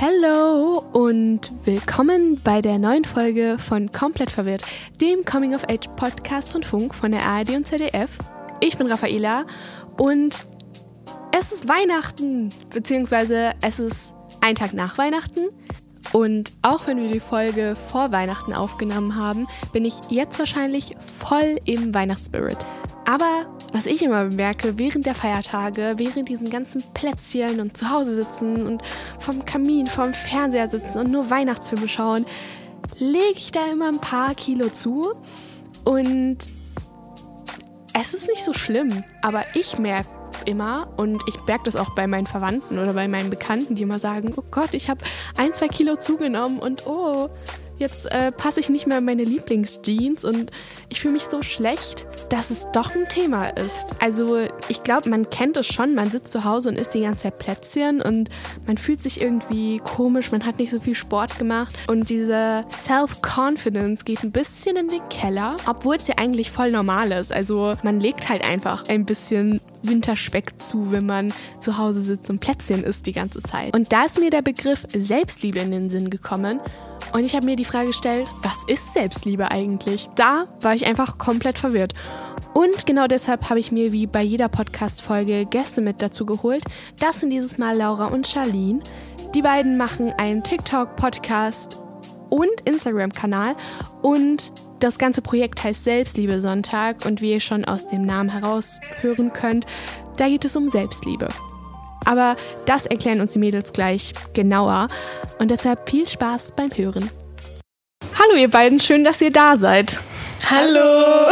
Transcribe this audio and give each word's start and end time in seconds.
Hallo 0.00 0.82
und 0.92 1.52
willkommen 1.66 2.40
bei 2.42 2.62
der 2.62 2.78
neuen 2.78 3.04
Folge 3.04 3.58
von 3.58 3.92
Komplett 3.92 4.30
Verwirrt, 4.30 4.64
dem 4.98 5.26
Coming 5.26 5.54
of 5.54 5.64
Age 5.64 5.88
Podcast 5.94 6.52
von 6.52 6.62
Funk 6.62 6.94
von 6.94 7.12
der 7.12 7.20
ARD 7.20 7.50
und 7.50 7.66
ZDF. 7.66 8.08
Ich 8.60 8.78
bin 8.78 8.86
Raffaela 8.86 9.44
und 9.98 10.46
es 11.38 11.52
ist 11.52 11.68
Weihnachten, 11.68 12.48
beziehungsweise 12.70 13.52
es 13.60 13.78
ist 13.78 14.14
ein 14.40 14.54
Tag 14.54 14.72
nach 14.72 14.96
Weihnachten. 14.96 15.50
Und 16.14 16.54
auch 16.62 16.86
wenn 16.86 16.96
wir 16.96 17.12
die 17.12 17.20
Folge 17.20 17.76
vor 17.76 18.10
Weihnachten 18.10 18.54
aufgenommen 18.54 19.16
haben, 19.16 19.46
bin 19.74 19.84
ich 19.84 19.96
jetzt 20.08 20.38
wahrscheinlich 20.38 20.96
voll 20.98 21.58
im 21.66 21.92
Weihnachtsspirit. 21.92 22.56
Aber 23.06 23.46
was 23.72 23.86
ich 23.86 24.02
immer 24.02 24.26
bemerke, 24.26 24.78
während 24.78 25.06
der 25.06 25.14
Feiertage, 25.14 25.94
während 25.96 26.28
diesen 26.28 26.50
ganzen 26.50 26.82
Plätzchen 26.94 27.60
und 27.60 27.76
zu 27.76 27.90
Hause 27.90 28.22
sitzen 28.22 28.66
und 28.66 28.82
vom 29.18 29.44
Kamin, 29.44 29.86
vom 29.86 30.12
Fernseher 30.12 30.68
sitzen 30.68 30.98
und 30.98 31.10
nur 31.10 31.30
Weihnachtsfilme 31.30 31.88
schauen, 31.88 32.26
lege 32.98 33.36
ich 33.36 33.52
da 33.52 33.66
immer 33.70 33.88
ein 33.88 34.00
paar 34.00 34.34
Kilo 34.34 34.68
zu. 34.68 35.14
Und 35.84 36.38
es 37.94 38.14
ist 38.14 38.28
nicht 38.28 38.44
so 38.44 38.52
schlimm, 38.52 39.04
aber 39.22 39.44
ich 39.54 39.78
merke 39.78 40.08
immer 40.46 40.88
und 40.96 41.22
ich 41.26 41.36
merke 41.46 41.64
das 41.64 41.76
auch 41.76 41.94
bei 41.94 42.06
meinen 42.06 42.26
Verwandten 42.26 42.78
oder 42.78 42.94
bei 42.94 43.08
meinen 43.08 43.30
Bekannten, 43.30 43.74
die 43.74 43.82
immer 43.82 43.98
sagen, 43.98 44.32
oh 44.36 44.44
Gott, 44.50 44.74
ich 44.74 44.88
habe 44.88 45.00
ein, 45.36 45.52
zwei 45.52 45.68
Kilo 45.68 45.96
zugenommen 45.96 46.58
und 46.58 46.86
oh, 46.86 47.28
jetzt 47.80 48.10
äh, 48.12 48.30
passe 48.30 48.60
ich 48.60 48.68
nicht 48.68 48.86
mehr 48.86 48.98
in 48.98 49.04
meine 49.04 49.24
Lieblingsjeans 49.24 50.24
und 50.24 50.50
ich 50.88 51.00
fühle 51.00 51.14
mich 51.14 51.24
so 51.30 51.42
schlecht, 51.42 52.06
dass 52.28 52.50
es 52.50 52.68
doch 52.72 52.94
ein 52.94 53.08
Thema 53.08 53.48
ist. 53.48 53.86
Also 54.00 54.38
ich 54.68 54.82
glaube, 54.82 55.08
man 55.08 55.28
kennt 55.30 55.56
es 55.56 55.66
schon, 55.66 55.94
man 55.94 56.10
sitzt 56.10 56.30
zu 56.30 56.44
Hause 56.44 56.68
und 56.68 56.76
isst 56.76 56.94
die 56.94 57.00
ganze 57.00 57.24
Zeit 57.24 57.38
Plätzchen 57.38 58.00
und 58.02 58.28
man 58.66 58.78
fühlt 58.78 59.00
sich 59.00 59.20
irgendwie 59.20 59.78
komisch, 59.78 60.30
man 60.30 60.44
hat 60.44 60.58
nicht 60.58 60.70
so 60.70 60.78
viel 60.78 60.94
Sport 60.94 61.38
gemacht 61.38 61.74
und 61.86 62.08
diese 62.08 62.64
Self-Confidence 62.70 64.04
geht 64.04 64.22
ein 64.22 64.32
bisschen 64.32 64.76
in 64.76 64.88
den 64.88 65.08
Keller, 65.08 65.56
obwohl 65.66 65.96
es 65.96 66.06
ja 66.06 66.16
eigentlich 66.18 66.50
voll 66.50 66.70
normal 66.70 67.12
ist. 67.12 67.32
Also 67.32 67.74
man 67.82 67.98
legt 67.98 68.28
halt 68.28 68.46
einfach 68.46 68.84
ein 68.88 69.06
bisschen 69.06 69.60
Winterspeck 69.82 70.60
zu, 70.60 70.92
wenn 70.92 71.06
man 71.06 71.32
zu 71.58 71.78
Hause 71.78 72.02
sitzt 72.02 72.28
und 72.28 72.40
Plätzchen 72.40 72.84
isst 72.84 73.06
die 73.06 73.12
ganze 73.12 73.42
Zeit. 73.42 73.74
Und 73.74 73.90
da 73.92 74.04
ist 74.04 74.20
mir 74.20 74.30
der 74.30 74.42
Begriff 74.42 74.86
Selbstliebe 74.94 75.58
in 75.58 75.70
den 75.70 75.90
Sinn 75.90 76.10
gekommen 76.10 76.60
und 77.12 77.24
ich 77.24 77.34
habe 77.34 77.46
mir 77.46 77.56
die 77.56 77.64
Frage 77.64 77.88
gestellt, 77.88 78.28
was 78.42 78.64
ist 78.66 78.92
Selbstliebe 78.92 79.50
eigentlich? 79.50 80.08
Da 80.14 80.46
war 80.60 80.74
ich 80.74 80.86
einfach 80.86 81.18
komplett 81.18 81.58
verwirrt. 81.58 81.94
Und 82.54 82.86
genau 82.86 83.06
deshalb 83.06 83.48
habe 83.48 83.60
ich 83.60 83.72
mir 83.72 83.92
wie 83.92 84.06
bei 84.06 84.22
jeder 84.22 84.48
Podcast-Folge 84.48 85.46
Gäste 85.46 85.80
mit 85.80 86.02
dazu 86.02 86.26
geholt. 86.26 86.64
Das 86.98 87.20
sind 87.20 87.30
dieses 87.30 87.58
Mal 87.58 87.76
Laura 87.76 88.06
und 88.06 88.26
Charlene. 88.26 88.80
Die 89.34 89.42
beiden 89.42 89.76
machen 89.76 90.12
einen 90.18 90.42
TikTok-Podcast 90.42 91.80
und 92.28 92.60
Instagram-Kanal 92.64 93.54
und 94.02 94.52
das 94.80 94.98
ganze 94.98 95.20
Projekt 95.20 95.62
heißt 95.62 95.84
Selbstliebe 95.84 96.40
Sonntag 96.40 97.04
und 97.04 97.20
wie 97.20 97.32
ihr 97.32 97.40
schon 97.40 97.64
aus 97.64 97.86
dem 97.88 98.06
Namen 98.06 98.30
heraus 98.30 98.80
hören 99.00 99.32
könnt, 99.32 99.66
da 100.16 100.26
geht 100.26 100.44
es 100.44 100.56
um 100.56 100.70
Selbstliebe. 100.70 101.28
Aber 102.04 102.36
das 102.66 102.86
erklären 102.86 103.20
uns 103.20 103.32
die 103.32 103.38
Mädels 103.38 103.72
gleich 103.72 104.12
genauer. 104.34 104.88
Und 105.38 105.50
deshalb 105.50 105.88
viel 105.88 106.08
Spaß 106.08 106.52
beim 106.56 106.70
Hören. 106.70 107.10
Hallo 108.18 108.36
ihr 108.36 108.50
beiden, 108.50 108.80
schön, 108.80 109.04
dass 109.04 109.20
ihr 109.20 109.32
da 109.32 109.56
seid. 109.56 110.00
Hallo! 110.48 111.28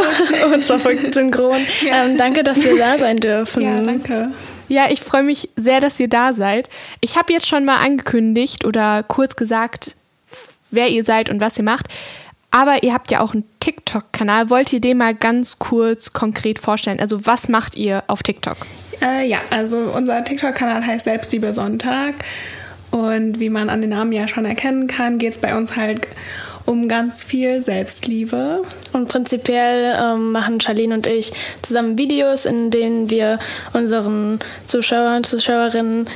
Und 0.55 0.65
zwar 0.65 0.79
voll 0.79 0.97
synchron. 0.97 1.57
Ja. 1.81 2.05
Ähm, 2.05 2.19
danke, 2.19 2.43
dass 2.43 2.63
wir 2.63 2.77
da 2.77 2.99
sein 2.99 3.19
dürfen. 3.19 3.63
Ja, 3.63 3.81
danke. 3.81 4.31
Ja, 4.69 4.91
ich 4.91 5.01
freue 5.01 5.23
mich 5.23 5.49
sehr, 5.57 5.81
dass 5.81 5.99
ihr 5.99 6.09
da 6.09 6.33
seid. 6.33 6.69
Ich 7.01 7.17
habe 7.17 7.33
jetzt 7.33 7.47
schon 7.47 7.65
mal 7.65 7.77
angekündigt 7.77 8.65
oder 8.65 9.03
kurz 9.03 9.37
gesagt, 9.37 9.97
wer 10.71 10.89
ihr 10.89 11.05
seid 11.05 11.31
und 11.31 11.41
was 11.41 11.57
ihr 11.57 11.65
macht. 11.65 11.89
Aber 12.51 12.83
ihr 12.83 12.95
habt 12.95 13.11
ja 13.11 13.21
auch 13.21 13.35
einen 13.35 13.45
TikTok-Kanal. 13.61 14.51
Wollt 14.51 14.73
ihr 14.73 14.81
den 14.81 14.99
mal 14.99 15.15
ganz 15.15 15.59
kurz 15.59 16.13
konkret 16.13 16.59
vorstellen? 16.59 17.01
Also 17.01 17.27
was 17.27 17.49
macht 17.49 17.77
ihr 17.77 18.05
auf 18.07 18.23
TikTok? 18.23 18.57
Äh, 19.03 19.29
ja, 19.29 19.39
also 19.51 19.77
unser 19.95 20.25
TikTok-Kanal 20.25 20.85
heißt 20.85 21.05
Selbstliebe 21.05 21.53
Sonntag. 21.53 22.15
Und 22.91 23.39
wie 23.39 23.51
man 23.51 23.69
an 23.69 23.81
den 23.81 23.91
Namen 23.91 24.13
ja 24.13 24.29
schon 24.29 24.45
erkennen 24.45 24.87
kann, 24.87 25.19
geht 25.19 25.35
es 25.35 25.39
bei 25.39 25.57
uns 25.57 25.77
halt 25.77 26.09
um 26.65 26.89
ganz 26.89 27.23
viel 27.23 27.63
Selbstliebe. 27.63 28.63
Und 28.93 29.09
prinzipiell 29.09 29.97
ähm, 29.99 30.33
machen 30.33 30.61
Charlene 30.61 30.95
und 30.95 31.07
ich 31.07 31.33
zusammen 31.63 31.97
Videos, 31.97 32.45
in 32.45 32.71
denen 32.71 33.11
wir 33.11 33.39
unseren 33.73 34.39
Zuschauern 34.67 35.19
und 35.19 35.27
Zuschauerinnen 35.27 36.09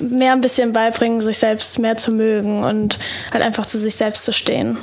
mehr 0.00 0.32
ein 0.32 0.40
bisschen 0.40 0.72
beibringen, 0.72 1.20
sich 1.20 1.38
selbst 1.38 1.78
mehr 1.78 1.96
zu 1.96 2.12
mögen 2.12 2.64
und 2.64 2.98
halt 3.32 3.44
einfach 3.44 3.66
zu 3.66 3.78
sich 3.78 3.96
selbst 3.96 4.24
zu 4.24 4.32
stehen. 4.32 4.78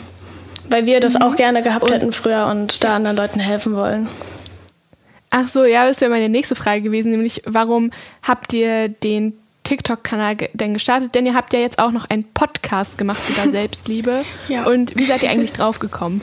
Weil 0.69 0.85
wir 0.85 0.99
das 0.99 1.13
mhm. 1.13 1.23
auch 1.23 1.35
gerne 1.35 1.61
gehabt 1.61 1.83
und 1.83 1.93
hätten 1.93 2.11
früher 2.11 2.47
und 2.47 2.83
da 2.83 2.95
anderen 2.95 3.17
Leuten 3.17 3.39
helfen 3.39 3.75
wollen. 3.75 4.07
Ach 5.35 5.47
so, 5.47 5.65
ja, 5.65 5.87
das 5.87 5.99
wäre 5.99 6.11
meine 6.11 6.29
nächste 6.29 6.53
Frage 6.53 6.83
gewesen, 6.83 7.09
nämlich 7.09 7.41
warum 7.47 7.89
habt 8.21 8.53
ihr 8.53 8.87
den 8.87 9.33
TikTok-Kanal 9.63 10.35
denn 10.53 10.73
gestartet? 10.73 11.15
Denn 11.15 11.25
ihr 11.25 11.33
habt 11.33 11.53
ja 11.55 11.59
jetzt 11.59 11.79
auch 11.79 11.89
noch 11.89 12.07
einen 12.07 12.23
Podcast 12.23 12.99
gemacht 12.99 13.19
über 13.27 13.49
Selbstliebe. 13.51 14.25
ja. 14.47 14.65
Und 14.67 14.95
wie 14.95 15.05
seid 15.05 15.23
ihr 15.23 15.31
eigentlich 15.31 15.51
drauf 15.51 15.79
gekommen? 15.79 16.21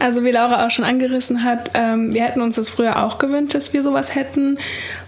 Also 0.00 0.24
wie 0.24 0.32
Laura 0.32 0.66
auch 0.66 0.72
schon 0.72 0.84
angerissen 0.84 1.44
hat, 1.44 1.70
ähm, 1.74 2.12
wir 2.12 2.24
hätten 2.24 2.40
uns 2.40 2.56
das 2.56 2.68
früher 2.68 3.04
auch 3.04 3.18
gewünscht, 3.18 3.54
dass 3.54 3.72
wir 3.72 3.84
sowas 3.84 4.16
hätten, 4.16 4.58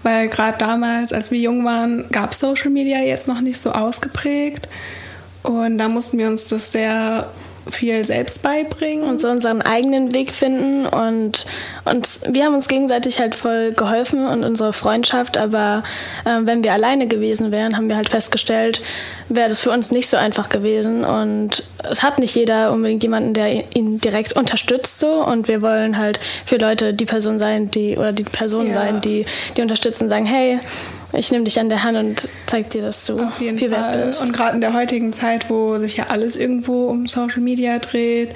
weil 0.03 0.29
gerade 0.29 0.57
damals, 0.57 1.11
als 1.11 1.29
wir 1.29 1.39
jung 1.39 1.65
waren, 1.65 2.05
gab 2.09 2.33
Social 2.33 2.69
Media 2.69 2.99
jetzt 2.99 3.27
noch 3.27 3.41
nicht 3.41 3.59
so 3.59 3.73
ausgeprägt. 3.73 4.69
Und 5.41 5.77
da 5.77 5.89
mussten 5.89 6.17
wir 6.17 6.27
uns 6.29 6.47
das 6.47 6.71
sehr 6.71 7.29
viel 7.69 8.03
selbst 8.05 8.41
beibringen 8.43 9.03
und 9.07 9.21
so 9.21 9.29
unseren 9.29 9.61
eigenen 9.61 10.13
Weg 10.13 10.31
finden. 10.31 10.85
Und, 10.85 11.45
und 11.85 12.07
wir 12.29 12.45
haben 12.45 12.53
uns 12.53 12.67
gegenseitig 12.67 13.19
halt 13.19 13.35
voll 13.35 13.73
geholfen 13.73 14.27
und 14.27 14.43
unsere 14.43 14.73
Freundschaft, 14.73 15.37
aber 15.37 15.83
äh, 16.25 16.39
wenn 16.41 16.63
wir 16.63 16.73
alleine 16.73 17.07
gewesen 17.07 17.51
wären, 17.51 17.75
haben 17.75 17.89
wir 17.89 17.95
halt 17.95 18.09
festgestellt, 18.09 18.81
wäre 19.29 19.49
das 19.49 19.59
für 19.61 19.71
uns 19.71 19.91
nicht 19.91 20.09
so 20.09 20.17
einfach 20.17 20.49
gewesen. 20.49 21.05
Und 21.05 21.63
es 21.89 22.03
hat 22.03 22.19
nicht 22.19 22.35
jeder 22.35 22.71
unbedingt 22.71 23.03
jemanden, 23.03 23.33
der 23.33 23.75
ihn 23.75 23.99
direkt 23.99 24.33
unterstützt 24.33 24.99
so. 24.99 25.23
Und 25.23 25.47
wir 25.47 25.61
wollen 25.61 25.97
halt 25.97 26.19
für 26.45 26.57
Leute 26.57 26.93
die 26.93 27.05
Person 27.05 27.39
sein, 27.39 27.71
die 27.71 27.97
oder 27.97 28.11
die 28.11 28.23
Person 28.23 28.67
ja. 28.67 28.73
sein, 28.73 29.01
die 29.01 29.25
die 29.55 29.61
unterstützen, 29.61 30.09
sagen, 30.09 30.25
hey, 30.25 30.59
ich 31.13 31.31
nehme 31.31 31.43
dich 31.43 31.59
an 31.59 31.69
der 31.69 31.83
Hand 31.83 31.97
und 31.97 32.29
zeig 32.47 32.69
dir, 32.69 32.81
dass 32.81 33.05
du 33.05 33.19
Auf 33.21 33.39
jeden 33.39 33.57
viel 33.57 33.71
Fall. 33.71 33.93
wert 33.93 34.07
bist. 34.07 34.21
Und 34.21 34.33
gerade 34.33 34.55
in 34.55 34.61
der 34.61 34.73
heutigen 34.73 35.13
Zeit, 35.13 35.49
wo 35.49 35.77
sich 35.77 35.97
ja 35.97 36.07
alles 36.09 36.35
irgendwo 36.35 36.87
um 36.87 37.07
Social 37.07 37.41
Media 37.41 37.79
dreht, 37.79 38.33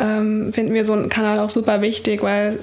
ähm, 0.00 0.52
finden 0.52 0.74
wir 0.74 0.84
so 0.84 0.92
einen 0.92 1.08
Kanal 1.08 1.38
auch 1.40 1.50
super 1.50 1.80
wichtig, 1.80 2.22
weil 2.22 2.58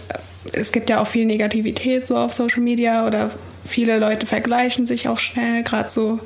es 0.54 0.72
gibt 0.72 0.90
ja 0.90 1.02
auch 1.02 1.08
viel 1.08 1.26
Negativität 1.26 2.08
so 2.08 2.18
auf 2.18 2.34
Social 2.34 2.62
Media 2.62 3.06
oder 3.06 3.30
viele 3.66 4.00
Leute 4.00 4.26
vergleichen 4.26 4.86
sich 4.86 5.08
auch 5.08 5.20
schnell, 5.20 5.64
gerade 5.64 5.90
so 5.90 6.20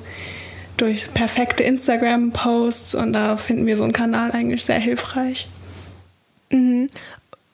durch 0.78 1.14
perfekte 1.14 1.64
Instagram-Posts 1.64 2.96
und 2.96 3.14
da 3.14 3.38
finden 3.38 3.66
wir 3.66 3.78
so 3.78 3.84
einen 3.84 3.94
Kanal 3.94 4.32
eigentlich 4.32 4.66
sehr 4.66 4.80
hilfreich. 4.80 5.48
Mhm. 6.52 6.90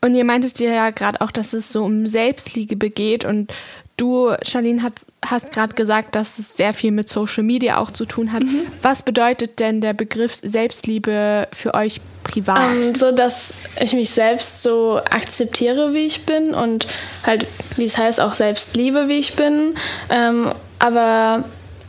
Und 0.04 0.16
ihr 0.16 0.26
meintet 0.26 0.60
ja 0.60 0.90
gerade 0.90 1.22
auch, 1.22 1.32
dass 1.32 1.54
es 1.54 1.72
so 1.72 1.84
um 1.84 2.08
Selbstliebe 2.08 2.90
geht 2.90 3.24
und 3.24 3.54
Du, 4.02 4.32
Charlene, 4.42 4.82
hat, 4.82 4.94
hast 5.24 5.52
gerade 5.52 5.76
gesagt, 5.76 6.16
dass 6.16 6.40
es 6.40 6.58
sehr 6.58 6.74
viel 6.74 6.90
mit 6.90 7.08
Social 7.08 7.44
Media 7.44 7.78
auch 7.78 7.92
zu 7.92 8.06
tun 8.06 8.32
hat. 8.32 8.42
Mhm. 8.42 8.66
Was 8.82 9.04
bedeutet 9.04 9.60
denn 9.60 9.80
der 9.80 9.94
Begriff 9.94 10.40
Selbstliebe 10.42 11.48
für 11.54 11.76
euch 11.76 12.02
privat? 12.24 12.66
Um, 12.66 12.82
ähm, 12.82 12.96
so, 12.96 13.12
dass 13.12 13.54
ich 13.80 13.94
mich 13.94 14.10
selbst 14.10 14.64
so 14.64 14.98
akzeptiere, 14.98 15.94
wie 15.94 16.08
ich 16.08 16.26
bin 16.26 16.56
und 16.56 16.88
halt, 17.28 17.46
wie 17.76 17.86
es 17.86 17.96
heißt, 17.96 18.22
auch 18.22 18.34
Selbstliebe, 18.34 19.08
wie 19.08 19.20
ich 19.20 19.36
bin. 19.36 19.76
Ähm, 20.10 20.52
aber 20.80 21.44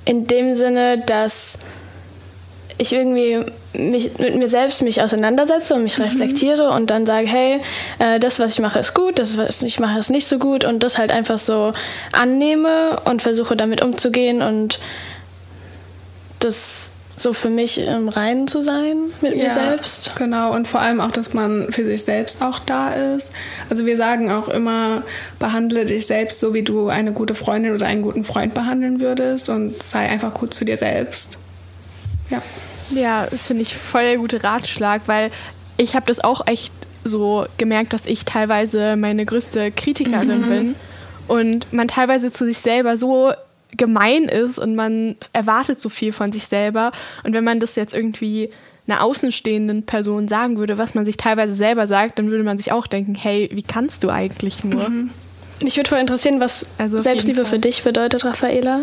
in 0.04 0.26
dem 0.26 0.54
Sinne, 0.54 0.98
dass 1.06 1.60
ich 2.82 2.92
irgendwie 2.92 3.40
mich, 3.72 4.18
mit 4.18 4.36
mir 4.36 4.48
selbst 4.48 4.82
mich 4.82 5.02
auseinandersetze 5.02 5.74
und 5.74 5.82
mich 5.82 5.98
mhm. 5.98 6.04
reflektiere 6.04 6.70
und 6.70 6.90
dann 6.90 7.06
sage, 7.06 7.26
hey, 7.26 7.60
äh, 7.98 8.20
das, 8.20 8.38
was 8.38 8.52
ich 8.52 8.60
mache, 8.60 8.78
ist 8.78 8.94
gut, 8.94 9.18
das, 9.18 9.36
was 9.36 9.62
ich 9.62 9.80
mache, 9.80 9.98
ist 9.98 10.10
nicht 10.10 10.28
so 10.28 10.38
gut 10.38 10.64
und 10.64 10.82
das 10.82 10.98
halt 10.98 11.10
einfach 11.10 11.38
so 11.38 11.72
annehme 12.12 13.00
und 13.04 13.22
versuche 13.22 13.56
damit 13.56 13.82
umzugehen 13.82 14.42
und 14.42 14.78
das 16.40 16.82
so 17.16 17.32
für 17.32 17.50
mich 17.50 17.78
im 17.78 18.08
Reinen 18.08 18.46
zu 18.48 18.62
sein 18.62 18.96
mit 19.20 19.36
ja, 19.36 19.44
mir 19.44 19.50
selbst. 19.50 20.16
Genau, 20.16 20.52
und 20.52 20.66
vor 20.66 20.80
allem 20.80 21.00
auch, 21.00 21.12
dass 21.12 21.34
man 21.34 21.70
für 21.70 21.84
sich 21.84 22.04
selbst 22.04 22.42
auch 22.42 22.58
da 22.58 22.90
ist. 22.90 23.32
Also 23.70 23.86
wir 23.86 23.96
sagen 23.96 24.30
auch 24.30 24.48
immer, 24.48 25.02
behandle 25.38 25.84
dich 25.84 26.06
selbst 26.06 26.40
so, 26.40 26.52
wie 26.52 26.62
du 26.62 26.88
eine 26.88 27.12
gute 27.12 27.34
Freundin 27.34 27.74
oder 27.74 27.86
einen 27.86 28.02
guten 28.02 28.24
Freund 28.24 28.54
behandeln 28.54 29.00
würdest 29.00 29.48
und 29.48 29.80
sei 29.82 30.08
einfach 30.08 30.34
gut 30.34 30.52
zu 30.52 30.64
dir 30.64 30.76
selbst. 30.76 31.38
Ja. 32.30 32.42
Ja, 32.94 33.26
das 33.30 33.46
finde 33.46 33.62
ich 33.62 33.74
voll 33.74 34.02
der 34.02 34.16
gute 34.16 34.42
Ratschlag, 34.42 35.02
weil 35.06 35.30
ich 35.76 35.94
habe 35.94 36.06
das 36.06 36.20
auch 36.20 36.46
echt 36.46 36.72
so 37.04 37.46
gemerkt, 37.58 37.92
dass 37.92 38.06
ich 38.06 38.24
teilweise 38.24 38.96
meine 38.96 39.24
größte 39.26 39.72
Kritikerin 39.72 40.42
mhm. 40.42 40.48
bin 40.48 40.74
und 41.28 41.72
man 41.72 41.88
teilweise 41.88 42.30
zu 42.30 42.44
sich 42.44 42.58
selber 42.58 42.96
so 42.96 43.32
gemein 43.76 44.24
ist 44.24 44.58
und 44.58 44.74
man 44.74 45.16
erwartet 45.32 45.80
so 45.80 45.88
viel 45.88 46.12
von 46.12 46.30
sich 46.30 46.46
selber. 46.46 46.92
Und 47.24 47.32
wenn 47.32 47.44
man 47.44 47.58
das 47.58 47.74
jetzt 47.74 47.94
irgendwie 47.94 48.50
einer 48.86 49.02
außenstehenden 49.02 49.84
Person 49.84 50.28
sagen 50.28 50.58
würde, 50.58 50.76
was 50.76 50.94
man 50.94 51.04
sich 51.04 51.16
teilweise 51.16 51.54
selber 51.54 51.86
sagt, 51.86 52.18
dann 52.18 52.30
würde 52.30 52.44
man 52.44 52.58
sich 52.58 52.72
auch 52.72 52.86
denken, 52.86 53.14
hey, 53.14 53.48
wie 53.52 53.62
kannst 53.62 54.04
du 54.04 54.10
eigentlich 54.10 54.64
nur? 54.64 54.88
Mhm. 54.88 55.10
Mich 55.62 55.76
würde 55.76 55.88
voll 55.88 56.00
interessieren, 56.00 56.40
was 56.40 56.66
also 56.78 57.00
Selbstliebe 57.00 57.44
für 57.44 57.58
dich 57.58 57.82
bedeutet, 57.82 58.24
Raffaela. 58.24 58.82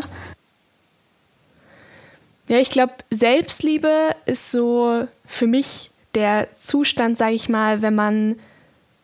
Ja, 2.49 2.57
ich 2.57 2.71
glaube, 2.71 2.93
Selbstliebe 3.11 4.15
ist 4.25 4.51
so 4.51 5.07
für 5.25 5.45
mich 5.45 5.91
der 6.15 6.47
Zustand, 6.59 7.15
sage 7.17 7.35
ich 7.35 7.47
mal, 7.47 7.83
wenn 7.83 7.93
man 7.93 8.39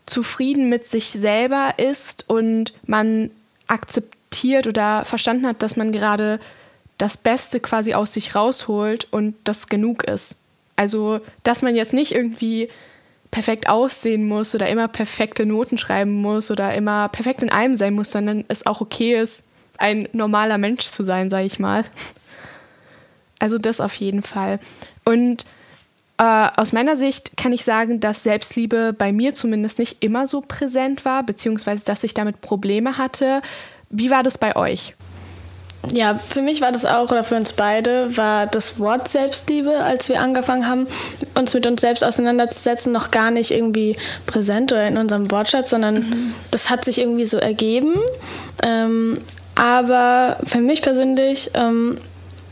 zufrieden 0.08 0.68
mit 0.68 0.88
sich 0.88 1.12
selber 1.12 1.76
ist 1.78 2.28
und 2.28 2.74
man 2.88 3.30
akzeptiert 3.68 4.66
oder 4.66 5.06
verstanden 5.06 5.46
hat, 5.46 5.62
dass 5.62 5.76
man 5.76 5.92
gerade 5.92 6.40
das 6.98 7.18
Beste 7.18 7.60
quasi 7.60 7.94
aus 7.94 8.14
sich 8.14 8.34
rausholt 8.34 9.08
und 9.12 9.36
das 9.44 9.68
genug 9.68 10.04
ist. 10.06 10.38
Also, 10.76 11.22
dass 11.44 11.62
man 11.62 11.76
jetzt 11.76 11.94
nicht 11.94 12.14
irgendwie 12.14 12.68
perfekt 13.30 13.70
aussehen 13.70 14.28
muss 14.28 14.56
oder 14.56 14.70
immer 14.70 14.88
perfekte 14.88 15.46
Noten 15.46 15.78
schreiben 15.78 16.14
muss 16.14 16.50
oder 16.50 16.74
immer 16.74 17.10
perfekt 17.10 17.44
in 17.44 17.52
allem 17.52 17.76
sein 17.76 17.94
muss, 17.94 18.10
sondern 18.10 18.44
es 18.48 18.66
auch 18.66 18.82
okay 18.82 19.20
ist, 19.20 19.44
ein 19.78 20.10
normaler 20.14 20.58
Mensch 20.58 20.86
zu 20.86 21.04
sein, 21.04 21.30
sage 21.30 21.46
ich 21.46 21.60
mal. 21.60 21.84
Also 23.40 23.58
das 23.58 23.82
auf 23.82 23.94
jeden 23.96 24.22
Fall. 24.22 24.60
Und 25.04 25.46
äh, 26.18 26.48
aus 26.56 26.72
meiner 26.72 26.96
Sicht 26.96 27.36
kann 27.36 27.52
ich 27.52 27.66
sagen, 27.66 28.00
dass 28.00 28.24
Selbstliebe 28.24 28.94
bei 28.94 29.12
mir 29.12 29.34
zumindest 29.34 29.80
nicht 29.80 30.04
immer 30.04 30.28
so 30.28 30.42
präsent 30.42 31.04
war, 31.04 31.24
beziehungsweise 31.24 31.84
dass 31.86 32.04
ich 32.04 32.14
damit 32.14 32.42
Probleme 32.42 32.98
hatte. 32.98 33.42
Wie 33.90 34.10
war 34.10 34.24
das 34.24 34.38
bei 34.38 34.56
euch? 34.56 34.94
Ja, 35.94 36.16
für 36.16 36.42
mich 36.42 36.62
war 36.62 36.72
das 36.72 36.86
auch, 36.86 37.12
oder 37.12 37.24
für 37.24 37.36
uns 37.36 37.54
beide, 37.54 38.18
war 38.18 38.48
das 38.48 38.80
Wort 38.80 39.08
Selbstliebe, 39.08 39.72
als 39.84 40.10
wir 40.10 40.20
angefangen 40.20 40.68
haben, 40.68 40.88
uns 41.36 41.54
mit 41.54 41.68
uns 41.68 41.82
selbst 41.82 42.04
auseinanderzusetzen, 42.04 42.92
noch 42.92 43.12
gar 43.12 43.30
nicht 43.30 43.52
irgendwie 43.52 43.96
präsent 44.26 44.72
oder 44.72 44.88
in 44.88 44.98
unserem 44.98 45.30
Wortschatz, 45.32 45.70
sondern 45.70 45.96
mhm. 45.96 46.34
das 46.52 46.70
hat 46.70 46.86
sich 46.86 47.00
irgendwie 47.00 47.26
so 47.26 47.38
ergeben. 47.38 47.96
Ähm, 48.64 49.20
aber 49.56 50.38
für 50.46 50.60
mich 50.60 50.82
persönlich, 50.82 51.52
ähm, 51.54 52.00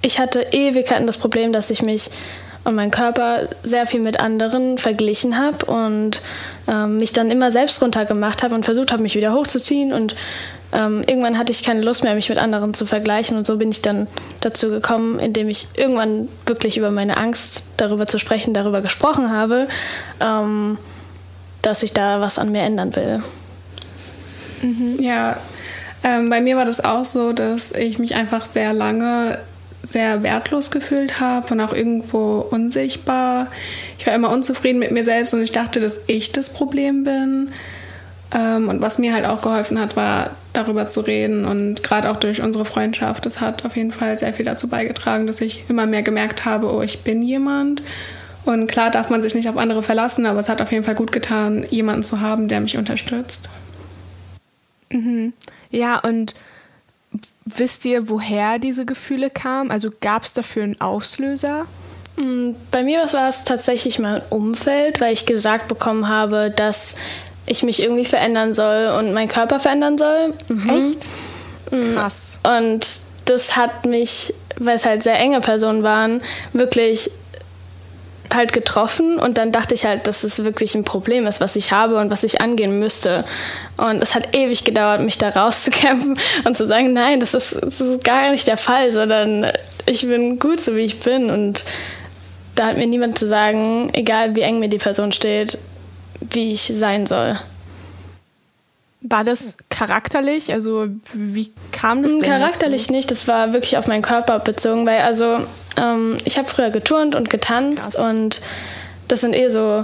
ich 0.03 0.19
hatte 0.19 0.45
Ewigkeiten 0.51 1.07
das 1.07 1.17
Problem, 1.17 1.51
dass 1.53 1.71
ich 1.71 1.81
mich 1.81 2.11
und 2.65 2.75
meinen 2.75 2.91
Körper 2.91 3.47
sehr 3.63 3.87
viel 3.87 4.01
mit 4.01 4.19
anderen 4.19 4.77
verglichen 4.77 5.37
habe 5.37 5.65
und 5.65 6.21
ähm, 6.67 6.97
mich 6.97 7.11
dann 7.11 7.31
immer 7.31 7.51
selbst 7.51 7.81
runtergemacht 7.81 8.43
habe 8.43 8.55
und 8.55 8.63
versucht 8.63 8.91
habe, 8.91 9.01
mich 9.01 9.15
wieder 9.15 9.33
hochzuziehen 9.33 9.91
und 9.91 10.15
ähm, 10.71 11.03
irgendwann 11.05 11.37
hatte 11.37 11.51
ich 11.51 11.63
keine 11.63 11.81
Lust 11.81 12.03
mehr, 12.03 12.15
mich 12.15 12.29
mit 12.29 12.37
anderen 12.37 12.73
zu 12.73 12.85
vergleichen 12.85 13.37
und 13.37 13.45
so 13.45 13.57
bin 13.57 13.69
ich 13.69 13.81
dann 13.81 14.07
dazu 14.41 14.69
gekommen, 14.69 15.19
indem 15.19 15.49
ich 15.49 15.67
irgendwann 15.75 16.29
wirklich 16.45 16.77
über 16.77 16.89
meine 16.89 17.17
Angst 17.17 17.63
darüber 17.77 18.07
zu 18.07 18.17
sprechen, 18.17 18.53
darüber 18.53 18.81
gesprochen 18.81 19.31
habe, 19.31 19.67
ähm, 20.19 20.77
dass 21.61 21.83
ich 21.83 21.93
da 21.93 22.21
was 22.21 22.39
an 22.39 22.51
mir 22.51 22.61
ändern 22.61 22.95
will. 22.95 23.21
Mhm. 24.61 24.97
Ja, 24.99 25.37
ähm, 26.03 26.29
bei 26.29 26.41
mir 26.41 26.57
war 26.57 26.65
das 26.65 26.83
auch 26.83 27.05
so, 27.05 27.33
dass 27.33 27.71
ich 27.73 27.99
mich 27.99 28.15
einfach 28.15 28.45
sehr 28.45 28.73
lange 28.73 29.37
sehr 29.83 30.23
wertlos 30.23 30.71
gefühlt 30.71 31.19
habe 31.19 31.53
und 31.53 31.61
auch 31.61 31.73
irgendwo 31.73 32.39
unsichtbar. 32.39 33.47
Ich 33.99 34.07
war 34.07 34.15
immer 34.15 34.31
unzufrieden 34.31 34.79
mit 34.79 34.91
mir 34.91 35.03
selbst 35.03 35.33
und 35.33 35.41
ich 35.41 35.51
dachte, 35.51 35.79
dass 35.79 35.99
ich 36.07 36.31
das 36.31 36.53
Problem 36.53 37.03
bin. 37.03 37.49
Ähm, 38.33 38.69
und 38.69 38.81
was 38.81 38.97
mir 38.97 39.13
halt 39.13 39.25
auch 39.25 39.41
geholfen 39.41 39.79
hat, 39.79 39.95
war 39.95 40.31
darüber 40.53 40.87
zu 40.87 41.01
reden 41.01 41.45
und 41.45 41.83
gerade 41.83 42.09
auch 42.09 42.17
durch 42.17 42.41
unsere 42.41 42.63
Freundschaft, 42.63 43.25
das 43.25 43.41
hat 43.41 43.65
auf 43.65 43.75
jeden 43.75 43.91
Fall 43.91 44.17
sehr 44.19 44.33
viel 44.33 44.45
dazu 44.45 44.67
beigetragen, 44.67 45.27
dass 45.27 45.41
ich 45.41 45.63
immer 45.67 45.85
mehr 45.85 46.03
gemerkt 46.03 46.45
habe, 46.45 46.71
oh, 46.71 46.81
ich 46.81 46.99
bin 46.99 47.23
jemand. 47.23 47.81
Und 48.45 48.67
klar 48.67 48.91
darf 48.91 49.09
man 49.09 49.21
sich 49.21 49.35
nicht 49.35 49.49
auf 49.49 49.57
andere 49.57 49.83
verlassen, 49.83 50.25
aber 50.25 50.39
es 50.39 50.49
hat 50.49 50.61
auf 50.61 50.71
jeden 50.71 50.83
Fall 50.83 50.95
gut 50.95 51.11
getan, 51.11 51.65
jemanden 51.69 52.03
zu 52.03 52.21
haben, 52.21 52.47
der 52.47 52.59
mich 52.59 52.77
unterstützt. 52.77 53.49
Mhm. 54.89 55.33
Ja, 55.71 55.99
und 55.99 56.35
wisst 57.45 57.85
ihr, 57.85 58.09
woher 58.09 58.59
diese 58.59 58.85
Gefühle 58.85 59.29
kamen? 59.29 59.71
Also 59.71 59.89
gab 60.01 60.23
es 60.23 60.33
dafür 60.33 60.63
einen 60.63 60.81
Auslöser? 60.81 61.65
Mm, 62.15 62.51
bei 62.71 62.83
mir 62.83 63.01
war 63.11 63.29
es 63.29 63.43
tatsächlich 63.43 63.99
mein 63.99 64.21
Umfeld, 64.29 65.01
weil 65.01 65.13
ich 65.13 65.25
gesagt 65.25 65.67
bekommen 65.67 66.07
habe, 66.07 66.51
dass 66.55 66.95
ich 67.45 67.63
mich 67.63 67.81
irgendwie 67.81 68.05
verändern 68.05 68.53
soll 68.53 68.95
und 68.97 69.13
meinen 69.13 69.27
Körper 69.27 69.59
verändern 69.59 69.97
soll. 69.97 70.33
Mhm. 70.47 70.69
Echt? 70.69 71.05
Mhm. 71.71 71.95
Krass. 71.95 72.37
Und 72.43 72.87
das 73.25 73.55
hat 73.55 73.85
mich, 73.85 74.33
weil 74.57 74.75
es 74.75 74.85
halt 74.85 75.03
sehr 75.03 75.19
enge 75.19 75.41
Personen 75.41 75.83
waren, 75.83 76.21
wirklich 76.53 77.09
halt 78.33 78.53
getroffen 78.53 79.19
und 79.19 79.37
dann 79.37 79.51
dachte 79.51 79.73
ich 79.73 79.85
halt, 79.85 80.07
dass 80.07 80.23
es 80.23 80.43
wirklich 80.43 80.75
ein 80.75 80.83
Problem 80.83 81.27
ist, 81.27 81.41
was 81.41 81.55
ich 81.55 81.71
habe 81.71 81.97
und 81.97 82.09
was 82.09 82.23
ich 82.23 82.41
angehen 82.41 82.79
müsste. 82.79 83.25
Und 83.77 84.01
es 84.01 84.15
hat 84.15 84.35
ewig 84.35 84.63
gedauert, 84.63 85.01
mich 85.01 85.17
da 85.17 85.29
rauszukämpfen 85.29 86.17
und 86.43 86.57
zu 86.57 86.67
sagen, 86.67 86.93
nein, 86.93 87.19
das 87.19 87.33
ist, 87.33 87.57
das 87.61 87.81
ist 87.81 88.03
gar 88.03 88.31
nicht 88.31 88.47
der 88.47 88.57
Fall, 88.57 88.91
sondern 88.91 89.47
ich 89.85 90.07
bin 90.07 90.39
gut 90.39 90.61
so, 90.61 90.75
wie 90.75 90.81
ich 90.81 90.99
bin. 90.99 91.29
Und 91.29 91.63
da 92.55 92.67
hat 92.67 92.77
mir 92.77 92.87
niemand 92.87 93.17
zu 93.17 93.27
sagen, 93.27 93.89
egal 93.93 94.35
wie 94.35 94.41
eng 94.41 94.59
mir 94.59 94.69
die 94.69 94.77
Person 94.77 95.11
steht, 95.11 95.57
wie 96.19 96.53
ich 96.53 96.71
sein 96.73 97.05
soll. 97.05 97.39
War 99.01 99.25
das 99.25 99.57
charakterlich? 99.69 100.53
Also 100.53 100.87
wie 101.13 101.51
kam 101.73 102.03
das 102.03 102.13
denn 102.13 102.21
Charakterlich 102.21 102.83
dazu? 102.83 102.93
nicht, 102.93 103.11
das 103.11 103.27
war 103.27 103.51
wirklich 103.51 103.77
auf 103.77 103.87
meinen 103.87 104.01
Körper 104.01 104.39
bezogen, 104.39 104.85
weil 104.85 105.01
also 105.01 105.39
ähm, 105.77 106.17
ich 106.25 106.37
habe 106.37 106.47
früher 106.47 106.69
geturnt 106.69 107.15
und 107.15 107.29
getanzt 107.29 107.95
Krass. 107.95 107.95
und 107.95 108.41
das 109.07 109.21
sind 109.21 109.35
eh 109.35 109.47
so 109.47 109.83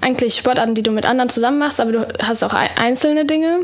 eigentlich 0.00 0.36
Sportarten, 0.36 0.74
die 0.74 0.82
du 0.82 0.90
mit 0.90 1.06
anderen 1.06 1.28
zusammen 1.28 1.58
machst, 1.58 1.80
aber 1.80 1.92
du 1.92 2.06
hast 2.22 2.44
auch 2.44 2.54
einzelne 2.54 3.24
Dinge. 3.24 3.60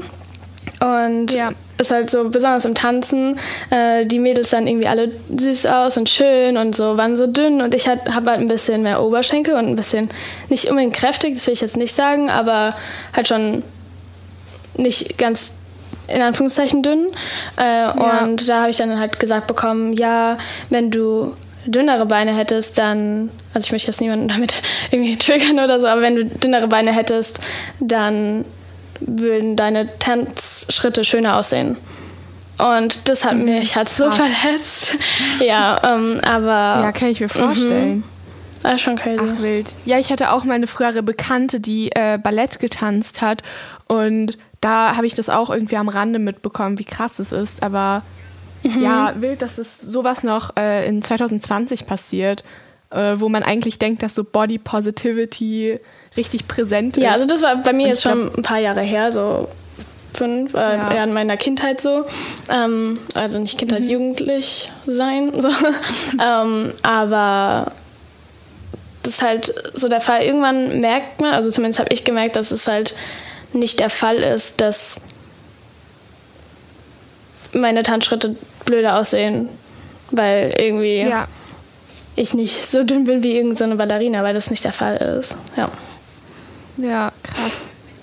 Und 0.80 1.32
ja. 1.32 1.50
ist 1.78 1.90
halt 1.90 2.10
so, 2.10 2.28
besonders 2.28 2.64
im 2.64 2.74
Tanzen, 2.74 3.38
äh, 3.70 4.06
die 4.06 4.18
Mädels 4.18 4.50
sahen 4.50 4.66
irgendwie 4.66 4.88
alle 4.88 5.10
süß 5.36 5.66
aus 5.66 5.96
und 5.96 6.08
schön 6.08 6.56
und 6.56 6.74
so, 6.74 6.96
waren 6.96 7.16
so 7.16 7.26
dünn 7.26 7.60
und 7.60 7.74
ich 7.74 7.88
habe 7.88 8.10
halt 8.14 8.40
ein 8.40 8.48
bisschen 8.48 8.82
mehr 8.82 9.02
Oberschenkel 9.02 9.54
und 9.54 9.68
ein 9.68 9.76
bisschen, 9.76 10.10
nicht 10.48 10.68
unbedingt 10.68 10.94
kräftig, 10.94 11.34
das 11.34 11.46
will 11.46 11.54
ich 11.54 11.60
jetzt 11.60 11.76
nicht 11.76 11.94
sagen, 11.94 12.30
aber 12.30 12.74
halt 13.14 13.28
schon 13.28 13.62
nicht 14.76 15.18
ganz 15.18 15.54
in 16.08 16.22
Anführungszeichen 16.22 16.82
dünn. 16.82 17.08
Äh, 17.58 17.62
ja. 17.62 18.20
Und 18.22 18.48
da 18.48 18.62
habe 18.62 18.70
ich 18.70 18.76
dann 18.76 18.98
halt 18.98 19.18
gesagt 19.18 19.46
bekommen, 19.46 19.92
ja, 19.92 20.38
wenn 20.70 20.90
du 20.90 21.34
dünnere 21.66 22.06
Beine 22.06 22.36
hättest, 22.36 22.78
dann, 22.78 23.30
also 23.54 23.66
ich 23.66 23.72
möchte 23.72 23.88
jetzt 23.88 24.00
niemanden 24.00 24.28
damit 24.28 24.54
irgendwie 24.90 25.16
triggern 25.16 25.58
oder 25.58 25.80
so, 25.80 25.86
aber 25.86 26.02
wenn 26.02 26.16
du 26.16 26.24
dünnere 26.24 26.68
Beine 26.68 26.92
hättest, 26.92 27.40
dann 27.80 28.44
würden 29.00 29.56
deine 29.56 29.98
Tanzschritte 29.98 31.04
schöner 31.04 31.36
aussehen. 31.36 31.76
Und 32.58 33.08
das 33.08 33.24
hat 33.24 33.34
mhm. 33.34 33.46
mich 33.46 33.76
halt 33.76 33.88
so 33.88 34.04
Krass. 34.04 34.18
verletzt. 34.18 34.96
ja, 35.40 35.80
ähm, 35.82 36.20
aber. 36.24 36.82
Ja, 36.82 36.92
kann 36.92 37.08
ich 37.08 37.20
mir 37.20 37.28
vorstellen. 37.28 37.96
Mhm. 37.96 38.04
Das 38.62 38.74
ist 38.74 38.82
schon 38.82 38.96
crazy. 38.96 39.20
Ach, 39.20 39.42
wild. 39.42 39.66
Ja, 39.84 39.98
ich 39.98 40.12
hatte 40.12 40.30
auch 40.30 40.44
meine 40.44 40.68
frühere 40.68 41.02
Bekannte, 41.02 41.58
die 41.58 41.90
äh, 41.92 42.18
Ballett 42.22 42.60
getanzt 42.60 43.20
hat. 43.20 43.42
Und 43.88 44.38
da 44.60 44.96
habe 44.96 45.06
ich 45.06 45.14
das 45.14 45.28
auch 45.28 45.50
irgendwie 45.50 45.76
am 45.76 45.88
Rande 45.88 46.20
mitbekommen, 46.20 46.78
wie 46.78 46.84
krass 46.84 47.18
es 47.18 47.32
ist. 47.32 47.62
Aber 47.64 48.02
mhm. 48.62 48.82
ja, 48.82 49.14
wild, 49.16 49.42
dass 49.42 49.58
es 49.58 49.80
sowas 49.80 50.22
noch 50.22 50.56
äh, 50.56 50.86
in 50.86 51.02
2020 51.02 51.86
passiert, 51.86 52.44
äh, 52.90 53.14
wo 53.16 53.28
man 53.28 53.42
eigentlich 53.42 53.78
denkt, 53.78 54.02
dass 54.02 54.14
so 54.14 54.24
Body 54.24 54.58
Positivity 54.58 55.78
richtig 56.16 56.48
präsent 56.48 56.96
ist. 56.96 57.02
Ja, 57.02 57.12
also 57.12 57.26
das 57.26 57.42
war 57.42 57.56
bei 57.56 57.72
mir 57.72 57.84
Und 57.84 57.90
jetzt 57.90 58.02
schon 58.02 58.32
ein 58.34 58.42
paar 58.42 58.58
Jahre 58.58 58.82
her, 58.82 59.12
so 59.12 59.48
fünf, 60.14 60.54
äh, 60.54 60.58
ja. 60.58 60.92
eher 60.92 61.04
in 61.04 61.12
meiner 61.12 61.36
Kindheit 61.36 61.80
so. 61.80 62.04
Ähm, 62.50 62.94
also 63.14 63.38
nicht 63.38 63.58
Kindheit, 63.58 63.82
mhm. 63.82 63.90
jugendlich 63.90 64.70
sein. 64.86 65.32
So. 65.40 65.48
ähm, 66.22 66.72
aber 66.82 67.72
das 69.02 69.14
ist 69.14 69.22
halt 69.22 69.54
so 69.74 69.88
der 69.88 70.00
Fall. 70.00 70.22
Irgendwann 70.22 70.80
merkt 70.80 71.20
man, 71.20 71.32
also 71.32 71.50
zumindest 71.50 71.80
habe 71.80 71.92
ich 71.92 72.04
gemerkt, 72.04 72.36
dass 72.36 72.50
es 72.50 72.66
halt 72.66 72.94
nicht 73.52 73.80
der 73.80 73.90
Fall 73.90 74.16
ist, 74.16 74.60
dass 74.60 75.00
meine 77.52 77.82
Tanzschritte 77.82 78.36
blöder 78.64 78.96
aussehen, 78.98 79.48
weil 80.10 80.54
irgendwie 80.58 81.00
ja. 81.02 81.26
ich 82.16 82.34
nicht 82.34 82.70
so 82.70 82.84
dünn 82.84 83.04
bin 83.04 83.22
wie 83.22 83.36
irgendeine 83.36 83.76
Ballerina, 83.76 84.22
weil 84.22 84.34
das 84.34 84.50
nicht 84.50 84.64
der 84.64 84.72
Fall 84.72 84.96
ist. 84.96 85.36
Ja. 85.56 85.70
Ja, 86.78 87.12
krass. 87.22 87.52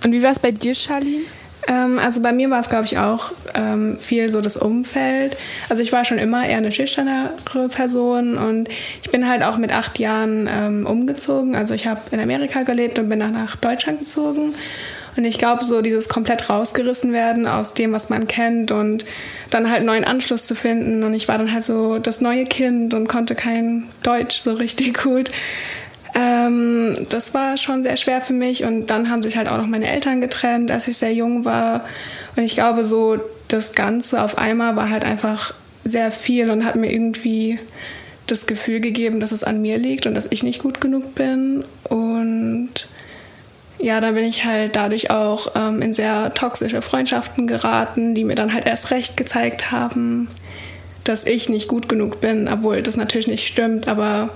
Und 0.03 0.11
wie 0.11 0.23
war 0.23 0.31
es 0.31 0.39
bei 0.39 0.51
dir, 0.51 0.75
Charlene? 0.75 1.23
Ähm, 1.67 1.99
also 1.99 2.21
bei 2.21 2.31
mir 2.31 2.49
war 2.49 2.59
es, 2.59 2.69
glaube 2.69 2.85
ich, 2.85 2.97
auch 2.97 3.31
ähm, 3.53 3.97
viel 3.99 4.31
so 4.31 4.41
das 4.41 4.57
Umfeld. 4.57 5.37
Also 5.69 5.83
ich 5.83 5.91
war 5.91 6.05
schon 6.05 6.17
immer 6.17 6.45
eher 6.45 6.57
eine 6.57 6.71
schüchternere 6.71 7.31
Person 7.69 8.37
und 8.37 8.69
ich 9.03 9.11
bin 9.11 9.29
halt 9.29 9.43
auch 9.43 9.57
mit 9.57 9.73
acht 9.73 9.99
Jahren 9.99 10.49
ähm, 10.51 10.85
umgezogen. 10.85 11.55
Also 11.55 11.73
ich 11.73 11.87
habe 11.87 12.01
in 12.11 12.19
Amerika 12.19 12.63
gelebt 12.63 12.97
und 12.97 13.09
bin 13.09 13.19
dann 13.19 13.33
nach 13.33 13.55
Deutschland 13.55 13.99
gezogen. 13.99 14.53
Und 15.15 15.25
ich 15.25 15.37
glaube, 15.37 15.65
so 15.65 15.81
dieses 15.81 16.09
komplett 16.09 16.49
rausgerissen 16.49 17.13
werden 17.13 17.47
aus 17.47 17.73
dem, 17.73 17.91
was 17.91 18.09
man 18.09 18.27
kennt 18.27 18.71
und 18.71 19.05
dann 19.49 19.69
halt 19.69 19.83
neuen 19.83 20.03
Anschluss 20.03 20.45
zu 20.45 20.55
finden. 20.55 21.03
Und 21.03 21.13
ich 21.13 21.27
war 21.27 21.37
dann 21.37 21.51
halt 21.51 21.63
so 21.63 21.99
das 21.99 22.21
neue 22.21 22.45
Kind 22.45 22.93
und 22.93 23.07
konnte 23.07 23.35
kein 23.35 23.83
Deutsch 24.03 24.37
so 24.37 24.53
richtig 24.53 25.01
gut. 25.01 25.29
Ähm, 26.15 26.95
das 27.09 27.33
war 27.33 27.57
schon 27.57 27.83
sehr 27.83 27.97
schwer 27.97 28.21
für 28.21 28.33
mich. 28.33 28.63
Und 28.63 28.87
dann 28.87 29.09
haben 29.09 29.23
sich 29.23 29.37
halt 29.37 29.49
auch 29.49 29.57
noch 29.57 29.67
meine 29.67 29.89
Eltern 29.89 30.21
getrennt, 30.21 30.71
als 30.71 30.87
ich 30.87 30.97
sehr 30.97 31.13
jung 31.13 31.45
war. 31.45 31.85
Und 32.35 32.43
ich 32.43 32.53
glaube, 32.53 32.85
so 32.85 33.17
das 33.47 33.73
Ganze 33.73 34.21
auf 34.23 34.37
einmal 34.37 34.75
war 34.75 34.89
halt 34.89 35.03
einfach 35.03 35.53
sehr 35.83 36.11
viel 36.11 36.49
und 36.49 36.65
hat 36.65 36.75
mir 36.75 36.91
irgendwie 36.91 37.59
das 38.27 38.45
Gefühl 38.45 38.79
gegeben, 38.79 39.19
dass 39.19 39.31
es 39.31 39.43
an 39.43 39.61
mir 39.61 39.77
liegt 39.77 40.05
und 40.05 40.13
dass 40.13 40.27
ich 40.29 40.43
nicht 40.43 40.61
gut 40.61 40.81
genug 40.81 41.15
bin. 41.15 41.63
Und 41.83 42.69
ja, 43.79 44.01
dann 44.01 44.15
bin 44.15 44.25
ich 44.25 44.45
halt 44.45 44.75
dadurch 44.75 45.09
auch 45.09 45.55
ähm, 45.55 45.81
in 45.81 45.93
sehr 45.93 46.33
toxische 46.33 46.81
Freundschaften 46.81 47.47
geraten, 47.47 48.13
die 48.13 48.25
mir 48.25 48.35
dann 48.35 48.53
halt 48.53 48.65
erst 48.65 48.91
recht 48.91 49.15
gezeigt 49.15 49.71
haben, 49.71 50.27
dass 51.03 51.25
ich 51.25 51.49
nicht 51.49 51.67
gut 51.67 51.87
genug 51.89 52.21
bin, 52.21 52.47
obwohl 52.47 52.81
das 52.81 52.97
natürlich 52.97 53.27
nicht 53.27 53.47
stimmt, 53.47 53.87
aber 53.87 54.29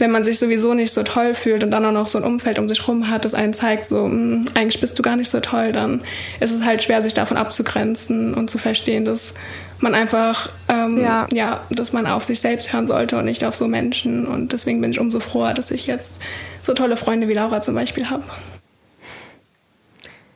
wenn 0.00 0.10
man 0.10 0.24
sich 0.24 0.38
sowieso 0.38 0.72
nicht 0.72 0.92
so 0.92 1.02
toll 1.02 1.34
fühlt 1.34 1.62
und 1.62 1.70
dann 1.70 1.84
auch 1.84 1.92
noch 1.92 2.06
so 2.06 2.16
ein 2.16 2.24
Umfeld 2.24 2.58
um 2.58 2.66
sich 2.68 2.88
rum 2.88 3.10
hat, 3.10 3.26
das 3.26 3.34
einen 3.34 3.52
zeigt, 3.52 3.84
so, 3.84 4.08
mh, 4.08 4.12
hm, 4.12 4.44
eigentlich 4.54 4.80
bist 4.80 4.98
du 4.98 5.02
gar 5.02 5.16
nicht 5.16 5.30
so 5.30 5.40
toll, 5.40 5.72
dann 5.72 6.00
ist 6.40 6.54
es 6.54 6.64
halt 6.64 6.82
schwer, 6.82 7.02
sich 7.02 7.12
davon 7.12 7.36
abzugrenzen 7.36 8.32
und 8.32 8.48
zu 8.48 8.56
verstehen, 8.56 9.04
dass 9.04 9.34
man 9.78 9.94
einfach, 9.94 10.50
ähm, 10.68 11.02
ja. 11.02 11.26
ja, 11.32 11.60
dass 11.70 11.92
man 11.92 12.06
auf 12.06 12.24
sich 12.24 12.40
selbst 12.40 12.72
hören 12.72 12.86
sollte 12.86 13.18
und 13.18 13.26
nicht 13.26 13.44
auf 13.44 13.54
so 13.54 13.68
Menschen. 13.68 14.26
Und 14.26 14.52
deswegen 14.52 14.80
bin 14.80 14.90
ich 14.90 15.00
umso 15.00 15.20
froher, 15.20 15.52
dass 15.52 15.70
ich 15.70 15.86
jetzt 15.86 16.14
so 16.62 16.72
tolle 16.72 16.96
Freunde 16.96 17.28
wie 17.28 17.34
Laura 17.34 17.60
zum 17.60 17.74
Beispiel 17.74 18.08
habe. 18.08 18.24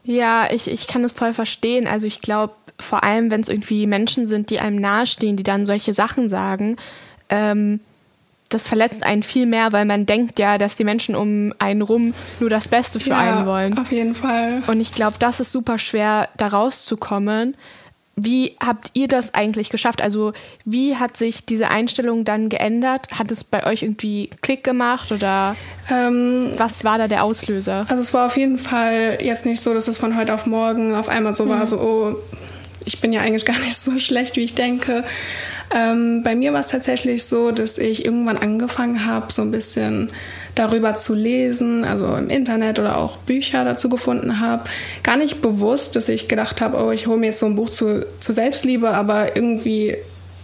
Ja, 0.05 0.49
ich, 0.51 0.71
ich 0.71 0.87
kann 0.87 1.03
das 1.03 1.13
voll 1.13 1.35
verstehen. 1.35 1.87
Also 1.87 2.07
ich 2.07 2.21
glaube, 2.21 2.55
vor 2.79 3.05
allem, 3.05 3.31
wenn 3.31 3.41
es 3.41 3.49
irgendwie 3.49 3.87
Menschen 3.87 4.27
sind, 4.27 4.51
die 4.51 4.61
einem 4.61 4.81
nahestehen, 4.81 5.37
die 5.37 5.43
dann 5.43 5.67
solche 5.67 5.93
Sachen 5.93 6.29
sagen, 6.29 6.77
ähm, 7.29 7.81
das 8.51 8.69
verletzt 8.69 9.03
einen 9.03 9.23
viel 9.23 9.47
mehr, 9.47 9.73
weil 9.73 9.85
man 9.85 10.07
denkt 10.07 10.39
ja, 10.39 10.59
dass 10.59 10.77
die 10.77 10.85
Menschen 10.85 11.17
um 11.17 11.53
einen 11.59 11.83
rum 11.83 12.15
nur 12.41 12.51
das 12.51 12.69
Beste 12.69 13.01
für 13.01 13.11
ja, 13.11 13.19
einen 13.19 13.47
wollen. 13.47 13.79
Auf 13.79 13.91
jeden 13.91 14.15
Fall. 14.15 14.63
Und 14.67 14.81
ich 14.81 14.93
glaube, 14.93 15.17
das 15.19 15.41
ist 15.41 15.51
super 15.51 15.79
schwer, 15.79 16.29
da 16.37 16.49
rauszukommen. 16.49 17.57
Wie 18.17 18.57
habt 18.65 18.91
ihr 18.95 19.09
das 19.09 19.35
eigentlich 19.35 19.71
geschafft? 19.71 20.01
Also, 20.01 20.33
wie 20.65 20.97
hat 20.97 21.17
sich 21.17 21.47
diese 21.47 21.69
Einstellung 21.69 22.25
dann 22.25 22.49
geändert? 22.49 23.09
Hat 23.13 23.31
es 23.31 23.43
bei 23.45 23.67
euch 23.67 23.83
irgendwie 23.83 24.31
Klick 24.41 24.63
gemacht 24.63 25.11
oder 25.11 25.57
ähm, 25.91 26.53
was 26.57 26.85
war 26.85 26.99
da 26.99 27.09
der 27.09 27.25
Auslöser? 27.25 27.87
Also, 27.89 28.01
es 28.01 28.15
war 28.15 28.27
auf 28.27 28.37
jeden 28.37 28.59
Fall 28.59 29.19
jetzt 29.21 29.47
nicht 29.47 29.63
so, 29.63 29.75
dass 29.75 29.89
es 29.89 29.99
von 29.99 30.17
heute 30.17 30.35
auf 30.35 30.47
morgen 30.47 30.95
auf 30.95 31.09
einmal 31.09 31.35
so 31.35 31.45
mhm. 31.45 31.51
war, 31.51 31.67
so, 31.67 31.79
oh, 31.79 32.17
ich 32.85 33.01
bin 33.01 33.13
ja 33.13 33.21
eigentlich 33.21 33.45
gar 33.47 33.59
nicht 33.59 33.77
so 33.77 33.99
schlecht, 33.99 34.37
wie 34.37 34.45
ich 34.45 34.55
denke. 34.55 35.05
Ähm, 35.75 36.23
bei 36.23 36.35
mir 36.35 36.53
war 36.53 36.61
es 36.61 36.69
tatsächlich 36.69 37.25
so, 37.25 37.51
dass 37.51 37.79
ich 37.79 38.05
irgendwann 38.05 38.39
angefangen 38.39 39.07
habe, 39.07 39.33
so 39.33 39.43
ein 39.43 39.51
bisschen 39.51 40.09
darüber 40.55 40.97
zu 40.97 41.15
lesen, 41.15 41.85
also 41.85 42.15
im 42.15 42.31
Internet 42.31 42.79
oder 42.79 42.97
auch 42.97 43.17
Bücher 43.19 43.65
dazu 43.65 43.89
gefunden 43.89 44.41
habe. 44.41 44.65
Gar 45.03 45.17
nicht 45.17 45.43
bewusst, 45.43 45.97
dass 45.97 46.09
ich 46.09 46.29
gedacht 46.29 46.61
habe, 46.61 46.77
oh, 46.79 46.91
ich 46.91 47.07
hole 47.07 47.19
mir 47.19 47.27
jetzt 47.27 47.41
so 47.41 47.47
ein 47.47 47.57
Buch 47.57 47.71
zu, 47.71 48.07
zu 48.21 48.33
Selbstliebe, 48.33 48.91
aber 48.91 49.37
irgendwie 49.37 49.97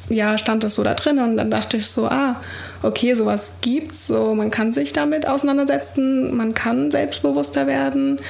ja, 0.09 0.37
stand 0.38 0.64
das 0.64 0.75
so 0.75 0.82
da 0.82 0.94
drin 0.94 1.20
und 1.20 1.37
dann 1.37 1.52
dachte 1.52 1.76
ich 1.76 1.87
so, 1.87 2.06
ah, 2.06 2.35
okay, 2.82 3.14
sowas 3.14 3.54
gibt's, 3.61 4.09
so 4.09 4.35
man 4.35 4.50
kann 4.50 4.73
sich 4.73 4.92
damit 4.92 5.28
auseinandersetzen, 5.28 6.37
man 6.37 6.52
kann 6.52 6.90
selbstbewusster 6.90 7.68
werden 7.68 8.20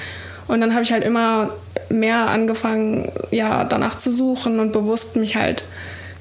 und 0.50 0.60
dann 0.60 0.72
habe 0.72 0.82
ich 0.82 0.92
halt 0.92 1.04
immer 1.04 1.50
mehr 1.88 2.28
angefangen, 2.28 3.10
ja, 3.30 3.64
danach 3.64 3.96
zu 3.96 4.12
suchen 4.12 4.58
und 4.58 4.72
bewusst 4.72 5.16
mich 5.16 5.36
halt 5.36 5.64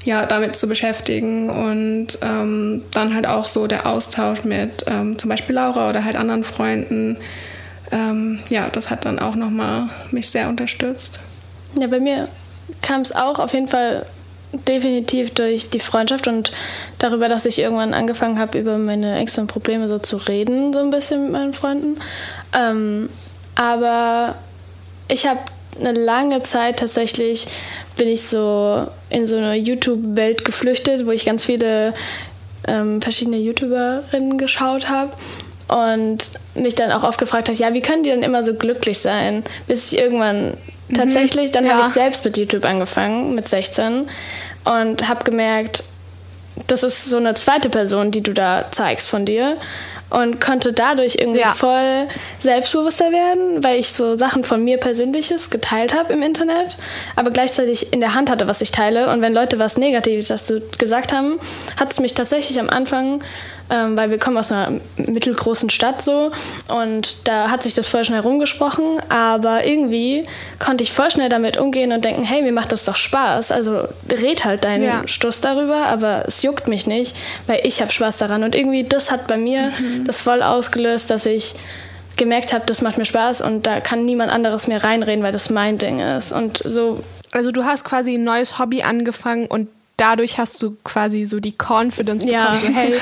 ja, 0.06 0.26
damit 0.26 0.56
zu 0.56 0.68
beschäftigen 0.68 1.50
und 1.50 2.20
ähm, 2.22 2.84
dann 2.92 3.14
halt 3.14 3.28
auch 3.28 3.46
so 3.46 3.68
der 3.68 3.86
Austausch 3.86 4.44
mit 4.44 4.86
ähm, 4.88 5.18
zum 5.18 5.30
Beispiel 5.30 5.56
Laura 5.56 5.90
oder 5.90 6.06
halt 6.06 6.16
anderen 6.16 6.44
Freunden. 6.44 7.18
Ähm, 7.92 8.40
ja, 8.50 8.70
das 8.70 8.90
hat 8.90 9.06
dann 9.06 9.20
auch 9.20 9.36
nochmal 9.36 9.88
mich 10.12 10.30
sehr 10.30 10.48
unterstützt. 10.48 11.20
Ja, 11.80 11.88
bei 11.88 12.00
mir 12.00 12.30
kam 12.82 13.02
es 13.02 13.14
auch 13.14 13.40
auf 13.40 13.54
jeden 13.54 13.68
Fall 13.68 14.06
definitiv 14.68 15.34
durch 15.34 15.70
die 15.70 15.80
Freundschaft 15.80 16.28
und 16.28 16.52
darüber, 16.98 17.28
dass 17.28 17.46
ich 17.46 17.60
irgendwann 17.60 17.94
angefangen 17.94 18.40
habe, 18.40 18.58
über 18.58 18.78
meine 18.78 19.16
Ängste 19.16 19.42
und 19.42 19.48
Probleme 19.48 19.88
so 19.88 20.00
zu 20.00 20.18
reden, 20.18 20.74
so 20.74 20.80
ein 20.80 20.90
bisschen 20.90 21.24
mit 21.24 21.32
meinen 21.34 21.54
Freunden. 21.54 21.98
Aber 23.60 24.36
ich 25.10 25.28
habe 25.28 25.40
eine 25.78 25.92
lange 25.92 26.42
Zeit 26.42 26.80
tatsächlich 26.80 27.46
bin 27.98 28.08
ich 28.08 28.22
so 28.22 28.88
in 29.10 29.28
so 29.28 29.36
eine 29.36 29.56
YouTube-Welt 29.56 30.46
geflüchtet, 30.46 31.06
wo 31.06 31.12
ich 31.12 31.26
ganz 31.26 31.44
viele 31.44 31.94
ähm, 32.66 33.02
verschiedene 33.02 33.36
YouTuberinnen 33.36 34.38
geschaut 34.38 34.88
habe 34.88 35.12
und 35.68 36.32
mich 36.56 36.76
dann 36.76 36.94
auch 36.94 37.04
oft 37.04 37.20
gefragt 37.20 37.50
habe, 37.50 37.58
ja, 37.58 37.74
wie 37.74 37.82
können 37.82 38.04
die 38.04 38.10
denn 38.12 38.24
immer 38.24 38.44
so 38.44 38.54
glücklich 38.54 39.00
sein? 39.00 39.44
Bis 39.68 39.92
ich 39.92 40.00
irgendwann 40.00 40.58
mhm, 40.88 40.96
tatsächlich, 40.96 41.52
dann 41.52 41.66
ja. 41.66 41.74
habe 41.74 41.82
ich 41.82 41.94
selbst 41.94 42.24
mit 42.24 42.38
YouTube 42.38 42.64
angefangen, 42.64 43.36
mit 43.36 43.50
16 43.50 44.08
und 44.64 45.10
habe 45.10 45.26
gemerkt, 45.26 45.84
das 46.68 46.84
ist 46.84 47.10
so 47.10 47.18
eine 47.18 47.34
zweite 47.34 47.70
Person, 47.70 48.12
die 48.12 48.22
du 48.22 48.34
da 48.34 48.66
zeigst 48.72 49.10
von 49.10 49.26
dir 49.26 49.58
und 50.10 50.42
konnte 50.42 50.74
dadurch 50.74 51.16
irgendwie 51.20 51.42
ja. 51.42 51.54
voll 51.54 52.08
selbstbewusster 52.40 53.12
werden, 53.12 53.64
weil 53.64 53.80
ich 53.80 53.90
so 53.90 54.18
Sachen 54.18 54.44
von 54.44 54.64
mir 54.64 54.78
Persönliches 54.78 55.50
geteilt 55.50 55.94
habe 55.94 56.14
im 56.14 56.22
Internet, 56.22 56.78
aber 57.16 57.32
gleichzeitig 57.32 57.94
in 57.94 58.00
der 58.00 58.16
Hand 58.16 58.30
hatte, 58.30 58.48
was 58.48 58.62
ich 58.62 58.72
teile. 58.72 59.12
Und 59.12 59.22
wenn 59.22 59.34
Leute 59.34 59.60
was 59.60 59.78
Negatives 59.78 60.28
dazu 60.28 60.62
gesagt 60.78 61.14
haben, 61.14 61.40
hat 61.78 61.92
es 61.92 62.00
mich 62.00 62.14
tatsächlich 62.14 62.60
am 62.60 62.70
Anfang 62.70 63.22
ähm, 63.70 63.96
weil 63.96 64.10
wir 64.10 64.18
kommen 64.18 64.38
aus 64.38 64.52
einer 64.52 64.80
mittelgroßen 64.98 65.70
Stadt 65.70 66.04
so 66.04 66.32
und 66.68 67.28
da 67.28 67.50
hat 67.50 67.64
sich 67.64 67.74
das 67.74 67.88
voll 67.88 68.06
schnell 68.06 68.22
rumgesprochen, 68.22 69.00
aber 69.10 69.66
irgendwie 69.66 70.24
konnte 70.60 70.84
ich 70.84 70.92
voll 70.92 71.12
schnell 71.12 71.30
damit 71.30 71.58
umgehen 71.58 71.92
und 71.92 72.04
denken, 72.04 72.24
hey, 72.24 72.42
mir 72.42 72.52
macht 72.52 72.72
das 72.72 72.86
doch 72.86 72.96
Spaß, 72.96 73.52
also 73.52 73.84
red 74.10 74.46
halt 74.46 74.64
deinen 74.64 74.84
ja. 74.84 75.08
Stuss 75.08 75.42
darüber, 75.42 75.86
aber 75.88 76.24
es 76.28 76.42
juckt 76.42 76.68
mich 76.68 76.88
nicht, 76.88 77.16
weil 77.48 77.62
ich 77.64 77.82
habe 77.82 77.92
Spaß 77.92 78.18
daran 78.18 78.44
und 78.44 78.56
irgendwie 78.56 78.84
das 78.84 79.12
hat 79.12 79.28
bei 79.28 79.38
mir 79.38 79.72
mhm. 79.80 80.06
das 80.06 80.22
voll 80.22 80.42
ausgelöst, 80.42 81.10
dass 81.10 81.26
ich 81.26 81.56
gemerkt 82.18 82.54
habe, 82.54 82.66
das 82.66 82.82
macht 82.82 82.98
mir 82.98 83.06
Spaß 83.06 83.42
und 83.42 83.66
da 83.66 83.80
kann 83.80 84.06
niemand 84.06 84.32
anderes 84.32 84.68
mehr 84.68 84.84
reinreden, 84.84 85.24
weil 85.24 85.32
das 85.32 85.50
mein 85.50 85.78
Ding 85.78 86.00
ist 86.00 86.32
und 86.32 86.62
so. 86.64 87.02
Also 87.32 87.52
du 87.52 87.64
hast 87.64 87.86
quasi 87.86 88.16
ein 88.16 88.24
neues 88.24 88.60
Hobby 88.60 88.84
angefangen 88.84 89.48
und 89.48 89.70
dadurch 90.00 90.38
hast 90.38 90.62
du 90.64 90.78
quasi 90.84 91.26
so 91.26 91.40
die 91.40 91.54
Confidence 91.58 92.26
bekommen, 92.26 92.44
ja. 92.44 92.60
so 92.60 92.68
hey, 92.74 92.94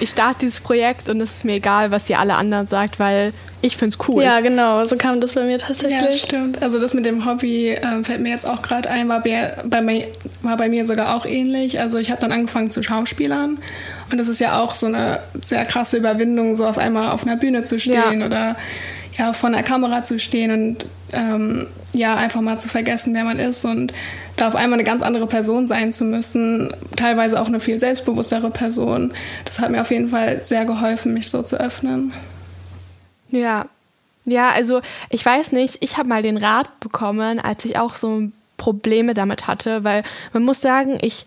ich 0.00 0.10
starte 0.10 0.40
dieses 0.40 0.60
Projekt 0.60 1.08
und 1.08 1.20
es 1.20 1.38
ist 1.38 1.44
mir 1.44 1.54
egal, 1.54 1.90
was 1.90 2.08
ihr 2.08 2.18
alle 2.18 2.34
anderen 2.34 2.68
sagt, 2.68 2.98
weil 2.98 3.32
ich 3.60 3.76
finde 3.76 3.96
es 3.98 4.08
cool. 4.08 4.22
Ja, 4.22 4.40
genau, 4.40 4.84
so 4.84 4.96
kam 4.96 5.20
das 5.20 5.32
bei 5.32 5.42
mir 5.42 5.58
tatsächlich. 5.58 6.00
Ja, 6.00 6.12
stimmt. 6.12 6.62
Also 6.62 6.78
das 6.78 6.94
mit 6.94 7.04
dem 7.04 7.26
Hobby 7.26 7.70
äh, 7.70 8.04
fällt 8.04 8.20
mir 8.20 8.30
jetzt 8.30 8.46
auch 8.46 8.62
gerade 8.62 8.88
ein, 8.88 9.08
war 9.08 9.20
bei, 9.20 9.52
bei, 9.64 9.80
mir, 9.80 10.04
war 10.42 10.56
bei 10.56 10.68
mir 10.68 10.86
sogar 10.86 11.16
auch 11.16 11.26
ähnlich. 11.26 11.80
Also 11.80 11.98
ich 11.98 12.10
habe 12.10 12.20
dann 12.20 12.30
angefangen 12.30 12.70
zu 12.70 12.82
Schauspielern 12.82 13.58
und 14.12 14.18
das 14.18 14.28
ist 14.28 14.38
ja 14.38 14.60
auch 14.60 14.72
so 14.74 14.86
eine 14.86 15.20
sehr 15.44 15.64
krasse 15.64 15.96
Überwindung, 15.96 16.54
so 16.54 16.66
auf 16.66 16.78
einmal 16.78 17.10
auf 17.10 17.26
einer 17.26 17.36
Bühne 17.36 17.64
zu 17.64 17.80
stehen 17.80 18.20
ja. 18.20 18.26
oder 18.26 18.56
ja, 19.18 19.32
vor 19.32 19.48
einer 19.48 19.64
Kamera 19.64 20.04
zu 20.04 20.20
stehen 20.20 20.52
und 20.52 20.86
ähm, 21.12 21.66
ja, 21.92 22.16
einfach 22.16 22.40
mal 22.40 22.58
zu 22.58 22.68
vergessen, 22.68 23.14
wer 23.14 23.24
man 23.24 23.38
ist 23.38 23.64
und 23.64 23.92
da 24.36 24.48
auf 24.48 24.56
einmal 24.56 24.78
eine 24.78 24.84
ganz 24.84 25.02
andere 25.02 25.26
Person 25.26 25.66
sein 25.66 25.92
zu 25.92 26.04
müssen, 26.04 26.68
teilweise 26.96 27.40
auch 27.40 27.46
eine 27.46 27.60
viel 27.60 27.78
selbstbewusstere 27.78 28.50
Person. 28.50 29.12
Das 29.44 29.58
hat 29.58 29.70
mir 29.70 29.80
auf 29.80 29.90
jeden 29.90 30.08
Fall 30.08 30.42
sehr 30.42 30.64
geholfen, 30.64 31.14
mich 31.14 31.30
so 31.30 31.42
zu 31.42 31.58
öffnen. 31.58 32.12
Ja, 33.30 33.66
ja, 34.24 34.50
also 34.50 34.80
ich 35.08 35.24
weiß 35.24 35.52
nicht, 35.52 35.78
ich 35.80 35.96
habe 35.96 36.08
mal 36.08 36.22
den 36.22 36.36
Rat 36.36 36.80
bekommen, 36.80 37.40
als 37.40 37.64
ich 37.64 37.78
auch 37.78 37.94
so 37.94 38.28
Probleme 38.58 39.14
damit 39.14 39.46
hatte, 39.46 39.84
weil 39.84 40.02
man 40.32 40.44
muss 40.44 40.60
sagen, 40.60 40.98
ich 41.00 41.26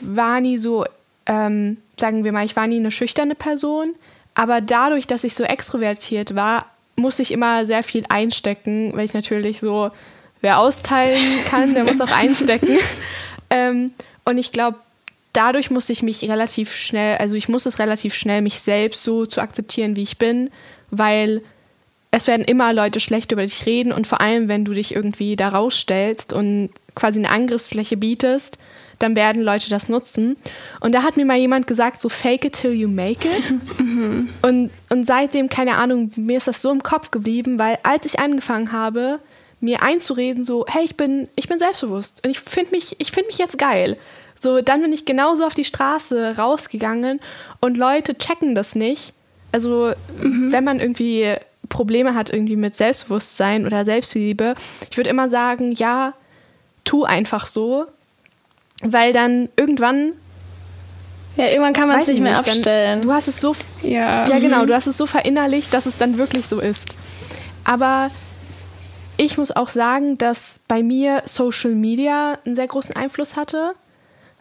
war 0.00 0.40
nie 0.40 0.56
so, 0.56 0.86
ähm, 1.26 1.76
sagen 1.98 2.24
wir 2.24 2.32
mal, 2.32 2.46
ich 2.46 2.56
war 2.56 2.66
nie 2.66 2.78
eine 2.78 2.90
schüchterne 2.90 3.34
Person, 3.34 3.94
aber 4.34 4.60
dadurch, 4.60 5.06
dass 5.06 5.24
ich 5.24 5.34
so 5.34 5.44
extrovertiert 5.44 6.34
war, 6.34 6.66
muss 6.98 7.18
ich 7.18 7.32
immer 7.32 7.64
sehr 7.64 7.82
viel 7.82 8.04
einstecken, 8.08 8.92
weil 8.94 9.04
ich 9.04 9.14
natürlich 9.14 9.60
so, 9.60 9.90
wer 10.40 10.58
austeilen 10.58 11.22
kann, 11.48 11.74
der 11.74 11.84
muss 11.84 12.00
auch 12.00 12.10
einstecken. 12.14 12.78
ähm, 13.50 13.92
und 14.24 14.38
ich 14.38 14.52
glaube, 14.52 14.78
dadurch 15.32 15.70
muss 15.70 15.88
ich 15.88 16.02
mich 16.02 16.22
relativ 16.24 16.74
schnell, 16.74 17.18
also 17.18 17.34
ich 17.34 17.48
muss 17.48 17.66
es 17.66 17.78
relativ 17.78 18.14
schnell, 18.14 18.42
mich 18.42 18.60
selbst 18.60 19.04
so 19.04 19.24
zu 19.24 19.40
akzeptieren, 19.40 19.96
wie 19.96 20.02
ich 20.02 20.18
bin, 20.18 20.50
weil 20.90 21.42
es 22.10 22.26
werden 22.26 22.44
immer 22.44 22.72
Leute 22.72 23.00
schlecht 23.00 23.32
über 23.32 23.42
dich 23.42 23.66
reden 23.66 23.92
und 23.92 24.06
vor 24.06 24.20
allem, 24.20 24.48
wenn 24.48 24.64
du 24.64 24.72
dich 24.72 24.94
irgendwie 24.94 25.36
da 25.36 25.48
rausstellst 25.48 26.32
und 26.32 26.70
quasi 26.94 27.18
eine 27.18 27.30
Angriffsfläche 27.30 27.96
bietest, 27.96 28.58
dann 28.98 29.14
werden 29.16 29.42
Leute 29.42 29.70
das 29.70 29.88
nutzen. 29.88 30.36
Und 30.80 30.94
da 30.94 31.02
hat 31.02 31.16
mir 31.16 31.24
mal 31.24 31.36
jemand 31.36 31.66
gesagt, 31.66 32.00
so 32.00 32.08
fake 32.08 32.44
it 32.44 32.54
till 32.54 32.72
you 32.72 32.88
make 32.88 33.26
it. 33.26 33.54
Und, 34.42 34.70
und 34.90 35.06
seitdem, 35.06 35.48
keine 35.48 35.76
Ahnung, 35.76 36.10
mir 36.16 36.36
ist 36.36 36.48
das 36.48 36.62
so 36.62 36.70
im 36.70 36.82
Kopf 36.82 37.10
geblieben, 37.10 37.58
weil 37.58 37.78
als 37.82 38.06
ich 38.06 38.20
angefangen 38.20 38.72
habe, 38.72 39.20
mir 39.60 39.82
einzureden, 39.82 40.44
so, 40.44 40.64
hey, 40.68 40.84
ich 40.84 40.96
bin, 40.96 41.28
ich 41.36 41.48
bin 41.48 41.58
selbstbewusst 41.58 42.24
und 42.24 42.30
ich 42.30 42.40
finde 42.40 42.70
mich, 42.72 42.96
ich 42.98 43.10
finde 43.10 43.28
mich 43.28 43.38
jetzt 43.38 43.58
geil. 43.58 43.96
So, 44.40 44.60
dann 44.60 44.82
bin 44.82 44.92
ich 44.92 45.04
genauso 45.04 45.44
auf 45.44 45.54
die 45.54 45.64
Straße 45.64 46.36
rausgegangen 46.38 47.20
und 47.60 47.76
Leute 47.76 48.16
checken 48.16 48.54
das 48.54 48.74
nicht. 48.74 49.12
Also, 49.50 49.92
mhm. 50.22 50.52
wenn 50.52 50.62
man 50.62 50.78
irgendwie 50.78 51.34
Probleme 51.68 52.14
hat 52.14 52.30
irgendwie 52.30 52.56
mit 52.56 52.76
Selbstbewusstsein 52.76 53.66
oder 53.66 53.84
Selbstliebe, 53.84 54.54
ich 54.90 54.96
würde 54.96 55.10
immer 55.10 55.28
sagen, 55.28 55.72
ja, 55.72 56.14
tu 56.84 57.04
einfach 57.04 57.46
so, 57.46 57.86
weil 58.82 59.12
dann 59.12 59.48
irgendwann 59.56 60.12
ja, 61.36 61.46
irgendwann 61.46 61.72
kann 61.72 61.88
man 61.88 62.00
es 62.00 62.08
nicht 62.08 62.20
mehr 62.20 62.36
nicht, 62.36 62.48
abstellen. 62.48 63.02
Du 63.02 63.12
hast 63.12 63.28
es 63.28 63.40
so 63.40 63.54
ja. 63.82 64.28
ja 64.28 64.38
genau, 64.40 64.62
mhm. 64.62 64.68
du 64.68 64.74
hast 64.74 64.88
es 64.88 64.96
so 64.96 65.06
verinnerlicht, 65.06 65.72
dass 65.72 65.86
es 65.86 65.96
dann 65.96 66.18
wirklich 66.18 66.46
so 66.46 66.60
ist. 66.60 66.88
Aber 67.64 68.10
ich 69.16 69.38
muss 69.38 69.52
auch 69.52 69.68
sagen, 69.68 70.18
dass 70.18 70.60
bei 70.68 70.82
mir 70.82 71.22
Social 71.26 71.74
Media 71.74 72.38
einen 72.44 72.54
sehr 72.54 72.66
großen 72.66 72.96
Einfluss 72.96 73.36
hatte. 73.36 73.72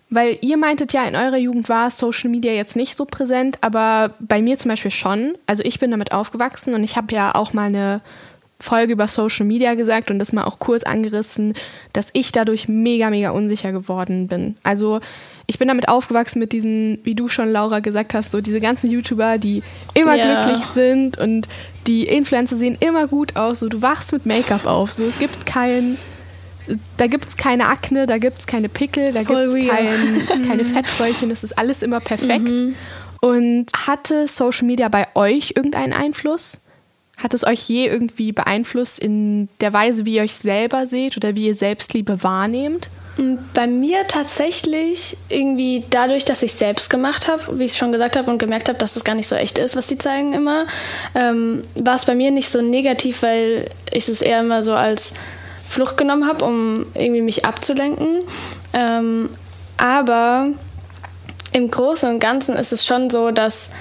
Weil 0.10 0.38
ihr 0.40 0.56
meintet 0.56 0.94
ja, 0.94 1.04
in 1.04 1.18
eurer 1.18 1.36
Jugend 1.36 1.68
war 1.68 1.92
Social 1.92 2.30
Media 2.30 2.54
jetzt 2.54 2.78
nicht 2.78 2.96
so 2.96 3.04
präsent, 3.04 3.58
aber 3.60 4.14
bei 4.20 4.42
mir 4.42 4.58
zum 4.58 4.70
Beispiel 4.70 4.92
schon. 4.92 5.38
Also 5.48 5.64
ich 5.64 5.80
bin 5.80 5.92
damit 5.92 6.14
aufgewachsen 6.14 6.74
und 6.74 6.84
ich 6.86 6.96
habe 6.96 7.14
ja 7.14 7.36
auch 7.36 7.52
mal 7.52 7.66
eine 7.66 8.00
Folge 8.60 8.94
über 8.94 9.08
Social 9.08 9.46
Media 9.46 9.76
gesagt 9.76 10.10
und 10.10 10.20
das 10.20 10.34
mal 10.34 10.44
auch 10.44 10.60
kurz 10.60 10.84
angerissen, 10.84 11.54
dass 11.94 12.10
ich 12.14 12.32
dadurch 12.32 12.68
mega, 12.68 13.10
mega 13.10 13.30
unsicher 13.30 13.72
geworden 13.72 14.28
bin. 14.28 14.58
Also 14.64 15.00
ich 15.46 15.60
bin 15.60 15.68
damit 15.68 15.88
aufgewachsen 15.88 16.40
mit 16.40 16.52
diesen, 16.52 17.00
wie 17.04 17.16
du 17.16 17.28
schon, 17.28 17.50
Laura, 17.50 17.80
gesagt 17.80 18.14
hast, 18.14 18.32
so 18.32 18.42
diese 18.42 18.60
ganzen 18.60 18.90
YouTuber, 18.90 19.38
die 19.38 19.64
immer 19.94 20.16
ja. 20.16 20.44
glücklich 20.44 20.66
sind 20.66 21.18
und 21.18 21.48
die 21.86 22.06
Influencer 22.06 22.58
sehen 22.58 22.78
immer 22.80 23.08
gut 23.08 23.36
aus. 23.36 23.60
So, 23.60 23.70
du 23.70 23.82
wachst 23.82 24.12
mit 24.12 24.26
Make-up 24.26 24.66
auf. 24.66 24.92
So, 24.92 25.04
es 25.04 25.20
gibt 25.20 25.46
kein 25.46 25.98
da 26.98 27.08
gibt 27.08 27.26
es 27.26 27.38
keine 27.38 27.68
Akne, 27.68 28.08
da 28.08 28.18
gibt 28.18 28.40
es 28.40 28.48
keine 28.48 28.68
Pickel, 28.68 29.14
da 29.14 29.24
gibt 29.24 29.40
es 29.40 29.54
kein, 29.54 30.44
keine 30.48 30.66
Fettfäulchen, 30.66 31.30
das 31.30 31.46
ist 31.46 31.58
alles 31.58 31.82
immer 31.82 32.02
perfekt. 32.02 32.50
Mhm. 32.50 32.76
Und 33.22 33.72
hatte 33.74 34.28
Social 34.28 34.68
Media 34.68 34.90
bei 34.90 35.08
euch 35.16 35.54
irgendeinen 35.56 35.94
Einfluss? 35.94 36.60
Hat 37.18 37.34
es 37.34 37.46
euch 37.46 37.62
je 37.68 37.88
irgendwie 37.88 38.32
beeinflusst 38.32 39.00
in 39.00 39.50
der 39.60 39.74
Weise, 39.74 40.06
wie 40.06 40.16
ihr 40.16 40.22
euch 40.22 40.36
selber 40.36 40.86
seht 40.86 41.18
oder 41.18 41.36
wie 41.36 41.48
ihr 41.48 41.56
Selbstliebe 41.56 42.22
wahrnehmt? 42.22 42.90
Mm, 43.18 43.38
bei 43.56 43.66
mir 43.66 44.06
tatsächlich 44.08 45.18
irgendwie 45.28 45.84
dadurch, 45.90 46.26
dass 46.26 46.44
ich 46.44 46.54
selbst 46.54 46.92
gemacht 46.92 47.28
habe, 47.28 47.58
wie 47.58 47.64
ich 47.64 47.76
schon 47.76 47.92
gesagt 47.92 48.16
habe 48.16 48.30
und 48.30 48.38
gemerkt 48.38 48.70
habe, 48.70 48.78
dass 48.78 48.96
es 48.96 49.04
gar 49.04 49.16
nicht 49.16 49.28
so 49.28 49.36
echt 49.36 49.58
ist, 49.58 49.76
was 49.76 49.88
die 49.88 49.98
zeigen 49.98 50.34
immer, 50.34 50.66
ähm, 51.16 51.64
war 51.76 51.96
es 51.96 52.06
bei 52.06 52.14
mir 52.14 52.30
nicht 52.30 52.50
so 52.50 52.62
negativ, 52.62 53.24
weil 53.24 53.68
ich 53.92 54.08
es 54.08 54.22
eher 54.22 54.42
immer 54.42 54.62
so 54.62 54.74
als 54.74 55.16
Flucht 55.68 55.98
genommen 55.98 56.28
habe, 56.28 56.46
um 56.46 56.86
irgendwie 56.94 57.22
mich 57.22 57.46
abzulenken. 57.46 58.20
Ähm, 58.74 59.30
aber 59.78 60.50
im 61.52 61.72
Großen 61.72 62.10
und 62.10 62.20
Ganzen 62.20 62.56
ist 62.56 62.72
es 62.72 62.86
schon 62.86 63.10
so, 63.10 63.32
dass 63.32 63.72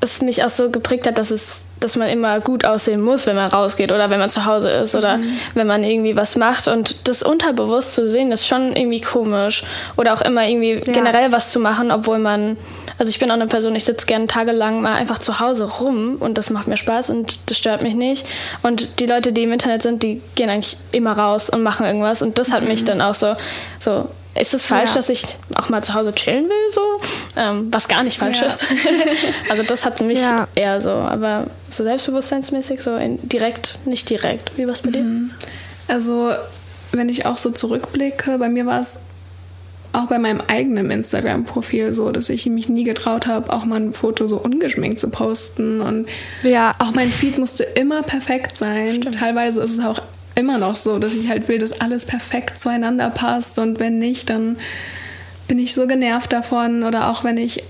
es 0.00 0.22
mich 0.22 0.42
auch 0.42 0.50
so 0.50 0.70
geprägt 0.70 1.06
hat, 1.06 1.18
dass 1.18 1.30
es 1.30 1.62
dass 1.80 1.96
man 1.96 2.08
immer 2.08 2.40
gut 2.40 2.64
aussehen 2.64 3.00
muss, 3.00 3.26
wenn 3.26 3.36
man 3.36 3.50
rausgeht 3.50 3.92
oder 3.92 4.10
wenn 4.10 4.18
man 4.18 4.30
zu 4.30 4.44
Hause 4.44 4.70
ist 4.70 4.94
oder 4.94 5.18
mhm. 5.18 5.24
wenn 5.54 5.66
man 5.66 5.84
irgendwie 5.84 6.16
was 6.16 6.36
macht. 6.36 6.68
Und 6.68 7.08
das 7.08 7.22
unterbewusst 7.22 7.94
zu 7.94 8.08
sehen, 8.08 8.32
ist 8.32 8.46
schon 8.46 8.74
irgendwie 8.76 9.00
komisch. 9.00 9.64
Oder 9.96 10.14
auch 10.14 10.22
immer 10.22 10.46
irgendwie 10.46 10.74
ja. 10.74 10.92
generell 10.92 11.32
was 11.32 11.50
zu 11.50 11.60
machen, 11.60 11.90
obwohl 11.90 12.18
man 12.18 12.56
also 12.98 13.10
ich 13.10 13.20
bin 13.20 13.30
auch 13.30 13.34
eine 13.34 13.46
Person, 13.46 13.76
ich 13.76 13.84
sitze 13.84 14.06
gerne 14.06 14.26
tagelang 14.26 14.82
mal 14.82 14.94
einfach 14.94 15.18
zu 15.18 15.38
Hause 15.38 15.64
rum 15.64 16.16
und 16.18 16.36
das 16.36 16.50
macht 16.50 16.66
mir 16.66 16.76
Spaß 16.76 17.10
und 17.10 17.38
das 17.46 17.56
stört 17.56 17.80
mich 17.82 17.94
nicht. 17.94 18.26
Und 18.64 18.98
die 18.98 19.06
Leute, 19.06 19.32
die 19.32 19.44
im 19.44 19.52
Internet 19.52 19.82
sind, 19.82 20.02
die 20.02 20.20
gehen 20.34 20.50
eigentlich 20.50 20.76
immer 20.90 21.12
raus 21.12 21.48
und 21.48 21.62
machen 21.62 21.86
irgendwas 21.86 22.22
und 22.22 22.38
das 22.38 22.50
hat 22.50 22.62
mhm. 22.62 22.68
mich 22.68 22.84
dann 22.84 23.00
auch 23.00 23.14
so, 23.14 23.36
so 23.78 24.08
ist 24.34 24.54
es 24.54 24.66
falsch, 24.66 24.90
ja. 24.90 24.96
dass 24.96 25.08
ich 25.08 25.24
auch 25.54 25.68
mal 25.68 25.82
zu 25.82 25.94
Hause 25.94 26.12
chillen 26.12 26.48
will, 26.48 26.72
so? 26.72 26.80
Ähm, 27.38 27.68
was 27.70 27.86
gar 27.86 28.02
nicht 28.02 28.18
falsch 28.18 28.40
ja. 28.40 28.46
ist. 28.46 28.64
also 29.48 29.62
das 29.62 29.84
hat 29.84 30.00
mich 30.00 30.20
ja. 30.20 30.48
eher 30.56 30.80
so, 30.80 30.90
aber 30.90 31.46
so 31.70 31.84
selbstbewusstseinsmäßig, 31.84 32.82
so 32.82 32.98
direkt, 33.22 33.78
nicht 33.84 34.10
direkt. 34.10 34.58
Wie 34.58 34.66
war 34.66 34.74
es 34.74 34.82
bei 34.82 34.90
dir? 34.90 35.02
Mhm. 35.02 35.30
Also 35.86 36.32
wenn 36.90 37.08
ich 37.08 37.26
auch 37.26 37.36
so 37.36 37.50
zurückblicke, 37.50 38.38
bei 38.38 38.48
mir 38.48 38.66
war 38.66 38.80
es 38.80 38.98
auch 39.92 40.06
bei 40.06 40.18
meinem 40.18 40.40
eigenen 40.48 40.90
Instagram-Profil 40.90 41.92
so, 41.92 42.10
dass 42.10 42.28
ich 42.28 42.46
mich 42.46 42.68
nie 42.68 42.84
getraut 42.84 43.26
habe, 43.26 43.52
auch 43.52 43.64
mal 43.64 43.80
ein 43.80 43.92
Foto 43.92 44.28
so 44.28 44.38
ungeschminkt 44.38 44.98
zu 44.98 45.08
posten. 45.08 45.80
Und 45.80 46.08
ja. 46.42 46.74
auch 46.78 46.92
mein 46.92 47.10
Feed 47.10 47.38
musste 47.38 47.62
immer 47.62 48.02
perfekt 48.02 48.56
sein. 48.56 48.96
Stimmt. 48.96 49.14
Teilweise 49.14 49.60
ist 49.60 49.78
es 49.78 49.84
auch 49.84 50.00
immer 50.34 50.58
noch 50.58 50.76
so, 50.76 50.98
dass 50.98 51.14
ich 51.14 51.28
halt 51.28 51.48
will, 51.48 51.58
dass 51.58 51.80
alles 51.80 52.04
perfekt 52.04 52.60
zueinander 52.60 53.10
passt. 53.10 53.58
Und 53.58 53.80
wenn 53.80 53.98
nicht, 53.98 54.30
dann 54.30 54.56
bin 55.48 55.58
ich 55.58 55.74
so 55.74 55.86
genervt 55.86 56.32
davon. 56.32 56.84
Oder 56.84 57.10
auch 57.10 57.24
wenn 57.24 57.36
ich 57.36 57.64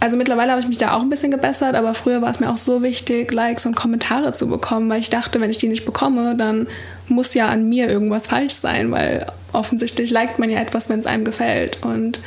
also 0.00 0.16
mittlerweile 0.16 0.52
habe 0.52 0.60
ich 0.60 0.68
mich 0.68 0.78
da 0.78 0.94
auch 0.94 1.02
ein 1.02 1.10
bisschen 1.10 1.30
gebessert, 1.30 1.74
aber 1.74 1.92
früher 1.92 2.22
war 2.22 2.30
es 2.30 2.38
mir 2.38 2.50
auch 2.50 2.56
so 2.56 2.82
wichtig, 2.82 3.32
Likes 3.32 3.66
und 3.66 3.74
Kommentare 3.74 4.32
zu 4.32 4.46
bekommen, 4.46 4.88
weil 4.88 5.00
ich 5.00 5.10
dachte, 5.10 5.40
wenn 5.40 5.50
ich 5.50 5.58
die 5.58 5.68
nicht 5.68 5.84
bekomme, 5.84 6.36
dann 6.36 6.68
muss 7.08 7.34
ja 7.34 7.48
an 7.48 7.68
mir 7.68 7.88
irgendwas 7.88 8.28
falsch 8.28 8.54
sein, 8.54 8.92
weil 8.92 9.26
offensichtlich 9.52 10.10
liked 10.10 10.38
man 10.38 10.50
ja 10.50 10.60
etwas, 10.60 10.88
wenn 10.88 11.00
es 11.00 11.06
einem 11.06 11.24
gefällt. 11.24 11.82
Und 11.82 12.20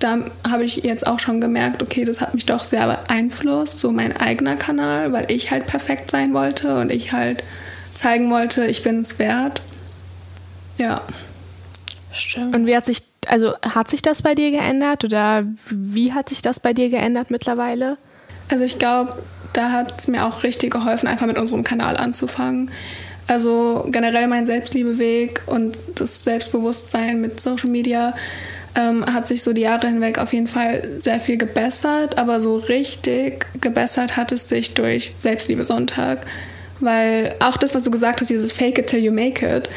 da 0.00 0.18
habe 0.48 0.64
ich 0.64 0.84
jetzt 0.84 1.06
auch 1.06 1.18
schon 1.18 1.40
gemerkt, 1.40 1.82
okay, 1.82 2.04
das 2.04 2.20
hat 2.20 2.34
mich 2.34 2.44
doch 2.44 2.60
sehr 2.60 2.86
beeinflusst, 2.86 3.78
so 3.78 3.90
mein 3.90 4.14
eigener 4.16 4.56
Kanal, 4.56 5.12
weil 5.12 5.30
ich 5.30 5.50
halt 5.50 5.66
perfekt 5.66 6.10
sein 6.10 6.34
wollte 6.34 6.78
und 6.78 6.92
ich 6.92 7.12
halt 7.12 7.42
zeigen 7.94 8.30
wollte, 8.30 8.66
ich 8.66 8.82
bin 8.82 9.00
es 9.00 9.18
wert. 9.18 9.62
Ja. 10.76 11.00
Stimmt. 12.12 12.54
Und 12.54 12.66
wie 12.66 12.76
hat 12.76 12.84
sich 12.84 13.02
also 13.28 13.54
hat 13.62 13.90
sich 13.90 14.02
das 14.02 14.22
bei 14.22 14.34
dir 14.34 14.50
geändert 14.50 15.04
oder 15.04 15.44
wie 15.70 16.12
hat 16.12 16.28
sich 16.28 16.42
das 16.42 16.60
bei 16.60 16.72
dir 16.72 16.90
geändert 16.90 17.30
mittlerweile? 17.30 17.96
Also 18.50 18.64
ich 18.64 18.78
glaube, 18.78 19.16
da 19.52 19.70
hat 19.70 20.00
es 20.00 20.08
mir 20.08 20.24
auch 20.24 20.42
richtig 20.42 20.72
geholfen, 20.72 21.06
einfach 21.06 21.26
mit 21.26 21.38
unserem 21.38 21.64
Kanal 21.64 21.96
anzufangen. 21.96 22.70
Also 23.26 23.86
generell 23.88 24.26
mein 24.26 24.46
Selbstliebeweg 24.46 25.42
und 25.46 25.78
das 25.94 26.24
Selbstbewusstsein 26.24 27.20
mit 27.20 27.40
Social 27.40 27.70
Media 27.70 28.14
ähm, 28.74 29.04
hat 29.06 29.26
sich 29.26 29.42
so 29.42 29.52
die 29.52 29.62
Jahre 29.62 29.86
hinweg 29.86 30.18
auf 30.18 30.32
jeden 30.32 30.48
Fall 30.48 30.82
sehr 30.98 31.20
viel 31.20 31.36
gebessert, 31.36 32.18
aber 32.18 32.40
so 32.40 32.56
richtig 32.56 33.46
gebessert 33.60 34.16
hat 34.16 34.32
es 34.32 34.48
sich 34.48 34.74
durch 34.74 35.14
Selbstliebe 35.18 35.64
Sonntag, 35.64 36.26
weil 36.80 37.34
auch 37.40 37.56
das, 37.56 37.74
was 37.74 37.84
du 37.84 37.90
gesagt 37.90 38.20
hast, 38.20 38.28
dieses 38.28 38.52
Fake 38.52 38.78
it 38.78 38.86
till 38.86 39.00
you 39.00 39.12
make 39.12 39.46
it, 39.46 39.68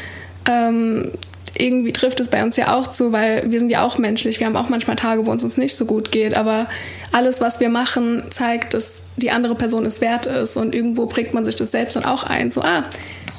ähm, 0.48 1.12
irgendwie 1.58 1.92
trifft 1.92 2.20
es 2.20 2.28
bei 2.28 2.42
uns 2.42 2.56
ja 2.56 2.74
auch 2.76 2.88
zu, 2.88 3.12
weil 3.12 3.50
wir 3.50 3.58
sind 3.58 3.70
ja 3.70 3.84
auch 3.84 3.98
menschlich. 3.98 4.40
Wir 4.40 4.46
haben 4.46 4.56
auch 4.56 4.68
manchmal 4.68 4.96
Tage, 4.96 5.26
wo 5.26 5.32
es 5.32 5.42
uns 5.42 5.56
nicht 5.56 5.76
so 5.76 5.84
gut 5.84 6.12
geht. 6.12 6.34
Aber 6.34 6.66
alles, 7.12 7.40
was 7.40 7.60
wir 7.60 7.68
machen, 7.68 8.22
zeigt, 8.30 8.74
dass 8.74 9.02
die 9.16 9.30
andere 9.30 9.54
Person 9.54 9.84
es 9.86 10.00
wert 10.00 10.26
ist. 10.26 10.56
Und 10.56 10.74
irgendwo 10.74 11.06
prägt 11.06 11.34
man 11.34 11.44
sich 11.44 11.56
das 11.56 11.70
selbst 11.70 11.96
dann 11.96 12.04
auch 12.04 12.24
ein. 12.24 12.50
So, 12.50 12.62
ah, 12.62 12.84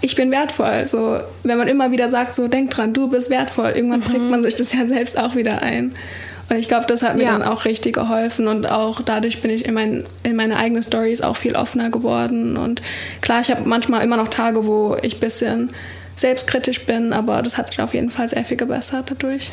ich 0.01 0.15
bin 0.15 0.31
wertvoll. 0.31 0.85
So, 0.85 1.19
wenn 1.43 1.57
man 1.57 1.67
immer 1.67 1.91
wieder 1.91 2.09
sagt, 2.09 2.35
so, 2.35 2.47
denk 2.47 2.71
dran, 2.71 2.93
du 2.93 3.07
bist 3.07 3.29
wertvoll. 3.29 3.71
Irgendwann 3.75 4.01
mhm. 4.01 4.05
prägt 4.05 4.29
man 4.29 4.43
sich 4.43 4.55
das 4.55 4.73
ja 4.73 4.85
selbst 4.87 5.17
auch 5.17 5.35
wieder 5.35 5.61
ein. 5.61 5.93
Und 6.49 6.55
ich 6.55 6.67
glaube, 6.67 6.85
das 6.87 7.03
hat 7.03 7.15
mir 7.15 7.23
ja. 7.23 7.31
dann 7.31 7.43
auch 7.43 7.65
richtig 7.65 7.95
geholfen 7.95 8.47
und 8.47 8.71
auch 8.71 9.01
dadurch 9.01 9.41
bin 9.41 9.51
ich 9.51 9.65
in, 9.65 9.73
mein, 9.73 10.05
in 10.23 10.37
meine 10.37 10.57
eigenen 10.57 10.81
Stories 10.81 11.21
auch 11.21 11.35
viel 11.35 11.55
offener 11.55 11.89
geworden. 11.89 12.55
Und 12.55 12.81
klar, 13.19 13.41
ich 13.41 13.51
habe 13.51 13.67
manchmal 13.67 14.01
immer 14.03 14.15
noch 14.15 14.29
Tage, 14.29 14.65
wo 14.65 14.95
ich 15.01 15.17
ein 15.17 15.19
bisschen 15.19 15.67
selbstkritisch 16.19 16.85
bin, 16.85 17.13
aber 17.13 17.41
das 17.41 17.57
hat 17.57 17.69
sich 17.69 17.81
auf 17.81 17.93
jeden 17.93 18.09
Fall 18.09 18.27
sehr 18.27 18.43
viel 18.45 18.57
gebessert 18.57 19.09
dadurch. 19.09 19.51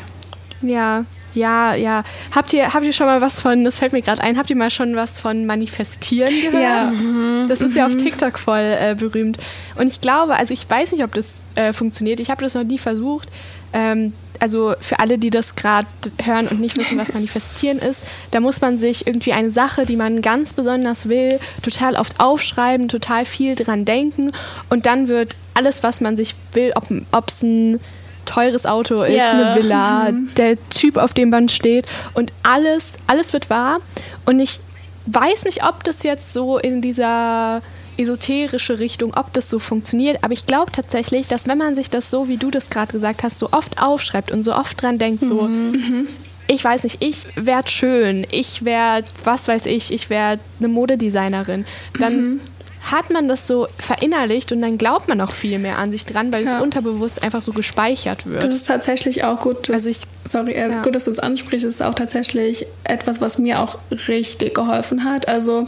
Ja, 0.61 1.05
ja, 1.35 1.75
ja. 1.75 2.03
Habt 2.31 2.53
ihr, 2.53 2.73
habt 2.73 2.85
ihr 2.85 2.93
schon 2.93 3.07
mal 3.07 3.21
was 3.21 3.41
von, 3.41 3.63
das 3.63 3.79
fällt 3.79 3.93
mir 3.93 4.01
gerade 4.01 4.21
ein, 4.21 4.37
habt 4.37 4.49
ihr 4.49 4.55
mal 4.55 4.71
schon 4.71 4.95
was 4.95 5.19
von 5.19 5.45
Manifestieren 5.45 6.33
gehört? 6.41 6.63
Ja. 6.63 6.91
Mhm. 6.91 7.47
Das 7.49 7.61
ist 7.61 7.71
mhm. 7.71 7.77
ja 7.77 7.85
auf 7.85 7.93
mhm. 7.93 7.99
TikTok 7.99 8.39
voll 8.39 8.59
äh, 8.59 8.95
berühmt. 8.97 9.37
Und 9.75 9.87
ich 9.87 10.01
glaube, 10.01 10.35
also 10.35 10.53
ich 10.53 10.69
weiß 10.69 10.93
nicht, 10.93 11.03
ob 11.03 11.13
das 11.13 11.43
äh, 11.55 11.73
funktioniert. 11.73 12.19
Ich 12.19 12.29
habe 12.29 12.41
das 12.41 12.55
noch 12.55 12.63
nie 12.63 12.77
versucht. 12.77 13.29
Ähm, 13.73 14.13
also 14.39 14.75
für 14.81 14.99
alle, 14.99 15.17
die 15.17 15.29
das 15.29 15.55
gerade 15.55 15.87
hören 16.23 16.47
und 16.47 16.59
nicht 16.59 16.77
wissen, 16.77 16.97
was 16.97 17.13
manifestieren 17.13 17.79
ist, 17.79 18.01
da 18.31 18.39
muss 18.39 18.61
man 18.61 18.77
sich 18.77 19.07
irgendwie 19.07 19.33
eine 19.33 19.51
Sache, 19.51 19.85
die 19.85 19.95
man 19.95 20.21
ganz 20.21 20.53
besonders 20.53 21.07
will, 21.07 21.39
total 21.61 21.95
oft 21.95 22.19
aufschreiben, 22.19 22.89
total 22.89 23.25
viel 23.25 23.55
dran 23.55 23.85
denken 23.85 24.31
und 24.69 24.85
dann 24.85 25.07
wird 25.07 25.35
alles, 25.55 25.81
was 25.81 26.01
man 26.01 26.15
sich 26.15 26.35
will, 26.53 26.71
ob 26.75 27.27
es 27.27 27.41
ein 27.41 27.79
teures 28.25 28.65
Auto 28.65 29.01
ist, 29.03 29.15
yeah. 29.15 29.29
eine 29.29 29.55
Villa, 29.55 30.11
mhm. 30.11 30.29
der 30.37 30.57
Typ, 30.69 30.97
auf 30.97 31.13
dem 31.13 31.29
man 31.29 31.49
steht 31.49 31.85
und 32.13 32.31
alles, 32.43 32.93
alles 33.07 33.33
wird 33.33 33.49
wahr 33.49 33.79
und 34.25 34.39
ich 34.39 34.59
weiß 35.07 35.45
nicht, 35.45 35.63
ob 35.63 35.83
das 35.83 36.03
jetzt 36.03 36.33
so 36.33 36.57
in 36.57 36.81
dieser 36.81 37.61
esoterische 37.97 38.79
Richtung, 38.79 39.13
ob 39.15 39.31
das 39.33 39.49
so 39.49 39.59
funktioniert. 39.59 40.23
Aber 40.23 40.33
ich 40.33 40.45
glaube 40.45 40.71
tatsächlich, 40.71 41.27
dass 41.27 41.47
wenn 41.47 41.57
man 41.57 41.75
sich 41.75 41.89
das 41.89 42.09
so, 42.11 42.27
wie 42.27 42.37
du 42.37 42.51
das 42.51 42.69
gerade 42.69 42.91
gesagt 42.91 43.23
hast, 43.23 43.39
so 43.39 43.49
oft 43.51 43.81
aufschreibt 43.81 44.31
und 44.31 44.43
so 44.43 44.53
oft 44.53 44.81
dran 44.81 44.97
denkt, 44.97 45.21
so, 45.21 45.43
mhm. 45.43 46.07
Ich 46.47 46.63
weiß 46.63 46.83
nicht, 46.83 47.01
ich 47.01 47.25
werde 47.35 47.69
schön, 47.69 48.25
ich 48.29 48.65
werde, 48.65 49.07
was 49.23 49.47
weiß 49.47 49.65
ich, 49.65 49.91
ich 49.91 50.09
werde 50.09 50.41
eine 50.59 50.67
Modedesignerin, 50.67 51.65
dann 51.99 52.15
mhm. 52.15 52.39
hat 52.83 53.09
man 53.09 53.27
das 53.27 53.47
so 53.47 53.67
verinnerlicht 53.79 54.51
und 54.51 54.61
dann 54.61 54.77
glaubt 54.77 55.07
man 55.07 55.21
auch 55.21 55.31
viel 55.31 55.57
mehr 55.59 55.79
an 55.79 55.91
sich 55.91 56.05
dran, 56.05 56.31
weil 56.31 56.45
ja. 56.45 56.57
es 56.57 56.63
unterbewusst 56.63 57.23
einfach 57.23 57.41
so 57.41 57.51
gespeichert 57.51 58.25
wird. 58.27 58.43
Das 58.43 58.53
ist 58.53 58.67
tatsächlich 58.67 59.23
auch 59.23 59.39
gut. 59.39 59.69
Dass, 59.69 59.85
also 59.85 59.89
ich, 59.89 60.01
sorry, 60.25 60.51
äh, 60.51 60.69
ja. 60.69 60.81
gut, 60.81 60.93
dass 60.93 61.05
du 61.05 61.11
es 61.11 61.19
ansprichst. 61.19 61.65
Es 61.65 61.75
ist 61.75 61.81
auch 61.81 61.95
tatsächlich 61.95 62.67
etwas, 62.83 63.21
was 63.21 63.39
mir 63.39 63.59
auch 63.59 63.77
richtig 64.07 64.53
geholfen 64.53 65.03
hat. 65.03 65.27
Also 65.27 65.67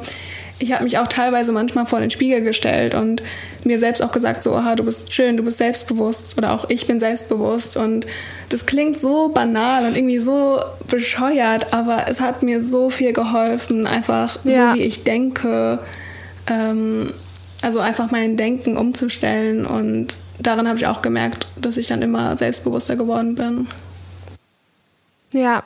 ich 0.60 0.72
habe 0.72 0.84
mich 0.84 0.98
auch 0.98 1.08
teilweise 1.08 1.52
manchmal 1.52 1.86
vor 1.86 2.00
den 2.00 2.10
Spiegel 2.10 2.42
gestellt 2.42 2.96
und 2.96 3.22
mir 3.64 3.80
selbst 3.80 4.02
auch 4.02 4.12
gesagt, 4.12 4.44
so, 4.44 4.56
aha, 4.56 4.76
du 4.76 4.84
bist 4.84 5.14
schön, 5.14 5.38
du 5.38 5.44
bist 5.44 5.58
selbstbewusst 5.58 6.38
oder 6.38 6.52
auch 6.52 6.70
ich 6.70 6.88
bin 6.88 7.00
selbstbewusst 7.00 7.78
und 7.78 8.08
das 8.50 8.66
klingt 8.66 9.00
so 9.00 9.30
banal 9.30 9.86
und 9.86 9.96
irgendwie 9.96 10.18
so 10.18 10.60
bescheuert, 10.88 11.74
aber 11.74 12.06
es 12.08 12.22
hat 12.22 12.44
mir 12.44 12.64
so 12.64 12.90
viel 12.90 13.14
geholfen, 13.14 13.86
einfach 13.86 14.40
ja. 14.44 14.72
so 14.72 14.80
wie 14.80 14.84
ich 14.84 15.04
denke, 15.04 15.80
ähm, 16.48 17.12
also 17.62 17.80
einfach 17.80 18.10
mein 18.12 18.38
Denken 18.38 18.78
umzustellen 18.78 19.66
und 19.66 20.18
daran 20.40 20.68
habe 20.68 20.78
ich 20.78 20.88
auch 20.88 21.02
gemerkt, 21.02 21.48
dass 21.56 21.78
ich 21.78 21.88
dann 21.88 22.02
immer 22.02 22.38
selbstbewusster 22.38 22.96
geworden 22.96 23.36
bin. 23.36 23.68
Ja, 25.34 25.64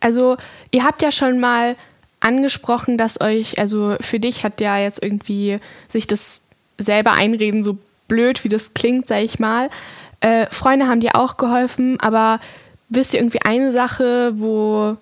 also 0.00 0.36
ihr 0.72 0.84
habt 0.84 1.00
ja 1.00 1.12
schon 1.12 1.38
mal 1.38 1.76
angesprochen, 2.20 2.98
dass 2.98 3.20
euch, 3.20 3.58
also 3.58 3.96
für 4.00 4.20
dich 4.20 4.44
hat 4.44 4.60
ja 4.60 4.78
jetzt 4.78 5.02
irgendwie 5.02 5.58
sich 5.88 6.06
das 6.06 6.40
selber 6.78 7.12
einreden, 7.12 7.62
so 7.62 7.78
blöd 8.08 8.44
wie 8.44 8.48
das 8.48 8.74
klingt, 8.74 9.06
sag 9.08 9.22
ich 9.22 9.38
mal. 9.38 9.70
Äh, 10.20 10.46
Freunde 10.50 10.88
haben 10.88 11.00
dir 11.00 11.16
auch 11.16 11.36
geholfen, 11.36 12.00
aber 12.00 12.40
wisst 12.88 13.14
ihr 13.14 13.20
irgendwie 13.20 13.42
eine 13.42 13.72
Sache, 13.72 14.32
wo 14.36 14.96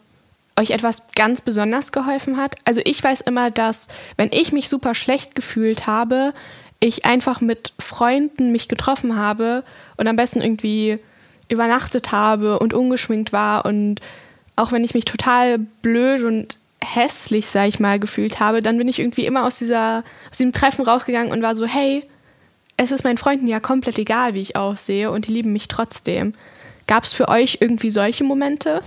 euch 0.56 0.70
etwas 0.70 1.04
ganz 1.14 1.40
besonders 1.40 1.92
geholfen 1.92 2.36
hat? 2.36 2.56
Also 2.64 2.80
ich 2.84 3.02
weiß 3.02 3.22
immer, 3.22 3.50
dass 3.50 3.88
wenn 4.16 4.30
ich 4.32 4.52
mich 4.52 4.68
super 4.68 4.94
schlecht 4.94 5.34
gefühlt 5.34 5.86
habe, 5.86 6.32
ich 6.80 7.04
einfach 7.04 7.40
mit 7.40 7.72
Freunden 7.78 8.52
mich 8.52 8.68
getroffen 8.68 9.16
habe 9.16 9.64
und 9.96 10.06
am 10.06 10.16
besten 10.16 10.40
irgendwie 10.40 10.98
übernachtet 11.48 12.12
habe 12.12 12.58
und 12.58 12.74
ungeschminkt 12.74 13.32
war 13.32 13.64
und 13.64 14.00
auch 14.56 14.72
wenn 14.72 14.84
ich 14.84 14.94
mich 14.94 15.04
total 15.04 15.58
blöd 15.58 16.22
und 16.22 16.58
hässlich, 16.84 17.46
sag 17.46 17.68
ich 17.68 17.80
mal, 17.80 17.98
gefühlt 17.98 18.40
habe, 18.40 18.62
dann 18.62 18.78
bin 18.78 18.88
ich 18.88 18.98
irgendwie 18.98 19.26
immer 19.26 19.44
aus, 19.46 19.58
dieser, 19.58 20.04
aus 20.30 20.38
diesem 20.38 20.52
Treffen 20.52 20.84
rausgegangen 20.84 21.32
und 21.32 21.42
war 21.42 21.56
so, 21.56 21.66
hey, 21.66 22.04
es 22.76 22.92
ist 22.92 23.04
meinen 23.04 23.18
Freunden 23.18 23.46
ja 23.46 23.60
komplett 23.60 23.98
egal, 23.98 24.34
wie 24.34 24.40
ich 24.40 24.56
aussehe 24.56 25.10
und 25.10 25.26
die 25.26 25.32
lieben 25.32 25.52
mich 25.52 25.68
trotzdem. 25.68 26.34
Gab 26.86 27.04
es 27.04 27.12
für 27.12 27.28
euch 27.28 27.58
irgendwie 27.60 27.90
solche 27.90 28.24
Momente? 28.24 28.80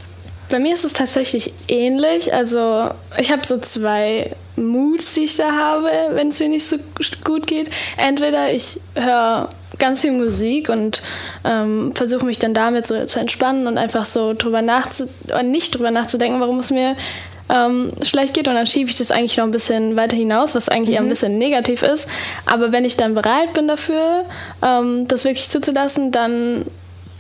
Bei 0.49 0.60
mir 0.60 0.73
ist 0.73 0.86
es 0.86 0.93
tatsächlich 0.93 1.53
ähnlich. 1.67 2.33
Also 2.33 2.89
ich 3.17 3.31
habe 3.31 3.45
so 3.45 3.57
zwei 3.57 4.31
Moods, 4.55 5.13
die 5.13 5.25
ich 5.25 5.36
da 5.36 5.51
habe, 5.51 5.89
wenn 6.13 6.29
es 6.29 6.39
mir 6.39 6.49
nicht 6.49 6.67
so 6.67 6.77
gut 7.23 7.47
geht. 7.47 7.69
Entweder 7.97 8.51
ich 8.51 8.79
höre 8.95 9.49
ganz 9.77 10.01
viel 10.01 10.13
Musik 10.13 10.69
und 10.69 11.01
ähm, 11.43 11.91
versuche 11.95 12.25
mich 12.25 12.39
dann 12.39 12.53
damit 12.53 12.88
so 12.88 13.05
zu 13.05 13.19
entspannen 13.19 13.67
und 13.67 13.77
einfach 13.77 14.05
so 14.05 14.33
drüber 14.33 14.62
nachzudenken, 14.62 15.51
nicht 15.51 15.75
drüber 15.75 15.91
nachzudenken, 15.91 16.39
warum 16.39 16.60
es 16.60 16.71
mir 16.71 16.95
ähm, 17.49 17.91
schlecht 18.01 18.33
geht 18.33 18.47
und 18.47 18.55
dann 18.55 18.67
schiebe 18.67 18.89
ich 18.89 18.95
das 18.95 19.12
eigentlich 19.12 19.38
noch 19.38 19.45
ein 19.45 19.51
bisschen 19.51 19.95
weiter 19.95 20.15
hinaus, 20.15 20.55
was 20.55 20.69
eigentlich 20.69 20.89
mhm. 20.89 20.93
eher 20.93 21.01
ein 21.01 21.05
mhm. 21.05 21.10
bisschen 21.10 21.38
negativ 21.38 21.83
ist. 21.83 22.07
Aber 22.45 22.71
wenn 22.71 22.86
ich 22.86 22.97
dann 22.97 23.13
bereit 23.13 23.53
bin 23.53 23.67
dafür, 23.67 24.25
ähm, 24.62 25.07
das 25.07 25.25
wirklich 25.25 25.49
zuzulassen, 25.49 26.12
dann 26.12 26.65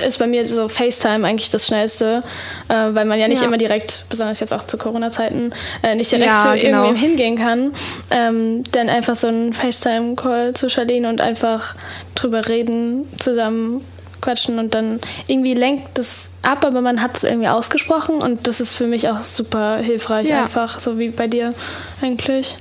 ist 0.05 0.19
bei 0.19 0.27
mir 0.27 0.47
so 0.47 0.69
FaceTime 0.69 1.27
eigentlich 1.27 1.49
das 1.49 1.65
Schnellste, 1.65 2.21
äh, 2.67 2.73
weil 2.73 3.05
man 3.05 3.19
ja 3.19 3.27
nicht 3.27 3.41
ja. 3.41 3.47
immer 3.47 3.57
direkt, 3.57 4.05
besonders 4.09 4.39
jetzt 4.39 4.53
auch 4.53 4.65
zu 4.67 4.77
Corona-Zeiten, 4.77 5.53
äh, 5.81 5.95
nicht 5.95 6.11
direkt 6.11 6.31
ja, 6.31 6.37
zu 6.37 6.59
genau. 6.59 6.83
irgendwem 6.83 6.95
hingehen 6.95 7.35
kann. 7.35 7.73
Ähm, 8.11 8.63
dann 8.71 8.89
einfach 8.89 9.15
so 9.15 9.27
einen 9.27 9.53
FaceTime-Call 9.53 10.53
zu 10.53 10.69
Charlene 10.69 11.09
und 11.09 11.21
einfach 11.21 11.75
drüber 12.15 12.47
reden, 12.47 13.07
zusammen 13.17 13.83
quatschen 14.21 14.59
und 14.59 14.73
dann 14.73 14.99
irgendwie 15.27 15.53
lenkt 15.53 15.97
das 15.97 16.29
ab, 16.41 16.65
aber 16.65 16.81
man 16.81 17.01
hat 17.01 17.17
es 17.17 17.23
irgendwie 17.23 17.47
ausgesprochen 17.47 18.21
und 18.21 18.47
das 18.47 18.59
ist 18.59 18.75
für 18.75 18.87
mich 18.87 19.09
auch 19.09 19.21
super 19.23 19.77
hilfreich, 19.77 20.29
ja. 20.29 20.43
einfach, 20.43 20.79
so 20.79 20.97
wie 20.97 21.09
bei 21.09 21.27
dir 21.27 21.51
eigentlich. 22.01 22.55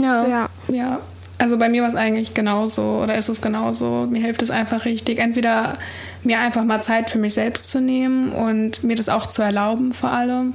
Ja. 0.00 0.26
ja. 0.26 0.48
Ja. 0.68 1.00
Also 1.40 1.56
bei 1.56 1.68
mir 1.68 1.82
war 1.82 1.88
es 1.88 1.94
eigentlich 1.94 2.34
genauso 2.34 3.00
oder 3.02 3.14
ist 3.14 3.28
es 3.28 3.40
genauso. 3.40 4.08
Mir 4.10 4.20
hilft 4.20 4.42
es 4.42 4.50
einfach 4.50 4.84
richtig, 4.84 5.20
entweder 5.20 5.78
mir 6.24 6.40
einfach 6.40 6.64
mal 6.64 6.82
Zeit 6.82 7.10
für 7.10 7.18
mich 7.18 7.34
selbst 7.34 7.70
zu 7.70 7.80
nehmen 7.80 8.32
und 8.32 8.82
mir 8.82 8.96
das 8.96 9.08
auch 9.08 9.26
zu 9.26 9.42
erlauben 9.42 9.92
vor 9.92 10.10
allem, 10.10 10.54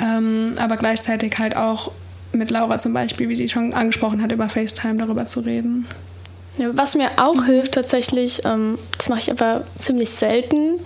ähm, 0.00 0.52
aber 0.58 0.76
gleichzeitig 0.76 1.38
halt 1.38 1.56
auch 1.56 1.90
mit 2.32 2.50
Laura 2.50 2.78
zum 2.78 2.92
Beispiel, 2.92 3.28
wie 3.28 3.36
sie 3.36 3.48
schon 3.48 3.74
angesprochen 3.74 4.22
hat, 4.22 4.30
über 4.30 4.48
FaceTime 4.48 4.96
darüber 4.96 5.26
zu 5.26 5.40
reden. 5.40 5.86
Was 6.58 6.94
mir 6.94 7.10
auch 7.16 7.44
hilft 7.44 7.72
tatsächlich, 7.72 8.44
ähm, 8.44 8.78
das 8.96 9.08
mache 9.08 9.20
ich 9.20 9.30
aber 9.30 9.64
ziemlich 9.76 10.10
selten, 10.10 10.78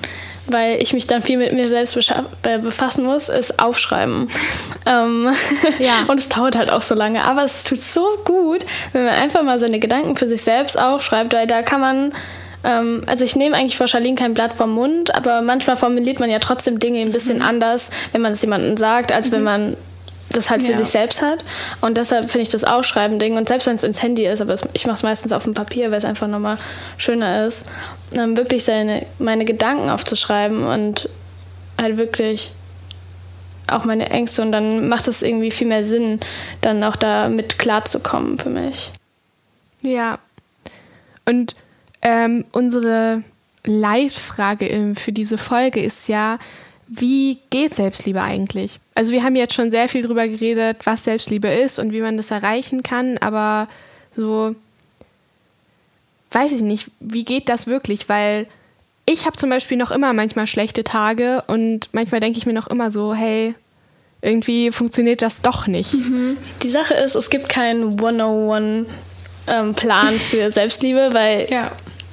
weil 0.46 0.80
ich 0.80 0.94
mich 0.94 1.06
dann 1.06 1.22
viel 1.22 1.36
mit 1.36 1.52
mir 1.52 1.68
selbst 1.68 1.98
befassen 2.42 3.04
muss, 3.04 3.28
ist 3.28 3.60
aufschreiben. 3.60 4.28
Ähm, 4.86 5.30
ja. 5.80 6.04
und 6.08 6.18
es 6.18 6.30
dauert 6.30 6.56
halt 6.56 6.72
auch 6.72 6.80
so 6.80 6.94
lange. 6.94 7.22
Aber 7.22 7.44
es 7.44 7.62
tut 7.62 7.82
so 7.82 8.06
gut, 8.24 8.64
wenn 8.92 9.04
man 9.04 9.12
einfach 9.12 9.42
mal 9.42 9.58
seine 9.58 9.80
Gedanken 9.80 10.16
für 10.16 10.26
sich 10.26 10.40
selbst 10.40 10.80
aufschreibt, 10.80 11.34
weil 11.34 11.46
da 11.46 11.60
kann 11.60 11.82
man. 11.82 12.14
Ähm, 12.64 13.02
also 13.04 13.22
ich 13.22 13.36
nehme 13.36 13.54
eigentlich 13.54 13.76
vor 13.76 13.86
Charlene 13.86 14.14
kein 14.14 14.32
Blatt 14.32 14.54
vom 14.54 14.72
Mund, 14.72 15.14
aber 15.14 15.42
manchmal 15.42 15.76
formuliert 15.76 16.20
man 16.20 16.30
ja 16.30 16.38
trotzdem 16.38 16.78
Dinge 16.78 17.00
ein 17.02 17.12
bisschen 17.12 17.40
mhm. 17.40 17.44
anders, 17.44 17.90
wenn 18.12 18.22
man 18.22 18.32
es 18.32 18.40
jemandem 18.40 18.78
sagt, 18.78 19.12
als 19.12 19.28
mhm. 19.28 19.32
wenn 19.32 19.42
man 19.42 19.76
das 20.30 20.50
halt 20.50 20.62
für 20.62 20.72
ja. 20.72 20.76
sich 20.76 20.88
selbst 20.88 21.22
hat. 21.22 21.44
Und 21.80 21.96
deshalb 21.96 22.30
finde 22.30 22.42
ich 22.42 22.48
das 22.48 22.64
Aufschreiben-Ding, 22.64 23.36
und 23.36 23.48
selbst 23.48 23.66
wenn 23.66 23.76
es 23.76 23.84
ins 23.84 24.02
Handy 24.02 24.26
ist, 24.26 24.40
aber 24.40 24.56
ich 24.72 24.86
mache 24.86 24.96
es 24.96 25.02
meistens 25.02 25.32
auf 25.32 25.44
dem 25.44 25.54
Papier, 25.54 25.90
weil 25.90 25.98
es 25.98 26.04
einfach 26.04 26.28
nochmal 26.28 26.58
schöner 26.96 27.46
ist, 27.46 27.66
ähm, 28.12 28.36
wirklich 28.36 28.64
seine, 28.64 29.06
meine 29.18 29.44
Gedanken 29.44 29.90
aufzuschreiben 29.90 30.66
und 30.66 31.08
halt 31.80 31.96
wirklich 31.96 32.52
auch 33.66 33.84
meine 33.84 34.10
Ängste. 34.10 34.42
Und 34.42 34.52
dann 34.52 34.88
macht 34.88 35.08
es 35.08 35.22
irgendwie 35.22 35.50
viel 35.50 35.66
mehr 35.66 35.84
Sinn, 35.84 36.20
dann 36.60 36.82
auch 36.84 36.96
damit 36.96 37.58
klarzukommen 37.58 38.38
für 38.38 38.50
mich. 38.50 38.90
Ja. 39.82 40.18
Und 41.24 41.54
ähm, 42.02 42.44
unsere 42.52 43.22
Leitfrage 43.64 44.94
für 44.96 45.12
diese 45.12 45.36
Folge 45.36 45.82
ist 45.82 46.08
ja, 46.08 46.38
wie 46.88 47.38
geht 47.50 47.74
Selbstliebe 47.74 48.22
eigentlich? 48.22 48.80
Also 48.94 49.12
wir 49.12 49.22
haben 49.22 49.36
jetzt 49.36 49.54
schon 49.54 49.70
sehr 49.70 49.88
viel 49.88 50.02
darüber 50.02 50.26
geredet, 50.26 50.78
was 50.84 51.04
Selbstliebe 51.04 51.48
ist 51.48 51.78
und 51.78 51.92
wie 51.92 52.00
man 52.00 52.16
das 52.16 52.30
erreichen 52.30 52.82
kann, 52.82 53.18
aber 53.18 53.68
so 54.14 54.54
weiß 56.30 56.52
ich 56.52 56.62
nicht, 56.62 56.90
wie 57.00 57.24
geht 57.24 57.48
das 57.48 57.66
wirklich? 57.66 58.08
Weil 58.08 58.46
ich 59.06 59.26
habe 59.26 59.36
zum 59.36 59.50
Beispiel 59.50 59.76
noch 59.76 59.90
immer 59.90 60.12
manchmal 60.12 60.46
schlechte 60.46 60.84
Tage 60.84 61.42
und 61.46 61.88
manchmal 61.92 62.20
denke 62.20 62.38
ich 62.38 62.46
mir 62.46 62.52
noch 62.52 62.68
immer 62.68 62.90
so, 62.90 63.14
hey, 63.14 63.54
irgendwie 64.20 64.72
funktioniert 64.72 65.22
das 65.22 65.42
doch 65.42 65.66
nicht. 65.66 65.94
Mhm. 65.94 66.36
Die 66.62 66.68
Sache 66.68 66.94
ist, 66.94 67.14
es 67.14 67.30
gibt 67.30 67.48
keinen 67.48 67.98
101-Plan 67.98 70.12
ähm, 70.12 70.18
für 70.18 70.50
Selbstliebe, 70.50 71.10
weil 71.12 71.46
ja. 71.50 71.70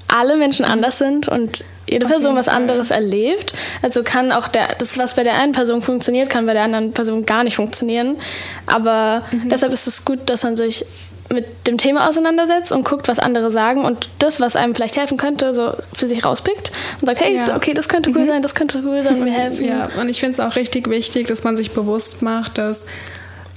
alle 0.07 0.38
Menschen 0.38 0.65
anders 0.65 0.99
sind 0.99 1.27
und 1.27 1.63
jede 1.89 2.06
Person 2.06 2.36
was 2.36 2.48
anderes 2.48 2.91
erlebt. 2.91 3.54
Also 3.82 4.04
kann 4.04 4.32
auch 4.32 4.48
der, 4.48 4.69
das, 4.78 4.98
was 4.98 5.15
bei 5.15 5.24
der 5.24 5.36
einen 5.36 5.52
Person 5.52 5.82
funktioniert, 5.82 6.30
kann 6.30 6.45
bei 6.45 6.54
der 6.54 6.63
anderen 6.63 6.91
Person 6.91 7.26
gar 7.26 7.43
nicht 7.43 7.56
funktionieren. 7.56 8.17
Aber 8.65 9.24
mhm. 9.32 9.50
deshalb 9.50 9.71
ist 9.71 9.88
es 9.88 10.06
gut, 10.06 10.19
dass 10.26 10.43
man 10.43 10.56
sich 10.56 10.86
mit 11.34 11.67
dem 11.67 11.78
Thema 11.78 12.08
auseinandersetzt 12.08 12.71
und 12.71 12.86
guckt, 12.86 13.08
was 13.08 13.17
andere 13.17 13.52
sagen 13.52 13.84
und 13.84 14.10
das, 14.19 14.39
was 14.39 14.56
einem 14.56 14.76
vielleicht 14.76 14.95
helfen 14.95 15.17
könnte, 15.17 15.54
so 15.56 15.74
für 15.93 16.08
sich 16.08 16.24
rauspickt 16.24 16.71
und 17.02 17.08
sagt, 17.08 17.19
hey, 17.19 17.36
ja. 17.36 17.56
okay, 17.56 17.74
das 17.74 17.89
könnte 17.89 18.12
cool 18.12 18.21
mhm. 18.21 18.28
sein, 18.28 18.41
das 18.41 18.54
könnte 18.54 18.82
cool 18.86 19.02
sein, 19.02 19.24
mir 19.24 19.32
helfen. 19.32 19.65
Ja, 19.65 19.89
und 20.00 20.08
ich 20.08 20.19
finde 20.19 20.34
es 20.34 20.39
auch 20.39 20.56
richtig 20.56 20.89
wichtig, 20.89 21.28
dass 21.28 21.43
man 21.43 21.58
sich 21.58 21.71
bewusst 21.71 22.21
macht, 22.21 22.60
dass 22.60 22.86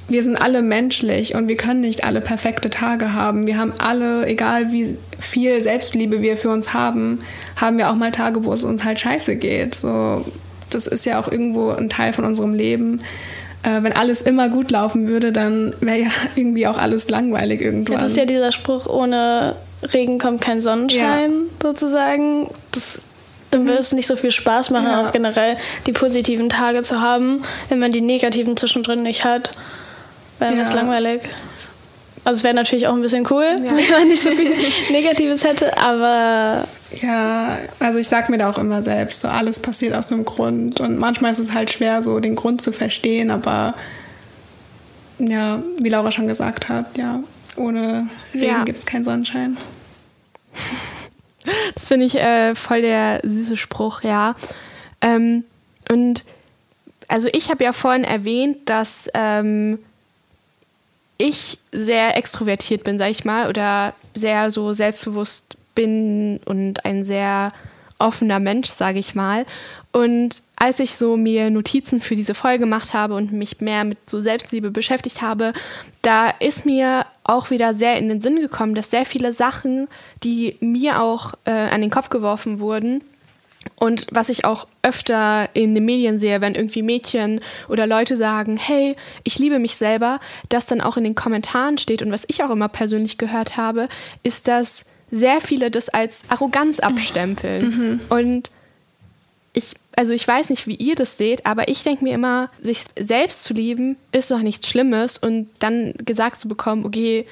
wir 0.08 0.22
sind 0.22 0.40
alle 0.40 0.62
menschlich 0.62 1.34
und 1.34 1.48
wir 1.48 1.56
können 1.56 1.82
nicht 1.82 2.04
alle 2.04 2.20
perfekte 2.20 2.70
Tage 2.70 3.12
haben. 3.12 3.46
Wir 3.46 3.58
haben 3.58 3.74
alle, 3.78 4.26
egal 4.26 4.72
wie 4.72 4.96
viel 5.18 5.60
Selbstliebe 5.60 6.22
wir 6.22 6.36
für 6.36 6.48
uns 6.48 6.72
haben, 6.72 7.20
haben 7.56 7.76
wir 7.76 7.90
auch 7.90 7.94
mal 7.94 8.10
Tage, 8.10 8.44
wo 8.44 8.52
es 8.52 8.64
uns 8.64 8.84
halt 8.84 8.98
scheiße 8.98 9.36
geht. 9.36 9.74
So, 9.74 10.24
das 10.70 10.86
ist 10.86 11.04
ja 11.04 11.20
auch 11.20 11.30
irgendwo 11.30 11.70
ein 11.70 11.90
Teil 11.90 12.14
von 12.14 12.24
unserem 12.24 12.54
Leben. 12.54 13.00
Äh, 13.62 13.82
wenn 13.82 13.92
alles 13.92 14.22
immer 14.22 14.48
gut 14.48 14.70
laufen 14.70 15.08
würde, 15.08 15.30
dann 15.30 15.74
wäre 15.80 15.98
ja 15.98 16.08
irgendwie 16.36 16.66
auch 16.66 16.78
alles 16.78 17.10
langweilig 17.10 17.60
irgendwann. 17.60 17.96
Ja, 17.96 18.00
das 18.00 18.12
ist 18.12 18.16
ja 18.16 18.24
dieser 18.24 18.52
Spruch, 18.52 18.86
ohne 18.86 19.56
Regen 19.82 20.18
kommt 20.18 20.40
kein 20.40 20.62
Sonnenschein, 20.62 21.32
ja. 21.32 21.42
sozusagen. 21.62 22.48
Das, 22.72 22.82
dann 23.50 23.66
würde 23.66 23.80
es 23.80 23.92
nicht 23.92 24.06
so 24.06 24.16
viel 24.16 24.30
Spaß 24.30 24.70
machen, 24.70 24.86
ja. 24.86 25.06
auch 25.06 25.12
generell 25.12 25.56
die 25.86 25.92
positiven 25.92 26.50
Tage 26.50 26.82
zu 26.82 27.00
haben, 27.00 27.42
wenn 27.70 27.78
man 27.78 27.92
die 27.92 28.02
negativen 28.02 28.58
zwischendrin 28.58 29.02
nicht 29.02 29.24
hat. 29.24 29.50
Wäre 30.38 30.54
ja. 30.54 30.60
das 30.60 30.72
langweilig. 30.72 31.22
Also 32.24 32.38
es 32.38 32.44
wäre 32.44 32.54
natürlich 32.54 32.86
auch 32.86 32.94
ein 32.94 33.00
bisschen 33.00 33.26
cool, 33.30 33.44
ja. 33.58 33.74
wenn 33.74 33.90
man 33.90 34.08
nicht 34.08 34.22
so 34.22 34.30
viel 34.30 34.52
Negatives 34.90 35.44
hätte, 35.44 35.76
aber. 35.78 36.66
Ja, 37.00 37.58
also 37.78 37.98
ich 37.98 38.08
sag 38.08 38.28
mir 38.28 38.38
da 38.38 38.50
auch 38.50 38.58
immer 38.58 38.82
selbst, 38.82 39.20
so 39.20 39.28
alles 39.28 39.58
passiert 39.60 39.94
aus 39.94 40.12
einem 40.12 40.24
Grund. 40.24 40.80
Und 40.80 40.98
manchmal 40.98 41.32
ist 41.32 41.38
es 41.38 41.54
halt 41.54 41.70
schwer, 41.70 42.02
so 42.02 42.20
den 42.20 42.34
Grund 42.34 42.60
zu 42.60 42.72
verstehen, 42.72 43.30
aber 43.30 43.74
ja, 45.18 45.62
wie 45.80 45.88
Laura 45.88 46.10
schon 46.10 46.28
gesagt 46.28 46.68
hat, 46.68 46.96
ja, 46.96 47.20
ohne 47.56 48.08
Regen 48.34 48.44
ja. 48.44 48.64
gibt 48.64 48.78
es 48.78 48.86
keinen 48.86 49.04
Sonnenschein. 49.04 49.56
Das 51.74 51.88
finde 51.88 52.04
ich 52.04 52.14
äh, 52.16 52.54
voll 52.54 52.82
der 52.82 53.20
süße 53.22 53.56
Spruch, 53.56 54.02
ja. 54.02 54.34
Ähm, 55.00 55.44
und 55.88 56.24
also 57.06 57.28
ich 57.32 57.48
habe 57.48 57.64
ja 57.64 57.72
vorhin 57.72 58.04
erwähnt, 58.04 58.68
dass 58.68 59.08
ähm, 59.14 59.78
ich 61.18 61.58
sehr 61.72 62.16
extrovertiert 62.16 62.84
bin, 62.84 62.98
sag 62.98 63.10
ich 63.10 63.24
mal, 63.24 63.48
oder 63.48 63.94
sehr 64.14 64.50
so 64.50 64.72
selbstbewusst 64.72 65.56
bin 65.74 66.40
und 66.44 66.84
ein 66.84 67.04
sehr 67.04 67.52
offener 67.98 68.38
Mensch, 68.38 68.68
sage 68.68 69.00
ich 69.00 69.14
mal. 69.14 69.44
Und 69.92 70.42
als 70.54 70.78
ich 70.80 70.96
so 70.96 71.16
mir 71.16 71.50
Notizen 71.50 72.00
für 72.00 72.14
diese 72.14 72.34
Folge 72.34 72.60
gemacht 72.60 72.94
habe 72.94 73.14
und 73.14 73.32
mich 73.32 73.60
mehr 73.60 73.84
mit 73.84 74.08
so 74.08 74.20
Selbstliebe 74.20 74.70
beschäftigt 74.70 75.22
habe, 75.22 75.52
da 76.02 76.30
ist 76.30 76.64
mir 76.64 77.06
auch 77.24 77.50
wieder 77.50 77.74
sehr 77.74 77.96
in 77.96 78.08
den 78.08 78.20
Sinn 78.20 78.36
gekommen, 78.36 78.74
dass 78.74 78.90
sehr 78.90 79.04
viele 79.04 79.32
Sachen, 79.32 79.88
die 80.22 80.56
mir 80.60 81.02
auch 81.02 81.34
äh, 81.44 81.50
an 81.50 81.80
den 81.80 81.90
Kopf 81.90 82.10
geworfen 82.10 82.60
wurden, 82.60 83.02
und 83.78 84.06
was 84.10 84.28
ich 84.28 84.44
auch 84.44 84.66
öfter 84.82 85.48
in 85.54 85.74
den 85.74 85.84
Medien 85.84 86.18
sehe, 86.18 86.40
wenn 86.40 86.54
irgendwie 86.54 86.82
Mädchen 86.82 87.40
oder 87.68 87.86
Leute 87.86 88.16
sagen, 88.16 88.56
hey, 88.56 88.96
ich 89.22 89.38
liebe 89.38 89.58
mich 89.58 89.76
selber, 89.76 90.18
das 90.48 90.66
dann 90.66 90.80
auch 90.80 90.96
in 90.96 91.04
den 91.04 91.14
Kommentaren 91.14 91.78
steht. 91.78 92.02
Und 92.02 92.10
was 92.10 92.24
ich 92.26 92.42
auch 92.42 92.50
immer 92.50 92.68
persönlich 92.68 93.18
gehört 93.18 93.56
habe, 93.56 93.88
ist, 94.24 94.48
dass 94.48 94.84
sehr 95.10 95.40
viele 95.40 95.70
das 95.70 95.88
als 95.88 96.22
Arroganz 96.28 96.80
abstempeln. 96.80 97.68
Mhm. 97.68 98.00
Und 98.08 98.50
ich, 99.52 99.74
also 99.94 100.12
ich 100.12 100.26
weiß 100.26 100.50
nicht, 100.50 100.66
wie 100.66 100.74
ihr 100.74 100.96
das 100.96 101.16
seht, 101.16 101.46
aber 101.46 101.68
ich 101.68 101.84
denke 101.84 102.02
mir 102.02 102.14
immer, 102.14 102.50
sich 102.60 102.84
selbst 102.98 103.44
zu 103.44 103.54
lieben, 103.54 103.96
ist 104.10 104.30
doch 104.30 104.40
nichts 104.40 104.68
Schlimmes. 104.68 105.18
Und 105.18 105.50
dann 105.60 105.94
gesagt 106.04 106.40
zu 106.40 106.48
bekommen, 106.48 106.84
okay, 106.84 107.26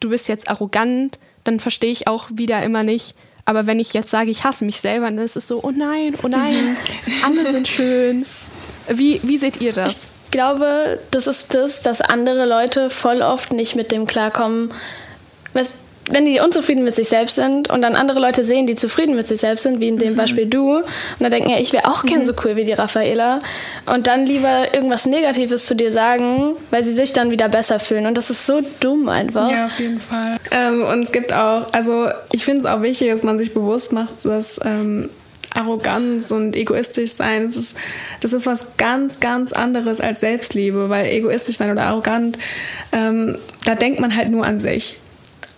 du 0.00 0.10
bist 0.10 0.26
jetzt 0.26 0.48
arrogant, 0.48 1.20
dann 1.44 1.60
verstehe 1.60 1.92
ich 1.92 2.08
auch 2.08 2.30
wieder 2.32 2.62
immer 2.64 2.82
nicht, 2.82 3.14
aber 3.44 3.66
wenn 3.66 3.80
ich 3.80 3.92
jetzt 3.92 4.10
sage, 4.10 4.30
ich 4.30 4.44
hasse 4.44 4.64
mich 4.64 4.80
selber, 4.80 5.06
dann 5.06 5.18
ist 5.18 5.36
es 5.36 5.48
so, 5.48 5.60
oh 5.62 5.70
nein, 5.70 6.14
oh 6.22 6.28
nein, 6.28 6.76
alle 7.24 7.52
sind 7.52 7.68
schön. 7.68 8.26
Wie, 8.88 9.20
wie 9.22 9.38
seht 9.38 9.60
ihr 9.60 9.72
das? 9.72 10.08
Ich 10.26 10.30
glaube, 10.30 11.00
das 11.10 11.26
ist 11.26 11.54
das, 11.54 11.82
dass 11.82 12.00
andere 12.00 12.46
Leute 12.46 12.90
voll 12.90 13.22
oft 13.22 13.52
nicht 13.52 13.76
mit 13.76 13.92
dem 13.92 14.06
klarkommen, 14.06 14.72
was 15.52 15.74
wenn 16.10 16.26
die 16.26 16.40
unzufrieden 16.40 16.84
mit 16.84 16.94
sich 16.94 17.08
selbst 17.08 17.36
sind 17.36 17.70
und 17.70 17.80
dann 17.80 17.94
andere 17.94 18.20
Leute 18.20 18.44
sehen, 18.44 18.66
die 18.66 18.74
zufrieden 18.74 19.16
mit 19.16 19.26
sich 19.26 19.40
selbst 19.40 19.62
sind, 19.62 19.80
wie 19.80 19.88
in 19.88 19.98
dem 19.98 20.12
mhm. 20.12 20.16
Beispiel 20.16 20.46
du, 20.46 20.76
und 20.76 20.84
dann 21.18 21.30
denken, 21.30 21.50
ja, 21.50 21.58
ich 21.58 21.72
wäre 21.72 21.86
auch 21.86 22.04
gern 22.04 22.20
mhm. 22.20 22.24
so 22.26 22.34
cool 22.44 22.56
wie 22.56 22.64
die 22.64 22.72
Raffaela, 22.72 23.38
und 23.86 24.06
dann 24.06 24.26
lieber 24.26 24.74
irgendwas 24.74 25.06
Negatives 25.06 25.66
zu 25.66 25.74
dir 25.74 25.90
sagen, 25.90 26.56
weil 26.70 26.84
sie 26.84 26.92
sich 26.92 27.12
dann 27.12 27.30
wieder 27.30 27.48
besser 27.48 27.80
fühlen. 27.80 28.06
Und 28.06 28.16
das 28.16 28.30
ist 28.30 28.44
so 28.44 28.60
dumm 28.80 29.08
einfach. 29.08 29.50
Ja, 29.50 29.66
auf 29.66 29.78
jeden 29.78 29.98
Fall. 29.98 30.36
Ähm, 30.50 30.84
und 30.84 31.02
es 31.02 31.12
gibt 31.12 31.32
auch, 31.32 31.72
also 31.72 32.08
ich 32.32 32.44
finde 32.44 32.60
es 32.60 32.66
auch 32.66 32.82
wichtig, 32.82 33.10
dass 33.10 33.22
man 33.22 33.38
sich 33.38 33.54
bewusst 33.54 33.92
macht, 33.92 34.24
dass 34.24 34.60
ähm, 34.64 35.08
Arroganz 35.54 36.32
und 36.32 36.56
egoistisch 36.56 37.12
sein, 37.12 37.46
das 37.46 37.56
ist, 37.56 37.76
das 38.20 38.32
ist 38.32 38.46
was 38.46 38.76
ganz, 38.76 39.20
ganz 39.20 39.52
anderes 39.52 40.00
als 40.00 40.20
Selbstliebe, 40.20 40.90
weil 40.90 41.06
egoistisch 41.06 41.56
sein 41.56 41.70
oder 41.70 41.84
arrogant, 41.84 42.38
ähm, 42.92 43.38
da 43.64 43.74
denkt 43.74 44.00
man 44.00 44.16
halt 44.16 44.30
nur 44.30 44.44
an 44.44 44.60
sich. 44.60 44.96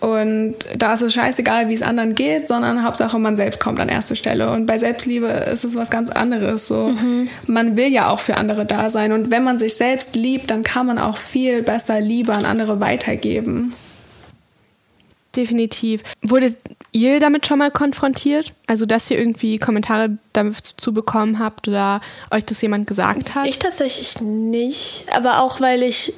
Und 0.00 0.54
da 0.76 0.92
ist 0.92 1.02
es 1.02 1.14
scheißegal, 1.14 1.68
wie 1.68 1.74
es 1.74 1.82
anderen 1.82 2.14
geht, 2.14 2.48
sondern 2.48 2.84
Hauptsache 2.84 3.18
man 3.18 3.36
selbst 3.36 3.60
kommt 3.60 3.80
an 3.80 3.88
erste 3.88 4.14
Stelle. 4.14 4.50
Und 4.50 4.66
bei 4.66 4.78
Selbstliebe 4.78 5.26
ist 5.26 5.64
es 5.64 5.74
was 5.74 5.90
ganz 5.90 6.10
anderes. 6.10 6.68
So, 6.68 6.88
mhm. 6.88 7.28
man 7.46 7.76
will 7.76 7.88
ja 7.88 8.10
auch 8.10 8.18
für 8.18 8.36
andere 8.36 8.66
da 8.66 8.90
sein. 8.90 9.12
Und 9.12 9.30
wenn 9.30 9.42
man 9.42 9.58
sich 9.58 9.74
selbst 9.74 10.14
liebt, 10.14 10.50
dann 10.50 10.62
kann 10.62 10.86
man 10.86 10.98
auch 10.98 11.16
viel 11.16 11.62
besser 11.62 12.00
Liebe 12.00 12.32
an 12.34 12.44
andere 12.44 12.80
weitergeben. 12.80 13.72
Definitiv. 15.34 16.02
Wurdet 16.22 16.56
ihr 16.92 17.20
damit 17.20 17.46
schon 17.46 17.58
mal 17.58 17.70
konfrontiert? 17.70 18.54
Also, 18.66 18.86
dass 18.86 19.10
ihr 19.10 19.18
irgendwie 19.18 19.58
Kommentare 19.58 20.16
dazu 20.32 20.92
bekommen 20.94 21.38
habt 21.38 21.68
oder 21.68 22.00
euch 22.30 22.44
das 22.44 22.62
jemand 22.62 22.86
gesagt 22.86 23.34
hat? 23.34 23.46
Ich 23.46 23.58
tatsächlich 23.58 24.20
nicht. 24.20 25.04
Aber 25.14 25.42
auch, 25.42 25.60
weil 25.60 25.82
ich 25.82 26.14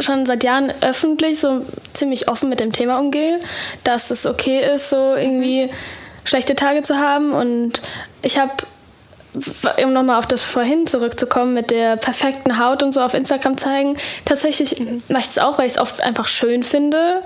schon 0.00 0.26
seit 0.26 0.44
Jahren 0.44 0.72
öffentlich 0.80 1.40
so 1.40 1.64
ziemlich 1.92 2.28
offen 2.28 2.48
mit 2.48 2.60
dem 2.60 2.72
Thema 2.72 2.98
umgehe, 2.98 3.38
dass 3.84 4.10
es 4.10 4.26
okay 4.26 4.62
ist, 4.74 4.90
so 4.90 5.14
irgendwie 5.14 5.68
schlechte 6.24 6.54
Tage 6.54 6.82
zu 6.82 6.96
haben. 6.96 7.32
Und 7.32 7.80
ich 8.22 8.38
habe, 8.38 8.52
um 9.84 9.92
nochmal 9.92 10.18
auf 10.18 10.26
das 10.26 10.42
vorhin 10.42 10.86
zurückzukommen, 10.86 11.54
mit 11.54 11.70
der 11.70 11.96
perfekten 11.96 12.58
Haut 12.58 12.82
und 12.82 12.92
so 12.92 13.00
auf 13.00 13.14
Instagram 13.14 13.58
zeigen, 13.58 13.96
tatsächlich 14.24 14.80
mache 15.08 15.22
ich 15.22 15.28
es 15.28 15.38
auch, 15.38 15.58
weil 15.58 15.66
ich 15.66 15.74
es 15.74 15.78
oft 15.78 16.00
einfach 16.02 16.28
schön 16.28 16.64
finde. 16.64 17.22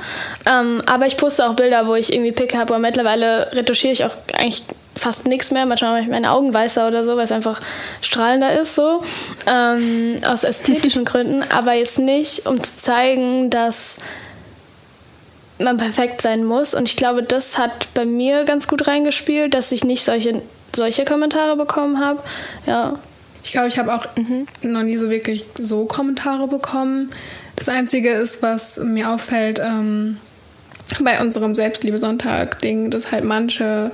Ähm, 0.46 0.82
aber 0.86 1.06
ich 1.06 1.16
poste 1.16 1.48
auch 1.48 1.54
Bilder, 1.54 1.86
wo 1.86 1.94
ich 1.94 2.12
irgendwie 2.12 2.32
Picke 2.32 2.58
habe. 2.58 2.74
Und 2.74 2.82
mittlerweile 2.82 3.50
retuschiere 3.52 3.92
ich 3.92 4.04
auch 4.04 4.12
eigentlich 4.34 4.64
fast 4.98 5.26
nichts 5.26 5.50
mehr. 5.50 5.66
Manchmal 5.66 5.92
mache 5.92 6.02
ich 6.02 6.08
meine 6.08 6.30
Augen 6.30 6.52
weißer 6.52 6.88
oder 6.88 7.04
so, 7.04 7.16
weil 7.16 7.24
es 7.24 7.32
einfach 7.32 7.60
strahlender 8.02 8.58
ist, 8.60 8.74
so. 8.74 9.02
Ähm, 9.46 10.18
aus 10.26 10.44
ästhetischen 10.44 11.04
Gründen. 11.06 11.42
Aber 11.42 11.72
jetzt 11.72 11.98
nicht, 11.98 12.46
um 12.46 12.62
zu 12.62 12.76
zeigen, 12.76 13.50
dass 13.50 13.98
man 15.58 15.76
perfekt 15.76 16.20
sein 16.22 16.44
muss. 16.44 16.74
Und 16.74 16.88
ich 16.88 16.96
glaube, 16.96 17.22
das 17.22 17.58
hat 17.58 17.88
bei 17.94 18.04
mir 18.04 18.44
ganz 18.44 18.68
gut 18.68 18.86
reingespielt, 18.86 19.54
dass 19.54 19.72
ich 19.72 19.84
nicht 19.84 20.04
solche, 20.04 20.42
solche 20.74 21.04
Kommentare 21.04 21.56
bekommen 21.56 21.98
habe. 21.98 22.22
Ja. 22.66 22.98
Ich 23.42 23.52
glaube, 23.52 23.68
ich 23.68 23.78
habe 23.78 23.94
auch 23.94 24.04
mhm. 24.16 24.46
noch 24.62 24.82
nie 24.82 24.96
so 24.96 25.10
wirklich 25.10 25.44
so 25.58 25.84
Kommentare 25.86 26.48
bekommen. 26.48 27.10
Das 27.56 27.68
Einzige 27.68 28.10
ist, 28.10 28.42
was 28.42 28.78
mir 28.78 29.10
auffällt, 29.10 29.58
ähm, 29.58 30.18
bei 31.00 31.20
unserem 31.20 31.54
Selbstliebe-Sonntag-Ding, 31.54 32.90
dass 32.90 33.12
halt 33.12 33.24
manche 33.24 33.90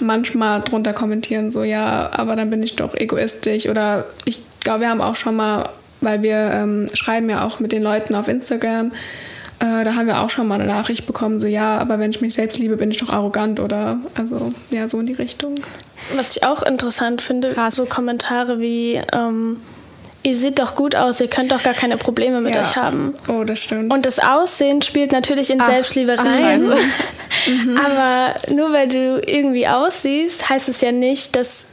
manchmal 0.00 0.60
drunter 0.62 0.92
kommentieren, 0.92 1.50
so 1.50 1.62
ja, 1.62 2.10
aber 2.12 2.36
dann 2.36 2.50
bin 2.50 2.62
ich 2.62 2.76
doch 2.76 2.94
egoistisch. 2.94 3.68
Oder 3.68 4.04
ich 4.24 4.42
glaube, 4.60 4.80
wir 4.80 4.90
haben 4.90 5.00
auch 5.00 5.16
schon 5.16 5.36
mal, 5.36 5.68
weil 6.00 6.22
wir 6.22 6.50
ähm, 6.52 6.88
schreiben 6.92 7.28
ja 7.30 7.44
auch 7.44 7.60
mit 7.60 7.72
den 7.72 7.82
Leuten 7.82 8.14
auf 8.14 8.28
Instagram, 8.28 8.92
äh, 9.60 9.84
da 9.84 9.94
haben 9.94 10.06
wir 10.06 10.20
auch 10.20 10.30
schon 10.30 10.48
mal 10.48 10.56
eine 10.56 10.66
Nachricht 10.66 11.06
bekommen, 11.06 11.38
so 11.40 11.46
ja, 11.46 11.78
aber 11.78 11.98
wenn 11.98 12.10
ich 12.10 12.20
mich 12.20 12.34
selbst 12.34 12.58
liebe, 12.58 12.76
bin 12.76 12.90
ich 12.90 12.98
doch 12.98 13.10
arrogant 13.10 13.60
oder 13.60 13.98
also 14.14 14.52
ja, 14.70 14.88
so 14.88 14.98
in 15.00 15.06
die 15.06 15.12
Richtung. 15.14 15.54
Was 16.16 16.36
ich 16.36 16.44
auch 16.44 16.62
interessant 16.62 17.22
finde, 17.22 17.52
Krass. 17.52 17.76
so 17.76 17.86
Kommentare 17.86 18.58
wie 18.58 19.00
ähm, 19.12 19.58
ihr 20.24 20.34
seht 20.34 20.58
doch 20.58 20.74
gut 20.74 20.96
aus, 20.96 21.20
ihr 21.20 21.28
könnt 21.28 21.52
doch 21.52 21.62
gar 21.62 21.74
keine 21.74 21.96
Probleme 21.96 22.40
mit 22.40 22.54
ja. 22.54 22.62
euch 22.62 22.74
haben. 22.74 23.14
Oh, 23.28 23.44
das 23.44 23.60
stimmt. 23.60 23.92
Und 23.92 24.06
das 24.06 24.18
Aussehen 24.18 24.82
spielt 24.82 25.12
natürlich 25.12 25.50
in 25.50 25.60
ach, 25.60 25.70
Selbstliebe 25.70 26.18
rein. 26.18 26.62
mhm. 27.46 27.78
Aber 27.78 28.34
nur 28.52 28.72
weil 28.72 28.88
du 28.88 29.22
irgendwie 29.24 29.68
aussiehst, 29.68 30.48
heißt 30.48 30.68
es 30.68 30.80
ja 30.80 30.92
nicht, 30.92 31.36
dass 31.36 31.68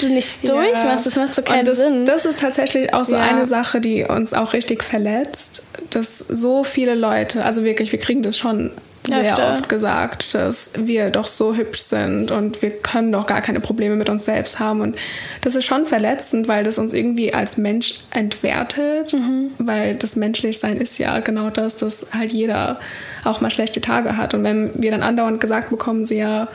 du 0.00 0.08
nichts 0.08 0.38
ja. 0.42 0.52
durchmachst. 0.52 1.06
Das 1.06 1.16
macht 1.16 1.34
so 1.34 1.42
keinen 1.42 1.66
das, 1.66 1.76
Sinn. 1.76 2.06
Das 2.06 2.24
ist 2.24 2.40
tatsächlich 2.40 2.94
auch 2.94 3.04
so 3.04 3.14
ja. 3.14 3.22
eine 3.22 3.46
Sache, 3.46 3.80
die 3.80 4.04
uns 4.04 4.32
auch 4.32 4.54
richtig 4.54 4.82
verletzt, 4.82 5.62
dass 5.90 6.18
so 6.18 6.64
viele 6.64 6.94
Leute, 6.94 7.44
also 7.44 7.64
wirklich, 7.64 7.92
wir 7.92 7.98
kriegen 7.98 8.22
das 8.22 8.38
schon 8.38 8.70
sehr 9.06 9.32
Öfter. 9.32 9.52
oft 9.52 9.68
gesagt, 9.68 10.34
dass 10.34 10.72
wir 10.76 11.10
doch 11.10 11.26
so 11.26 11.54
hübsch 11.54 11.80
sind 11.80 12.30
und 12.30 12.62
wir 12.62 12.70
können 12.70 13.12
doch 13.12 13.26
gar 13.26 13.40
keine 13.40 13.60
Probleme 13.60 13.96
mit 13.96 14.10
uns 14.10 14.24
selbst 14.24 14.58
haben. 14.58 14.80
Und 14.80 14.96
das 15.40 15.54
ist 15.54 15.64
schon 15.64 15.86
verletzend, 15.86 16.48
weil 16.48 16.64
das 16.64 16.78
uns 16.78 16.92
irgendwie 16.92 17.32
als 17.32 17.56
Mensch 17.56 18.00
entwertet, 18.10 19.14
mhm. 19.14 19.52
weil 19.58 19.94
das 19.94 20.16
Menschlichsein 20.16 20.76
ist 20.76 20.98
ja 20.98 21.20
genau 21.20 21.50
das, 21.50 21.76
dass 21.76 22.06
halt 22.16 22.32
jeder 22.32 22.78
auch 23.24 23.40
mal 23.40 23.50
schlechte 23.50 23.80
Tage 23.80 24.16
hat. 24.16 24.34
Und 24.34 24.44
wenn 24.44 24.70
wir 24.74 24.90
dann 24.90 25.02
andauernd 25.02 25.40
gesagt 25.40 25.70
bekommen, 25.70 26.04
so 26.04 26.14
ja, 26.14 26.48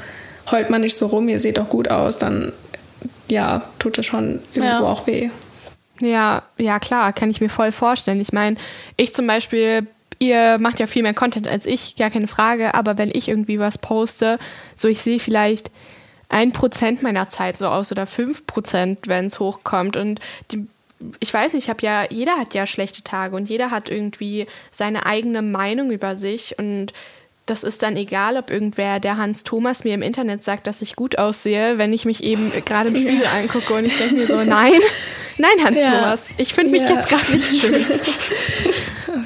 heult 0.51 0.69
man 0.69 0.81
nicht 0.81 0.97
so 0.97 1.07
rum, 1.07 1.29
ihr 1.29 1.39
seht 1.39 1.57
doch 1.57 1.69
gut 1.69 1.89
aus, 1.89 2.17
dann 2.17 2.51
ja, 3.29 3.61
tut 3.79 3.97
es 3.97 4.05
schon 4.05 4.39
irgendwo 4.53 4.83
ja. 4.83 4.83
auch 4.83 5.07
weh. 5.07 5.29
Ja, 5.99 6.43
ja, 6.57 6.79
klar, 6.79 7.13
kann 7.13 7.29
ich 7.29 7.39
mir 7.39 7.49
voll 7.49 7.71
vorstellen. 7.71 8.19
Ich 8.19 8.33
meine, 8.33 8.57
ich 8.97 9.13
zum 9.13 9.27
Beispiel 9.27 9.87
ihr 10.23 10.57
macht 10.57 10.79
ja 10.79 10.87
viel 10.87 11.03
mehr 11.03 11.13
Content 11.13 11.47
als 11.47 11.65
ich, 11.65 11.95
gar 11.97 12.09
keine 12.09 12.27
Frage, 12.27 12.73
aber 12.73 12.97
wenn 12.97 13.11
ich 13.13 13.27
irgendwie 13.27 13.59
was 13.59 13.77
poste, 13.77 14.39
so 14.75 14.87
ich 14.87 15.01
sehe 15.01 15.19
vielleicht 15.19 15.69
ein 16.29 16.51
Prozent 16.51 17.03
meiner 17.03 17.29
Zeit 17.29 17.57
so 17.57 17.67
aus 17.67 17.91
oder 17.91 18.07
fünf 18.07 18.47
Prozent, 18.47 19.07
wenn 19.07 19.27
es 19.27 19.39
hochkommt 19.39 19.97
und 19.97 20.19
die 20.51 20.67
ich 21.19 21.33
weiß 21.33 21.51
nicht, 21.51 21.63
ich 21.63 21.69
habe 21.69 21.85
ja, 21.85 22.05
jeder 22.09 22.37
hat 22.37 22.53
ja 22.53 22.65
schlechte 22.65 23.03
Tage 23.03 23.35
und 23.35 23.49
jeder 23.49 23.71
hat 23.71 23.89
irgendwie 23.89 24.47
seine 24.71 25.05
eigene 25.05 25.41
Meinung 25.41 25.91
über 25.91 26.15
sich 26.15 26.57
und 26.57 26.93
das 27.45 27.65
ist 27.65 27.83
dann 27.83 27.97
egal, 27.97 28.37
ob 28.37 28.49
irgendwer, 28.49 29.01
der 29.01 29.17
Hans 29.17 29.43
Thomas 29.43 29.83
mir 29.83 29.95
im 29.95 30.01
Internet 30.01 30.45
sagt, 30.45 30.65
dass 30.65 30.81
ich 30.81 30.95
gut 30.95 31.17
aussehe, 31.17 31.77
wenn 31.77 31.91
ich 31.91 32.05
mich 32.05 32.23
eben 32.23 32.53
gerade 32.65 32.87
im 32.87 32.95
Spiegel 32.95 33.27
angucke 33.37 33.73
und 33.73 33.83
ich 33.85 33.97
denke 33.97 34.15
mir 34.15 34.27
so, 34.27 34.37
nein, 34.45 34.71
nein, 35.37 35.65
Hans 35.65 35.77
ja. 35.77 35.87
Thomas, 35.87 36.29
ich 36.37 36.53
finde 36.53 36.71
mich 36.71 36.83
ja. 36.83 36.91
jetzt 36.91 37.09
gerade 37.09 37.33
nicht 37.33 37.61
schön. 37.61 37.85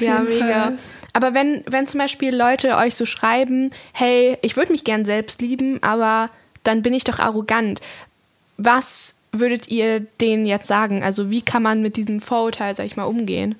ja, 0.00 0.18
mega. 0.18 0.62
Fall. 0.62 0.78
Aber 1.12 1.34
wenn, 1.34 1.64
wenn 1.66 1.86
zum 1.86 1.98
Beispiel 1.98 2.34
Leute 2.34 2.76
euch 2.76 2.94
so 2.94 3.06
schreiben, 3.06 3.70
hey, 3.92 4.38
ich 4.42 4.56
würde 4.56 4.72
mich 4.72 4.84
gern 4.84 5.04
selbst 5.04 5.40
lieben, 5.40 5.82
aber 5.82 6.30
dann 6.64 6.82
bin 6.82 6.92
ich 6.92 7.04
doch 7.04 7.18
arrogant. 7.18 7.80
Was 8.56 9.14
würdet 9.32 9.68
ihr 9.68 10.00
denen 10.20 10.46
jetzt 10.46 10.66
sagen? 10.66 11.02
Also 11.02 11.30
wie 11.30 11.42
kann 11.42 11.62
man 11.62 11.82
mit 11.82 11.96
diesem 11.96 12.20
Vorurteil, 12.20 12.74
sag 12.74 12.86
ich 12.86 12.96
mal, 12.96 13.04
umgehen? 13.04 13.56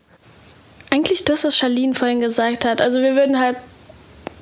Eigentlich 0.91 1.25
das, 1.25 1.45
was 1.45 1.57
Charlene 1.57 1.95
vorhin 1.95 2.21
gesagt 2.21 2.65
hat. 2.65 2.81
Also 2.81 3.01
wir 3.01 3.15
würden 3.15 3.39
halt 3.39 3.57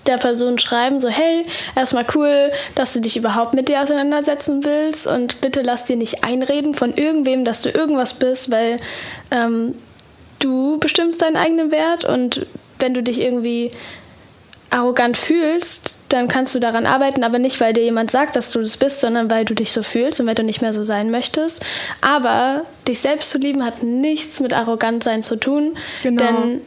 der 0.06 0.18
Person 0.18 0.58
schreiben, 0.58 1.00
so 1.00 1.08
hey, 1.08 1.42
erstmal 1.74 2.06
cool, 2.14 2.50
dass 2.76 2.92
du 2.92 3.00
dich 3.00 3.16
überhaupt 3.16 3.54
mit 3.54 3.68
dir 3.68 3.82
auseinandersetzen 3.82 4.64
willst 4.64 5.06
und 5.06 5.40
bitte 5.40 5.62
lass 5.62 5.84
dir 5.84 5.96
nicht 5.96 6.24
einreden 6.24 6.74
von 6.74 6.94
irgendwem, 6.94 7.44
dass 7.44 7.62
du 7.62 7.70
irgendwas 7.70 8.14
bist, 8.14 8.50
weil 8.50 8.76
ähm, 9.32 9.74
du 10.38 10.78
bestimmst 10.78 11.22
deinen 11.22 11.36
eigenen 11.36 11.72
Wert 11.72 12.04
und 12.04 12.46
wenn 12.78 12.94
du 12.94 13.02
dich 13.02 13.20
irgendwie 13.20 13.70
arrogant 14.70 15.16
fühlst, 15.16 15.94
dann 16.08 16.28
kannst 16.28 16.54
du 16.54 16.58
daran 16.58 16.86
arbeiten, 16.86 17.24
aber 17.24 17.38
nicht, 17.38 17.60
weil 17.60 17.72
dir 17.72 17.82
jemand 17.82 18.10
sagt, 18.10 18.36
dass 18.36 18.50
du 18.50 18.60
das 18.60 18.76
bist, 18.76 19.00
sondern 19.00 19.30
weil 19.30 19.44
du 19.44 19.54
dich 19.54 19.72
so 19.72 19.82
fühlst 19.82 20.20
und 20.20 20.26
weil 20.26 20.34
du 20.34 20.42
nicht 20.42 20.60
mehr 20.60 20.72
so 20.72 20.84
sein 20.84 21.10
möchtest. 21.10 21.64
Aber 22.00 22.62
dich 22.86 23.00
selbst 23.00 23.30
zu 23.30 23.38
lieben 23.38 23.64
hat 23.64 23.82
nichts 23.82 24.40
mit 24.40 24.52
arrogant 24.54 25.04
sein 25.04 25.22
zu 25.22 25.36
tun, 25.36 25.76
genau. 26.02 26.22
denn 26.22 26.60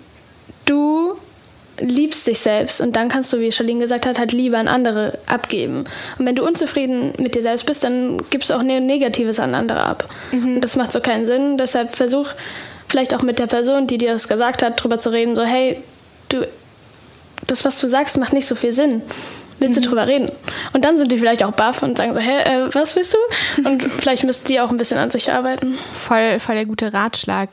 du 0.65 1.15
liebst 1.82 2.28
dich 2.28 2.39
selbst 2.39 2.82
und 2.82 2.95
dann 2.95 3.08
kannst 3.08 3.32
du, 3.32 3.39
wie 3.39 3.52
Charlene 3.52 3.82
gesagt 3.82 4.06
hat, 4.06 4.19
halt 4.19 4.34
Liebe 4.34 4.58
an 4.58 4.67
andere 4.67 5.17
abgeben. 5.28 5.86
Und 6.17 6.26
wenn 6.26 6.36
du 6.36 6.45
unzufrieden 6.45 7.13
mit 7.19 7.36
dir 7.36 7.41
selbst 7.41 7.65
bist, 7.65 7.84
dann 7.84 8.22
gibst 8.30 8.50
du 8.50 8.54
auch 8.56 8.63
Negatives 8.63 9.39
an 9.39 9.56
andere 9.56 9.82
ab. 9.84 10.06
Mhm. 10.32 10.56
Und 10.56 10.62
das 10.62 10.76
macht 10.76 10.91
so 10.91 11.00
keinen 11.00 11.26
Sinn. 11.26 11.58
Deshalb 11.58 11.95
versuch 11.95 12.30
vielleicht 12.88 13.13
auch 13.13 13.22
mit 13.22 13.39
der 13.39 13.48
Person, 13.48 13.88
die 13.88 13.98
dir 13.98 14.12
das 14.12 14.28
gesagt 14.28 14.62
hat, 14.62 14.82
drüber 14.82 15.00
zu 15.00 15.12
reden, 15.12 15.36
so 15.36 15.43
hey, 15.43 15.82
du 16.29 16.47
das, 17.47 17.65
was 17.65 17.79
du 17.79 17.87
sagst, 17.87 18.17
macht 18.17 18.33
nicht 18.33 18.47
so 18.47 18.55
viel 18.55 18.73
Sinn. 18.73 19.01
Willst 19.59 19.77
du 19.77 19.81
mhm. 19.81 19.85
drüber 19.85 20.07
reden? 20.07 20.31
Und 20.73 20.85
dann 20.85 20.97
sind 20.97 21.11
die 21.11 21.19
vielleicht 21.19 21.43
auch 21.43 21.51
baff 21.51 21.83
und 21.83 21.97
sagen 21.97 22.13
so, 22.13 22.19
hä, 22.19 22.39
äh, 22.43 22.73
was 22.73 22.95
willst 22.95 23.13
du? 23.13 23.67
Und 23.67 23.83
vielleicht 23.99 24.23
müsst 24.23 24.47
die 24.47 24.59
auch 24.61 24.71
ein 24.71 24.77
bisschen 24.77 24.97
an 24.97 25.11
sich 25.11 25.31
arbeiten. 25.31 25.77
Voll, 25.91 26.39
voll 26.39 26.55
der 26.55 26.65
gute 26.65 26.93
Ratschlag. 26.93 27.49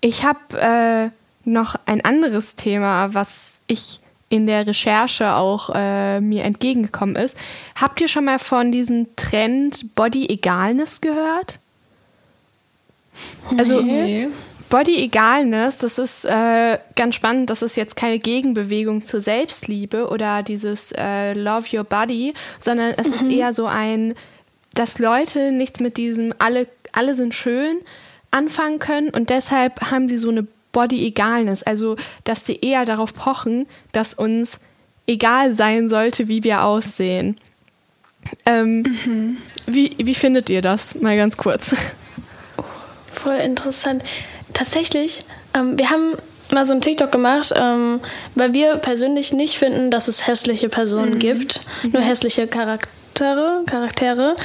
Ich 0.00 0.24
habe 0.24 0.58
äh, 0.58 1.10
noch 1.48 1.76
ein 1.86 2.04
anderes 2.04 2.56
Thema, 2.56 3.12
was 3.14 3.60
ich 3.66 4.00
in 4.28 4.46
der 4.46 4.66
Recherche 4.66 5.34
auch 5.34 5.70
äh, 5.74 6.20
mir 6.20 6.44
entgegengekommen 6.44 7.16
ist. 7.16 7.36
Habt 7.74 8.00
ihr 8.00 8.08
schon 8.08 8.24
mal 8.24 8.38
von 8.38 8.72
diesem 8.72 9.14
Trend 9.16 9.94
Body 9.94 10.28
Egalness 10.28 11.00
gehört? 11.00 11.58
Also 13.56 13.80
nee. 13.80 14.28
Body 14.68 15.04
Egalness, 15.04 15.78
das 15.78 15.98
ist 15.98 16.24
äh, 16.24 16.78
ganz 16.96 17.14
spannend. 17.14 17.50
Das 17.50 17.62
ist 17.62 17.76
jetzt 17.76 17.96
keine 17.96 18.18
Gegenbewegung 18.18 19.04
zur 19.04 19.20
Selbstliebe 19.20 20.08
oder 20.08 20.42
dieses 20.42 20.92
äh, 20.92 21.34
Love 21.34 21.76
Your 21.76 21.84
Body, 21.84 22.34
sondern 22.58 22.94
es 22.96 23.08
mhm. 23.08 23.14
ist 23.14 23.26
eher 23.26 23.52
so 23.52 23.66
ein, 23.66 24.14
dass 24.74 24.98
Leute 24.98 25.52
nichts 25.52 25.80
mit 25.80 25.96
diesem 25.96 26.34
alle, 26.38 26.66
alle 26.92 27.14
sind 27.14 27.34
schön 27.34 27.78
anfangen 28.30 28.78
können 28.78 29.10
und 29.10 29.30
deshalb 29.30 29.90
haben 29.90 30.08
sie 30.08 30.18
so 30.18 30.30
eine 30.30 30.46
Body 30.72 31.06
Egalness. 31.06 31.62
Also, 31.62 31.96
dass 32.24 32.44
die 32.44 32.64
eher 32.64 32.84
darauf 32.84 33.14
pochen, 33.14 33.66
dass 33.92 34.14
uns 34.14 34.58
egal 35.06 35.52
sein 35.52 35.88
sollte, 35.88 36.28
wie 36.28 36.44
wir 36.44 36.64
aussehen. 36.64 37.36
Ähm, 38.44 38.82
mhm. 38.82 39.36
wie, 39.66 39.94
wie 39.98 40.14
findet 40.14 40.50
ihr 40.50 40.60
das? 40.60 40.96
Mal 40.96 41.16
ganz 41.16 41.36
kurz. 41.36 41.76
Voll 43.12 43.36
interessant 43.36 44.02
tatsächlich, 44.56 45.24
ähm, 45.54 45.78
wir 45.78 45.90
haben 45.90 46.14
mal 46.50 46.66
so 46.66 46.72
ein 46.72 46.80
TikTok 46.80 47.12
gemacht, 47.12 47.52
ähm, 47.54 48.00
weil 48.34 48.52
wir 48.52 48.76
persönlich 48.76 49.32
nicht 49.32 49.58
finden, 49.58 49.90
dass 49.90 50.08
es 50.08 50.26
hässliche 50.26 50.68
Personen 50.68 51.14
mhm. 51.14 51.18
gibt, 51.18 51.60
nur 51.82 52.00
mhm. 52.00 52.06
hässliche 52.06 52.46
Charaktere. 52.46 53.62
Charaktere. 53.66 54.36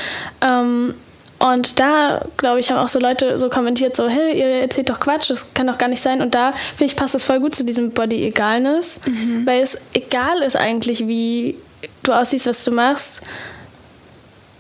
Ähm, 0.42 0.94
und 1.40 1.80
da, 1.80 2.24
glaube 2.38 2.60
ich, 2.60 2.70
haben 2.70 2.78
auch 2.78 2.88
so 2.88 3.00
Leute 3.00 3.40
so 3.40 3.50
kommentiert, 3.50 3.96
so, 3.96 4.08
hey, 4.08 4.38
ihr 4.38 4.62
erzählt 4.62 4.90
doch 4.90 5.00
Quatsch, 5.00 5.30
das 5.30 5.54
kann 5.56 5.66
doch 5.66 5.78
gar 5.78 5.90
nicht 5.90 6.04
sein. 6.04 6.22
Und 6.22 6.36
da, 6.36 6.52
finde 6.52 6.86
ich, 6.86 6.96
passt 6.96 7.16
das 7.16 7.24
voll 7.24 7.40
gut 7.40 7.56
zu 7.56 7.64
diesem 7.64 7.92
Body-Egalness, 7.92 9.02
mhm. 9.08 9.46
weil 9.46 9.62
es 9.62 9.78
egal 9.94 10.44
ist 10.44 10.56
eigentlich, 10.56 11.08
wie 11.08 11.58
du 12.04 12.14
aussiehst, 12.14 12.46
was 12.46 12.64
du 12.64 12.72
machst. 12.72 13.24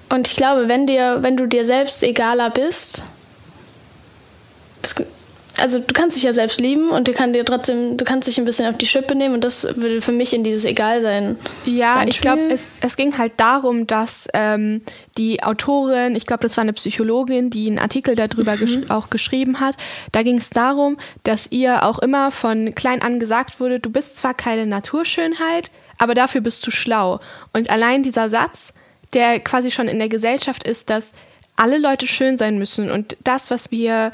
Und 0.09 0.27
ich 0.27 0.35
glaube, 0.35 0.67
wenn 0.67 0.87
dir, 0.87 1.19
wenn 1.21 1.37
du 1.37 1.45
dir 1.45 1.65
selbst 1.65 2.03
egaler 2.03 2.49
bist, 2.49 3.03
das, 4.81 4.95
also 5.61 5.79
du 5.79 5.93
kannst 5.93 6.17
dich 6.17 6.23
ja 6.23 6.33
selbst 6.33 6.59
lieben 6.59 6.89
und 6.89 7.07
du 7.07 7.13
kannst 7.13 7.35
dir 7.35 7.45
trotzdem, 7.45 7.97
du 7.97 8.03
kannst 8.03 8.27
dich 8.27 8.37
ein 8.37 8.45
bisschen 8.45 8.67
auf 8.67 8.77
die 8.77 8.87
Schippe 8.87 9.15
nehmen 9.15 9.35
und 9.35 9.43
das 9.43 9.63
würde 9.77 10.01
für 10.01 10.11
mich 10.11 10.33
in 10.33 10.43
dieses 10.43 10.65
Egalsein. 10.65 11.37
Ja, 11.65 12.03
ich 12.05 12.19
glaube, 12.19 12.41
es, 12.49 12.79
es 12.81 12.97
ging 12.97 13.17
halt 13.17 13.33
darum, 13.37 13.87
dass 13.87 14.27
ähm, 14.33 14.81
die 15.17 15.43
Autorin, 15.43 16.15
ich 16.15 16.25
glaube, 16.25 16.41
das 16.43 16.57
war 16.57 16.63
eine 16.63 16.73
Psychologin, 16.73 17.49
die 17.49 17.67
einen 17.67 17.79
Artikel 17.79 18.15
darüber 18.15 18.55
mhm. 18.55 18.59
gesch 18.59 18.77
auch 18.89 19.09
geschrieben 19.09 19.59
hat. 19.59 19.75
Da 20.11 20.23
ging 20.23 20.37
es 20.37 20.49
darum, 20.49 20.97
dass 21.23 21.51
ihr 21.51 21.83
auch 21.83 21.99
immer 21.99 22.31
von 22.31 22.73
klein 22.75 23.01
an 23.01 23.19
gesagt 23.19 23.59
wurde, 23.59 23.79
du 23.79 23.89
bist 23.89 24.17
zwar 24.17 24.33
keine 24.33 24.65
Naturschönheit, 24.65 25.71
aber 25.97 26.15
dafür 26.15 26.41
bist 26.41 26.65
du 26.65 26.71
schlau. 26.71 27.19
Und 27.53 27.69
allein 27.69 28.03
dieser 28.03 28.29
Satz, 28.29 28.73
der 29.13 29.39
quasi 29.39 29.71
schon 29.71 29.87
in 29.87 29.99
der 29.99 30.09
Gesellschaft 30.09 30.63
ist, 30.63 30.89
dass 30.89 31.13
alle 31.55 31.77
Leute 31.77 32.07
schön 32.07 32.37
sein 32.37 32.57
müssen 32.57 32.89
und 32.89 33.17
das, 33.23 33.51
was 33.51 33.71
wir 33.71 34.11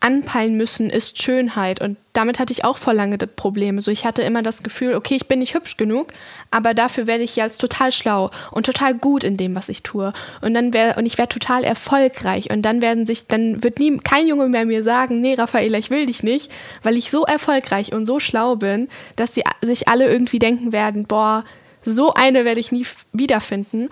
anpeilen 0.00 0.56
müssen, 0.56 0.88
ist 0.88 1.22
Schönheit. 1.22 1.80
Und 1.80 1.98
damit 2.14 2.38
hatte 2.38 2.52
ich 2.52 2.64
auch 2.64 2.78
vor 2.78 2.94
lange 2.94 3.18
das 3.18 3.28
Problem. 3.36 3.80
So, 3.80 3.90
ich 3.90 4.06
hatte 4.06 4.22
immer 4.22 4.42
das 4.42 4.62
Gefühl, 4.62 4.94
okay, 4.94 5.14
ich 5.14 5.28
bin 5.28 5.38
nicht 5.38 5.54
hübsch 5.54 5.76
genug, 5.76 6.08
aber 6.50 6.72
dafür 6.72 7.06
werde 7.06 7.22
ich 7.22 7.36
jetzt 7.36 7.60
total 7.60 7.92
schlau 7.92 8.30
und 8.50 8.64
total 8.64 8.94
gut 8.94 9.24
in 9.24 9.36
dem, 9.36 9.54
was 9.54 9.68
ich 9.68 9.82
tue. 9.82 10.12
Und 10.40 10.54
dann 10.54 10.72
wäre, 10.72 10.98
und 10.98 11.04
ich 11.04 11.18
werde 11.18 11.34
total 11.34 11.64
erfolgreich. 11.64 12.50
Und 12.50 12.62
dann 12.62 12.80
werden 12.80 13.06
sich, 13.06 13.26
dann 13.26 13.62
wird 13.62 13.78
nie, 13.78 13.98
kein 13.98 14.26
Junge 14.26 14.48
mehr 14.48 14.64
mir 14.64 14.82
sagen, 14.82 15.20
nee, 15.20 15.34
Raffaela, 15.34 15.78
ich 15.78 15.90
will 15.90 16.06
dich 16.06 16.22
nicht, 16.22 16.50
weil 16.82 16.96
ich 16.96 17.10
so 17.10 17.24
erfolgreich 17.24 17.92
und 17.92 18.06
so 18.06 18.20
schlau 18.20 18.56
bin, 18.56 18.88
dass 19.16 19.34
sie 19.34 19.44
sich 19.60 19.86
alle 19.86 20.10
irgendwie 20.10 20.38
denken 20.38 20.72
werden, 20.72 21.06
boah, 21.06 21.44
so 21.84 22.14
eine 22.14 22.44
werde 22.44 22.60
ich 22.60 22.72
nie 22.72 22.86
wiederfinden. 23.12 23.90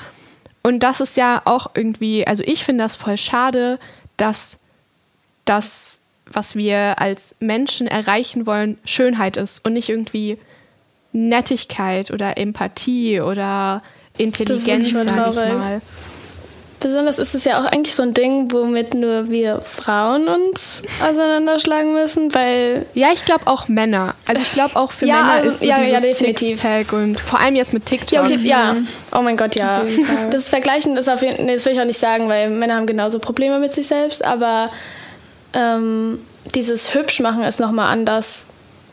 Und 0.62 0.82
das 0.82 1.00
ist 1.00 1.16
ja 1.16 1.42
auch 1.44 1.70
irgendwie, 1.74 2.26
also 2.26 2.42
ich 2.44 2.64
finde 2.64 2.84
das 2.84 2.96
voll 2.96 3.16
schade, 3.16 3.78
dass 4.16 4.58
das, 5.48 5.97
was 6.32 6.54
wir 6.54 7.00
als 7.00 7.34
Menschen 7.40 7.86
erreichen 7.86 8.46
wollen, 8.46 8.78
Schönheit 8.84 9.36
ist 9.36 9.64
und 9.64 9.72
nicht 9.74 9.88
irgendwie 9.88 10.38
Nettigkeit 11.12 12.10
oder 12.10 12.38
Empathie 12.38 13.20
oder 13.20 13.82
Intelligenz, 14.16 14.90
sag 14.90 15.06
ich 15.06 15.36
mal. 15.36 15.80
Besonders 16.80 17.18
ist 17.18 17.34
es 17.34 17.44
ja 17.44 17.60
auch 17.60 17.64
eigentlich 17.64 17.94
so 17.96 18.04
ein 18.04 18.14
Ding, 18.14 18.52
womit 18.52 18.94
nur 18.94 19.30
wir 19.30 19.60
Frauen 19.60 20.28
uns 20.28 20.82
auseinanderschlagen 21.02 21.92
müssen, 21.92 22.32
weil... 22.34 22.86
Ja, 22.94 23.08
ich 23.12 23.24
glaube 23.24 23.48
auch 23.48 23.66
Männer. 23.66 24.14
Also 24.28 24.42
ich 24.42 24.52
glaube 24.52 24.76
auch 24.76 24.92
für 24.92 25.06
ja, 25.06 25.22
Männer 25.22 25.42
ist 25.42 25.60
so 25.60 25.66
ja, 25.66 25.78
dieses 25.78 25.92
ja, 25.92 26.00
definitiv. 26.00 26.92
und 26.92 27.18
vor 27.18 27.40
allem 27.40 27.56
jetzt 27.56 27.72
mit 27.72 27.84
TikTok. 27.84 28.12
Ja, 28.12 28.22
okay, 28.22 28.38
ja. 28.44 28.76
oh 29.12 29.22
mein 29.22 29.36
Gott, 29.36 29.56
ja. 29.56 29.84
Das 30.30 30.48
Vergleichen 30.48 30.96
ist 30.96 31.08
auf 31.08 31.22
jeden 31.22 31.36
Fall, 31.36 31.46
nee, 31.46 31.54
das 31.54 31.64
will 31.64 31.72
ich 31.72 31.80
auch 31.80 31.84
nicht 31.84 31.98
sagen, 31.98 32.28
weil 32.28 32.48
Männer 32.48 32.76
haben 32.76 32.86
genauso 32.86 33.18
Probleme 33.18 33.58
mit 33.58 33.74
sich 33.74 33.88
selbst, 33.88 34.24
aber 34.24 34.70
ähm, 35.52 36.18
dieses 36.54 36.94
Hübschmachen 36.94 37.42
ist 37.42 37.60
nochmal 37.60 37.92
anders. 37.92 38.44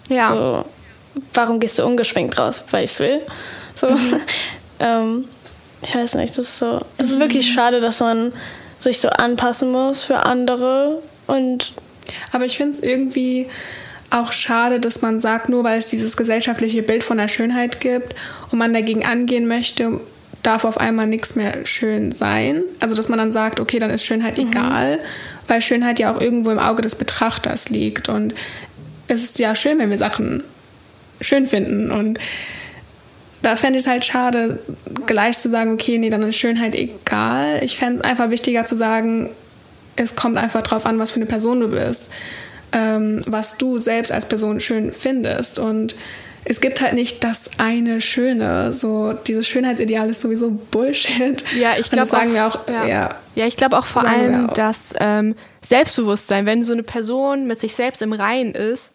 Ja. 0.10 0.34
So, 0.34 0.65
warum 1.34 1.60
gehst 1.60 1.80
du 1.80 1.86
ungeschminkt 1.86 2.38
raus? 2.38 2.63
Weil 2.72 2.86
ich 2.86 2.91
es 2.91 3.00
will. 3.00 3.22
So. 3.76 3.89
Mhm. 3.89 4.22
ähm, 4.80 5.26
ich 5.82 5.94
weiß 5.94 6.15
nicht, 6.15 6.38
das 6.38 6.46
ist 6.46 6.60
so. 6.60 6.80
Es 6.98 7.10
ist 7.10 7.20
wirklich 7.20 7.52
schade, 7.52 7.82
dass 7.82 8.00
man 8.00 8.34
sich 8.80 9.00
so 9.00 9.10
anpassen 9.10 9.72
muss 9.72 10.04
für 10.04 10.26
andere 10.26 11.02
und. 11.28 11.74
Aber 12.32 12.46
ich 12.46 12.58
finde 12.58 12.74
es 12.74 12.80
irgendwie 12.80 13.48
auch 14.12 14.32
schade, 14.32 14.80
dass 14.80 15.02
man 15.02 15.20
sagt, 15.20 15.50
nur 15.50 15.63
weil 15.63 15.80
es 15.80 15.89
dieses 15.89 16.15
gesellschaftliche 16.15 16.84
Bild 16.84 17.04
von 17.04 17.18
der 17.18 17.28
Schönheit 17.28 17.82
gibt 17.82 18.15
und 18.52 18.60
man 18.60 18.74
dagegen 18.74 19.06
angehen 19.06 19.48
möchte, 19.48 20.00
darf 20.44 20.63
auf 20.63 20.80
einmal 20.80 21.08
nichts 21.08 21.36
mehr 21.36 21.65
schön 21.65 22.12
sein. 22.12 22.63
Also 22.80 22.96
dass 22.96 23.10
man 23.10 23.18
dann 23.18 23.32
sagt, 23.32 23.60
okay, 23.60 23.80
dann 23.80 23.89
ist 23.89 24.06
Schönheit 24.06 24.38
mhm. 24.38 24.50
egal, 24.50 25.00
weil 25.47 25.62
Schönheit 25.62 25.99
ja 25.99 26.13
auch 26.13 26.21
irgendwo 26.21 26.51
im 26.51 26.60
Auge 26.60 26.81
des 26.81 26.95
Betrachters 26.95 27.69
liegt. 27.69 28.10
Und 28.10 28.34
es 29.08 29.23
ist 29.23 29.39
ja 29.39 29.55
schön, 29.55 29.79
wenn 29.79 29.89
wir 29.89 29.97
Sachen 29.97 30.43
schön 31.21 31.45
finden. 31.45 31.91
Und 31.91 32.19
da 33.41 33.55
fände 33.55 33.77
ich 33.77 33.84
es 33.84 33.89
halt 33.89 34.05
schade, 34.05 34.60
gleich 35.05 35.38
zu 35.38 35.49
sagen, 35.49 35.73
okay, 35.73 35.97
nee, 35.97 36.10
dann 36.10 36.23
ist 36.23 36.38
Schönheit 36.38 36.75
egal. 36.75 37.60
Ich 37.63 37.77
fände 37.77 38.02
es 38.02 38.10
einfach 38.10 38.29
wichtiger 38.29 38.65
zu 38.65 38.75
sagen, 38.75 39.29
es 39.96 40.15
kommt 40.15 40.37
einfach 40.37 40.63
drauf 40.63 40.85
an, 40.85 41.00
was 41.00 41.12
für 41.12 41.17
eine 41.17 41.25
Person 41.25 41.60
du 41.60 41.69
bist, 41.69 42.10
ähm, 42.71 43.21
was 43.27 43.58
du 43.58 43.77
selbst 43.77 44.12
als 44.12 44.25
Person 44.25 44.60
schön 44.60 44.91
findest. 44.91 45.60
Und 45.60 45.96
es 46.46 46.62
gibt 46.62 46.79
halt 46.81 46.93
nicht 46.93 47.23
das 47.23 47.50
eine 47.58 48.00
Schöne. 48.02 48.73
So 48.73 49.13
dieses 49.13 49.48
Schönheitsideal 49.48 50.10
ist 50.10 50.21
sowieso 50.21 50.52
Bullshit. 50.52 51.43
Ja, 51.60 51.73
ich 51.77 51.89
glaube 51.89 52.06
sagen 52.06 52.33
wir 52.33 52.48
auch. 52.48 52.67
Ja, 52.67 52.85
ja. 52.85 53.15
ja 53.33 53.48
ich 53.48 53.58
glaube 53.58 53.77
auch 53.77 53.85
vor 53.85 54.06
allem, 54.06 54.54
dass 54.54 54.93
ähm, 55.00 55.35
Selbstbewusstsein, 55.63 56.46
wenn 56.46 56.63
so 56.63 56.73
eine 56.73 56.83
Person 56.83 57.48
mit 57.48 57.60
sich 57.60 57.73
selbst 57.73 58.02
im 58.04 58.13
Reinen 58.13 58.54
ist, 58.54 58.91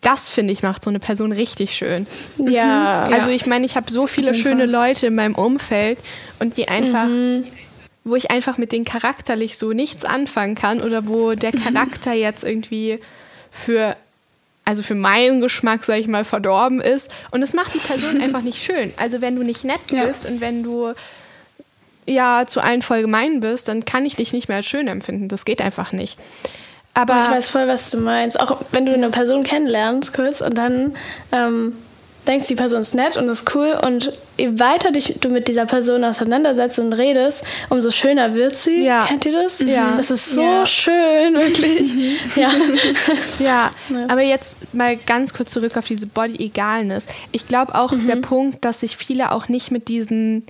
das 0.00 0.28
finde 0.28 0.52
ich 0.52 0.62
macht 0.62 0.84
so 0.84 0.90
eine 0.90 0.98
Person 0.98 1.32
richtig 1.32 1.74
schön. 1.74 2.06
Ja. 2.38 3.04
Also 3.04 3.30
ich 3.30 3.46
meine, 3.46 3.64
ich 3.64 3.76
habe 3.76 3.90
so 3.90 4.06
viele 4.06 4.34
schöne 4.34 4.66
Leute 4.66 5.06
in 5.06 5.14
meinem 5.14 5.34
Umfeld 5.34 5.98
und 6.40 6.56
die 6.56 6.68
einfach, 6.68 7.06
Mhm. 7.06 7.44
wo 8.02 8.14
ich 8.16 8.30
einfach 8.30 8.58
mit 8.58 8.72
denen 8.72 8.84
charakterlich 8.84 9.56
so 9.56 9.72
nichts 9.72 10.04
anfangen 10.04 10.56
kann 10.56 10.82
oder 10.82 11.06
wo 11.06 11.32
der 11.34 11.52
Charakter 11.64 12.12
jetzt 12.12 12.44
irgendwie 12.44 12.98
für, 13.50 13.96
also 14.64 14.82
für 14.82 14.94
meinen 14.94 15.40
Geschmack, 15.40 15.84
sag 15.84 15.98
ich 15.98 16.06
mal, 16.08 16.24
verdorben 16.24 16.80
ist. 16.80 17.10
Und 17.30 17.42
es 17.42 17.52
macht 17.52 17.74
die 17.74 17.78
Person 17.78 18.20
einfach 18.22 18.42
nicht 18.42 18.62
schön. 18.62 18.92
Also 18.96 19.20
wenn 19.20 19.36
du 19.36 19.42
nicht 19.42 19.64
nett 19.64 19.80
Ja. 19.90 20.04
bist 20.06 20.26
und 20.26 20.40
wenn 20.40 20.62
du 20.62 20.94
ja 22.06 22.44
zu 22.46 22.60
allen 22.60 22.82
voll 22.82 23.00
gemein 23.02 23.40
bist, 23.40 23.68
dann 23.68 23.84
kann 23.84 24.04
ich 24.06 24.16
dich 24.16 24.32
nicht 24.32 24.48
mehr 24.48 24.58
als 24.58 24.66
schön 24.66 24.88
empfinden. 24.88 25.28
Das 25.28 25.44
geht 25.44 25.60
einfach 25.62 25.92
nicht. 25.92 26.18
Aber 26.92 27.14
Aber 27.14 27.24
ich 27.24 27.30
weiß 27.30 27.48
voll, 27.50 27.66
was 27.66 27.90
du 27.90 27.98
meinst. 27.98 28.38
Auch 28.38 28.60
wenn 28.72 28.86
du 28.86 28.92
eine 28.94 29.10
Person 29.10 29.42
kennenlernst, 29.42 30.14
kurz, 30.14 30.40
und 30.40 30.56
dann 30.56 30.94
ähm, 31.32 31.74
denkst, 32.26 32.48
die 32.48 32.54
Person 32.54 32.80
ist 32.80 32.94
nett 32.94 33.16
und 33.16 33.28
ist 33.28 33.54
cool 33.54 33.78
und 33.82 34.12
je 34.38 34.58
weiter 34.58 34.90
dich 34.90 35.18
du 35.20 35.28
mit 35.28 35.46
dieser 35.48 35.66
Person 35.66 36.04
auseinandersetzt 36.04 36.78
und 36.78 36.92
redest, 36.92 37.44
umso 37.68 37.90
schöner 37.90 38.34
wird 38.34 38.54
sie. 38.54 38.84
Ja. 38.84 39.04
Kennt 39.06 39.26
ihr 39.26 39.32
das? 39.32 39.58
Ja. 39.60 39.94
Das 39.96 40.10
ist 40.10 40.30
so 40.30 40.42
Ja. 40.42 40.66
schön, 40.66 41.34
wirklich. 41.34 41.92
ja. 42.36 42.50
Ja, 43.38 43.70
Ja. 43.90 44.06
aber 44.08 44.22
jetzt 44.22 44.56
mal 44.74 44.96
ganz 44.96 45.34
kurz 45.34 45.50
zurück 45.50 45.76
auf 45.76 45.86
diese 45.86 46.06
Body-Egalness. 46.06 47.06
Ich 47.32 47.46
glaube 47.48 47.74
auch 47.74 47.92
der 48.08 48.16
Punkt, 48.16 48.64
dass 48.64 48.80
sich 48.80 48.96
viele 48.96 49.32
auch 49.32 49.48
nicht 49.48 49.70
mit 49.70 49.88
diesen, 49.88 50.44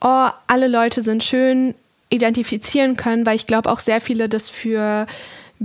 oh, 0.00 0.28
alle 0.46 0.68
Leute 0.68 1.02
sind 1.02 1.22
schön, 1.24 1.74
identifizieren 2.10 2.96
können, 2.96 3.26
weil 3.26 3.36
ich 3.36 3.46
glaube 3.46 3.70
auch 3.70 3.80
sehr 3.80 4.00
viele 4.00 4.28
das 4.28 4.48
für, 4.48 5.06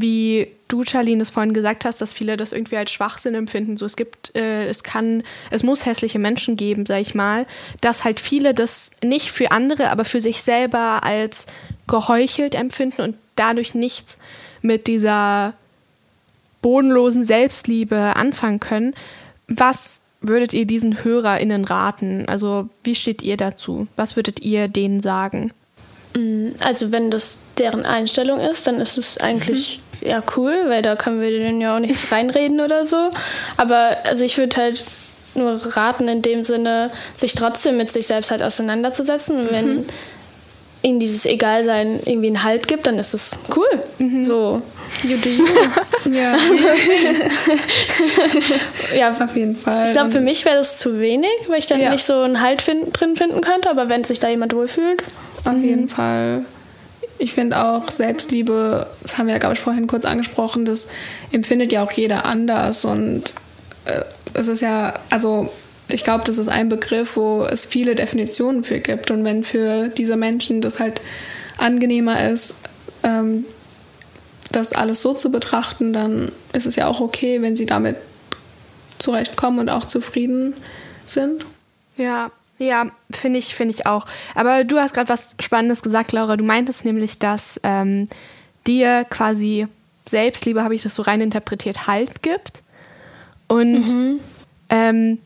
wie 0.02 0.48
du, 0.68 0.84
Charlene, 0.84 1.22
es 1.22 1.30
vorhin 1.30 1.54
gesagt 1.54 1.86
hast, 1.86 2.02
dass 2.02 2.14
viele 2.14 2.38
das 2.38 2.52
irgendwie 2.52 2.78
als 2.78 2.92
Schwachsinn 2.92 3.36
empfinden. 3.36 3.78
So, 3.78 3.86
es 3.86 3.96
gibt, 3.96 4.36
äh, 4.36 4.68
es 4.68 4.84
kann, 4.84 5.24
es 5.50 5.64
muss 5.64 5.86
hässliche 5.86 6.20
Menschen 6.20 6.56
geben, 6.56 6.86
sag 6.86 7.02
ich 7.02 7.16
mal, 7.16 7.46
dass 7.82 8.04
halt 8.04 8.20
viele 8.20 8.54
das 8.54 8.92
nicht 9.04 9.32
für 9.32 9.52
andere, 9.52 9.90
aber 9.90 10.06
für 10.06 10.22
sich 10.22 10.44
selber 10.44 11.04
als 11.04 11.46
geheuchelt 11.88 12.56
empfinden 12.56 13.02
und 13.02 13.16
dadurch 13.36 13.74
nichts 13.74 14.18
mit 14.62 14.88
dieser 14.88 15.54
bodenlosen 16.62 17.24
Selbstliebe 17.24 18.16
anfangen 18.16 18.60
können. 18.60 18.94
Was 19.48 20.02
würdet 20.22 20.54
ihr 20.54 20.66
diesen 20.66 21.04
HörerInnen 21.04 21.64
raten? 21.64 22.28
Also, 22.28 22.70
wie 22.84 22.96
steht 22.96 23.22
ihr 23.22 23.38
dazu? 23.38 23.88
Was 23.96 24.16
würdet 24.16 24.42
ihr 24.42 24.68
denen 24.68 25.02
sagen? 25.02 25.52
Also 26.60 26.92
wenn 26.92 27.12
das 27.12 27.40
deren 27.58 27.86
Einstellung 27.86 28.40
ist, 28.40 28.66
dann 28.68 28.82
ist 28.82 28.98
es 28.98 29.18
eigentlich 29.20 29.80
ja 30.02 30.22
cool, 30.38 30.66
weil 30.68 30.82
da 30.82 30.96
können 30.96 31.22
wir 31.22 31.30
denen 31.30 31.62
ja 31.62 31.76
auch 31.76 31.80
nicht 31.80 31.96
reinreden 32.12 32.62
oder 32.62 32.86
so. 32.86 33.10
Aber 33.58 33.98
also 34.06 34.24
ich 34.24 34.38
würde 34.38 34.56
halt 34.58 34.84
nur 35.36 35.60
raten 35.76 36.08
in 36.08 36.22
dem 36.22 36.44
Sinne, 36.44 36.90
sich 37.18 37.34
trotzdem 37.34 37.78
mit 37.78 37.92
sich 37.92 38.08
selbst 38.08 38.32
halt 38.32 38.42
auseinanderzusetzen. 38.42 39.40
Und 39.40 39.52
wenn 39.52 39.86
ihnen 40.82 41.00
dieses 41.00 41.26
Egalsein 41.26 42.00
irgendwie 42.06 42.28
einen 42.28 42.44
Halt 42.44 42.68
gibt, 42.68 42.88
dann 42.88 42.98
ist 43.00 43.14
das 43.14 43.32
cool. 43.56 44.24
So, 44.24 44.62
you 45.04 45.18
do 45.18 45.30
you. 45.30 45.46
Ja, 46.14 46.36
Ja, 48.96 49.12
auf 49.12 49.36
jeden 49.36 49.56
Fall. 49.56 49.88
ich 49.88 49.94
glaube, 49.94 50.12
für 50.12 50.22
mich 50.22 50.46
wäre 50.46 50.58
das 50.58 50.78
zu 50.78 51.00
wenig, 51.00 51.30
weil 51.48 51.60
ich 51.60 51.68
dann 51.68 51.80
Ja. 51.80 51.92
nicht 51.92 52.06
so 52.06 52.22
einen 52.22 52.42
Halt 52.42 52.62
fin 52.62 52.92
drin 52.94 53.16
finden 53.16 53.42
könnte. 53.42 53.70
Aber 53.70 53.90
wenn 53.90 54.04
sich 54.04 54.20
da 54.20 54.30
jemand 54.30 54.54
wohlfühlt, 54.56 55.04
Auf 55.46 55.58
jeden 55.62 55.88
Fall. 55.88 56.44
Ich 57.20 57.34
finde 57.34 57.64
auch 57.64 57.92
Selbstliebe, 57.92 58.88
das 59.02 59.18
haben 59.18 59.28
wir 59.28 59.34
ja, 59.34 59.40
glaube 59.40 59.54
ich, 59.54 59.60
vorhin 59.60 59.88
kurz 59.88 60.06
angesprochen, 60.06 60.66
das 60.66 60.88
empfindet 61.32 61.72
ja 61.72 61.84
auch 61.84 61.92
jeder 61.92 62.26
anders. 62.26 62.86
Und 62.86 63.34
äh, 63.86 64.02
es 64.34 64.48
ist 64.48 64.62
ja, 64.62 64.94
also 65.10 65.50
ich 65.90 66.04
glaube, 66.04 66.24
das 66.26 66.38
ist 66.38 66.48
ein 66.48 66.70
Begriff, 66.70 67.18
wo 67.18 67.44
es 67.44 67.66
viele 67.66 67.96
Definitionen 67.96 68.64
für 68.64 68.80
gibt. 68.80 69.12
Und 69.12 69.26
wenn 69.26 69.44
für 69.44 69.90
diese 69.90 70.16
Menschen 70.16 70.62
das 70.62 70.80
halt 70.80 71.02
angenehmer 71.58 72.30
ist, 72.30 72.56
ähm, 73.04 73.46
das 74.52 74.74
alles 74.74 75.02
so 75.02 75.14
zu 75.14 75.30
betrachten, 75.30 75.94
dann 75.94 76.32
ist 76.54 76.66
es 76.66 76.76
ja 76.76 76.88
auch 76.88 77.02
okay, 77.02 77.42
wenn 77.42 77.56
sie 77.56 77.66
damit 77.66 77.98
zurechtkommen 78.98 79.60
und 79.60 79.70
auch 79.70 79.86
zufrieden 79.86 80.54
sind. 81.06 81.46
Ja, 81.98 82.32
ja, 82.60 82.88
finde 83.10 83.40
ich, 83.40 83.56
finde 83.56 83.74
ich 83.74 83.86
auch. 83.86 84.06
Aber 84.36 84.64
du 84.64 84.78
hast 84.78 84.94
gerade 84.94 85.10
was 85.10 85.36
Spannendes 85.40 85.82
gesagt, 85.82 86.12
Laura. 86.12 86.38
Du 86.38 86.44
meintest 86.44 86.86
nämlich, 86.86 87.18
dass 87.18 87.60
ähm, 87.64 88.10
dir 88.68 89.06
quasi 89.10 89.68
Selbstliebe, 90.08 90.64
habe 90.64 90.76
ich 90.76 90.84
das 90.84 90.96
so 90.96 91.02
rein 91.02 91.22
interpretiert, 91.22 91.88
Halt 91.88 92.22
gibt. 92.22 92.62
Und 93.48 94.20
ähm, 94.70 95.18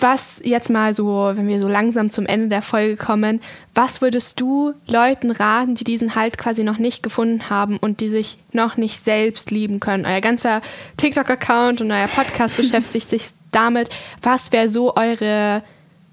was 0.00 0.40
jetzt 0.42 0.70
mal 0.70 0.94
so, 0.94 1.30
wenn 1.34 1.46
wir 1.46 1.60
so 1.60 1.68
langsam 1.68 2.10
zum 2.10 2.26
Ende 2.26 2.48
der 2.48 2.62
Folge 2.62 2.96
kommen, 2.96 3.40
was 3.74 4.00
würdest 4.00 4.40
du 4.40 4.72
Leuten 4.86 5.30
raten, 5.30 5.74
die 5.74 5.84
diesen 5.84 6.14
Halt 6.14 6.38
quasi 6.38 6.64
noch 6.64 6.78
nicht 6.78 7.02
gefunden 7.02 7.50
haben 7.50 7.76
und 7.76 8.00
die 8.00 8.08
sich 8.08 8.38
noch 8.52 8.76
nicht 8.76 9.00
selbst 9.00 9.50
lieben 9.50 9.80
können? 9.80 10.06
Euer 10.06 10.20
ganzer 10.20 10.62
TikTok-Account 10.96 11.80
und 11.80 11.90
euer 11.92 12.08
Podcast 12.08 12.56
beschäftigt 12.58 13.08
sich 13.08 13.28
damit. 13.52 13.90
Was 14.22 14.50
wäre 14.50 14.68
so 14.68 14.96
eure 14.96 15.62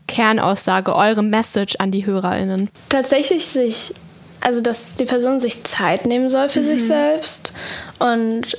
Kernaussage, 0.10 0.96
eure 0.96 1.24
Message 1.24 1.76
an 1.78 1.92
die 1.92 2.06
HörerInnen? 2.06 2.70
tatsächlich 2.90 3.46
sich, 3.46 3.94
also 4.42 4.60
dass 4.60 4.96
die 4.96 5.06
Person 5.06 5.40
sich 5.40 5.64
Zeit 5.64 6.06
nehmen 6.06 6.30
soll 6.30 6.50
für 6.50 6.64
sich 6.64 6.86
selbst 6.86 7.54
und 8.00 8.58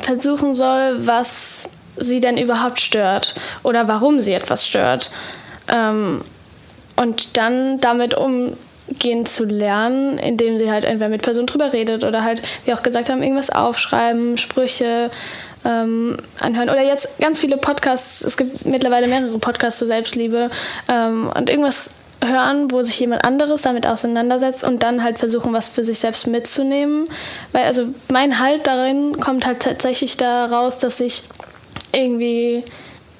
versuchen 0.00 0.54
soll, 0.54 1.06
was 1.06 1.70
sie 1.96 2.20
denn 2.20 2.36
überhaupt 2.36 2.80
stört 2.80 3.34
oder 3.62 3.86
warum 3.86 4.20
sie 4.22 4.32
etwas 4.32 4.66
stört. 4.66 5.10
Ähm, 5.68 6.22
und 6.96 7.36
dann 7.36 7.80
damit 7.80 8.14
umgehen 8.14 9.24
zu 9.24 9.44
lernen, 9.44 10.18
indem 10.18 10.58
sie 10.58 10.70
halt 10.70 10.84
entweder 10.84 11.08
mit 11.08 11.22
Personen 11.22 11.46
drüber 11.46 11.72
redet 11.72 12.04
oder 12.04 12.24
halt, 12.24 12.42
wie 12.64 12.74
auch 12.74 12.82
gesagt 12.82 13.08
haben, 13.08 13.22
irgendwas 13.22 13.50
aufschreiben, 13.50 14.36
Sprüche 14.36 15.10
ähm, 15.64 16.16
anhören. 16.40 16.70
Oder 16.70 16.82
jetzt 16.82 17.18
ganz 17.20 17.38
viele 17.38 17.56
Podcasts, 17.56 18.22
es 18.22 18.36
gibt 18.36 18.64
mittlerweile 18.66 19.06
mehrere 19.08 19.38
Podcasts 19.38 19.78
zur 19.78 19.88
Selbstliebe 19.88 20.50
ähm, 20.88 21.30
und 21.34 21.50
irgendwas 21.50 21.90
hören, 22.24 22.70
wo 22.70 22.82
sich 22.82 22.98
jemand 23.00 23.24
anderes 23.24 23.62
damit 23.62 23.86
auseinandersetzt 23.86 24.64
und 24.64 24.82
dann 24.82 25.02
halt 25.02 25.18
versuchen, 25.18 25.52
was 25.52 25.68
für 25.68 25.84
sich 25.84 25.98
selbst 25.98 26.26
mitzunehmen. 26.26 27.08
Weil 27.52 27.64
also 27.64 27.86
mein 28.10 28.38
Halt 28.38 28.66
darin 28.66 29.18
kommt 29.18 29.46
halt 29.46 29.60
tatsächlich 29.60 30.16
daraus, 30.16 30.78
dass 30.78 31.00
ich 31.00 31.24
irgendwie 31.92 32.64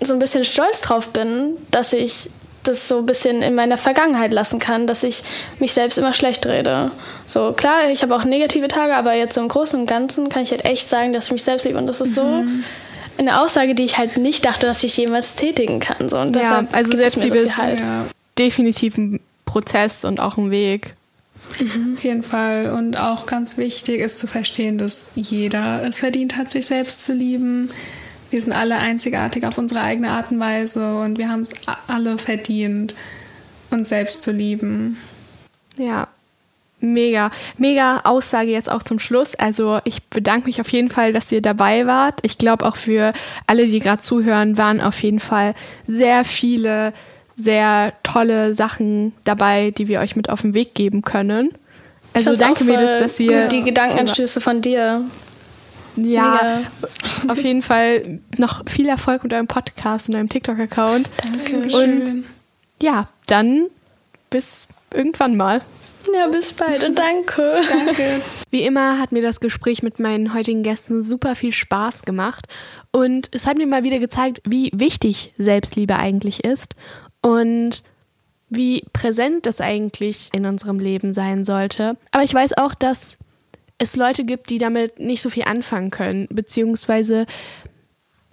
so 0.01 0.13
ein 0.13 0.19
bisschen 0.19 0.45
stolz 0.45 0.81
drauf 0.81 1.09
bin, 1.09 1.57
dass 1.71 1.93
ich 1.93 2.31
das 2.65 2.89
so 2.89 2.99
ein 2.99 3.07
bisschen 3.07 3.43
in 3.43 3.55
meiner 3.55 3.77
Vergangenheit 3.79 4.33
lassen 4.33 4.59
kann, 4.59 4.87
dass 4.87 5.03
ich 5.03 5.23
mich 5.59 5.73
selbst 5.73 5.99
immer 5.99 6.13
schlecht 6.13 6.47
rede. 6.47 6.91
So, 7.27 7.53
klar, 7.53 7.91
ich 7.91 8.03
habe 8.03 8.15
auch 8.15 8.25
negative 8.25 8.69
Tage, 8.69 8.95
aber 8.95 9.15
jetzt 9.15 9.35
so 9.35 9.41
im 9.41 9.49
Großen 9.49 9.81
und 9.81 9.87
Ganzen 9.87 10.29
kann 10.29 10.43
ich 10.45 10.51
halt 10.53 10.65
echt 10.65 10.89
sagen, 10.89 11.13
dass 11.13 11.27
ich 11.27 11.33
mich 11.33 11.43
selbst 11.45 11.65
liebe. 11.65 11.79
Und 11.79 11.87
das 11.87 12.01
ist 12.01 12.15
so 12.15 12.45
eine 13.19 13.41
Aussage, 13.41 13.75
die 13.75 13.83
ich 13.85 13.99
halt 13.99 14.17
nicht 14.17 14.45
dachte, 14.45 14.67
dass 14.67 14.83
ich 14.85 14.97
jemals 14.97 15.35
tätigen 15.35 15.81
kann. 15.81 16.09
So, 16.09 16.19
und 16.19 16.37
Ja, 16.37 16.65
also 16.73 16.91
gibt 16.91 17.05
es 17.05 17.17
mir 17.17 17.29
Selbstliebe 17.29 17.29
so 17.29 17.35
viel 17.35 17.45
ist- 17.45 17.57
halt. 17.59 17.81
Ja. 17.81 18.07
Definitiv 18.39 18.97
ein 18.97 19.21
Prozess 19.45 20.05
und 20.05 20.21
auch 20.21 20.39
ein 20.39 20.51
Weg. 20.51 20.95
Auf 21.93 22.03
jeden 22.03 22.23
Fall. 22.23 22.71
Und 22.79 22.99
auch 22.99 23.27
ganz 23.27 23.59
wichtig 23.59 24.01
ist 24.01 24.19
zu 24.19 24.27
verstehen, 24.27 24.79
dass 24.79 25.05
jeder 25.15 25.83
es 25.87 25.99
verdient 25.99 26.37
hat, 26.37 26.49
sich 26.49 26.67
selbst 26.67 27.03
zu 27.05 27.13
lieben. 27.13 27.69
Wir 28.33 28.41
sind 28.41 28.55
alle 28.55 28.79
einzigartig 28.79 29.45
auf 29.45 29.59
unsere 29.59 29.83
eigene 29.83 30.09
Art 30.09 30.31
und 30.31 30.41
Weise 30.41 30.97
und 30.97 31.19
wir 31.19 31.29
haben 31.29 31.43
es 31.43 31.51
alle 31.87 32.17
verdient, 32.17 32.95
uns 33.71 33.91
selbst 33.91 34.23
zu 34.23 34.33
lieben. 34.33 34.97
Ja, 35.77 36.09
mega, 36.81 37.31
mega 37.59 38.01
Aussage 38.05 38.51
jetzt 38.51 38.71
auch 38.71 38.83
zum 38.83 38.99
Schluss. 38.99 39.35
Also 39.35 39.81
ich 39.85 40.03
bedanke 40.05 40.47
mich 40.47 40.63
auf 40.63 40.71
jeden 40.71 40.89
Fall, 40.89 41.13
dass 41.13 41.31
ihr 41.31 41.43
dabei 41.43 41.87
wart. 41.87 42.21
Ich 42.23 42.39
glaube 42.39 42.65
auch 42.65 42.77
für 42.77 43.13
alle, 43.47 43.67
die 43.67 43.81
gerade 43.81 44.01
zuhören, 44.01 44.57
waren 44.57 44.81
auf 44.81 45.03
jeden 45.03 45.21
Fall 45.21 45.55
sehr 45.87 46.25
viele, 46.25 46.95
sehr 47.37 47.93
tolle 48.03 48.55
Sachen 48.55 49.13
dabei, 49.25 49.73
die 49.73 49.89
wir 49.89 50.01
euch 50.01 50.17
mit 50.17 50.31
auf 50.31 50.41
den 50.41 50.55
Weg 50.55 50.75
geben 50.75 51.03
können. 51.03 51.51
Also 52.15 52.35
danke 52.35 52.65
Mädels, 52.65 52.99
dass 52.99 53.21
ihr 53.21 53.49
die 53.49 53.63
Gedankenanstöße 53.63 54.41
von 54.41 54.63
dir. 54.63 55.05
Ja 55.97 56.63
auf 57.29 57.43
jeden 57.43 57.63
Fall 57.63 58.21
noch 58.39 58.63
viel 58.69 58.89
Erfolg 58.89 59.23
mit 59.23 59.33
eurem 59.33 59.47
Podcast 59.47 60.09
und 60.09 60.15
eurem 60.15 60.29
TikTok-Account. 60.29 61.11
Und 61.75 62.25
ja, 62.81 63.09
dann 63.27 63.69
bis 64.31 64.67
irgendwann 64.93 65.37
mal. 65.37 65.63
Ja, 66.15 66.27
bis 66.27 66.53
bald 66.53 66.83
und 66.85 66.99
danke. 66.99 67.61
Danke. 67.87 68.21
Wie 68.51 68.63
immer 68.63 68.99
hat 68.99 69.13
mir 69.13 69.23
das 69.23 69.41
Gespräch 69.41 69.83
mit 69.83 69.99
meinen 69.99 70.35
heutigen 70.35 70.63
Gästen 70.63 71.03
super 71.03 71.37
viel 71.37 71.53
Spaß 71.53 72.03
gemacht 72.03 72.47
und 72.91 73.29
es 73.33 73.47
hat 73.47 73.57
mir 73.57 73.67
mal 73.67 73.85
wieder 73.85 73.99
gezeigt, 73.99 74.43
wie 74.45 74.71
wichtig 74.75 75.33
Selbstliebe 75.39 75.97
eigentlich 75.97 76.45
ist 76.45 76.75
und 77.21 77.83
wie 78.49 78.85
präsent 78.93 79.47
das 79.47 79.61
eigentlich 79.61 80.29
in 80.35 80.45
unserem 80.45 80.79
Leben 80.79 81.15
sein 81.15 81.45
sollte. 81.45 81.97
Aber 82.11 82.25
ich 82.25 82.35
weiß 82.35 82.59
auch, 82.59 82.75
dass 82.75 83.17
es 83.83 83.97
Leute 83.97 84.25
gibt, 84.25 84.51
die 84.51 84.59
damit 84.59 84.99
nicht 85.01 85.23
so 85.23 85.29
viel 85.29 85.45
anfangen 85.45 85.91
können, 85.91 86.29
beziehungsweise 86.31 87.27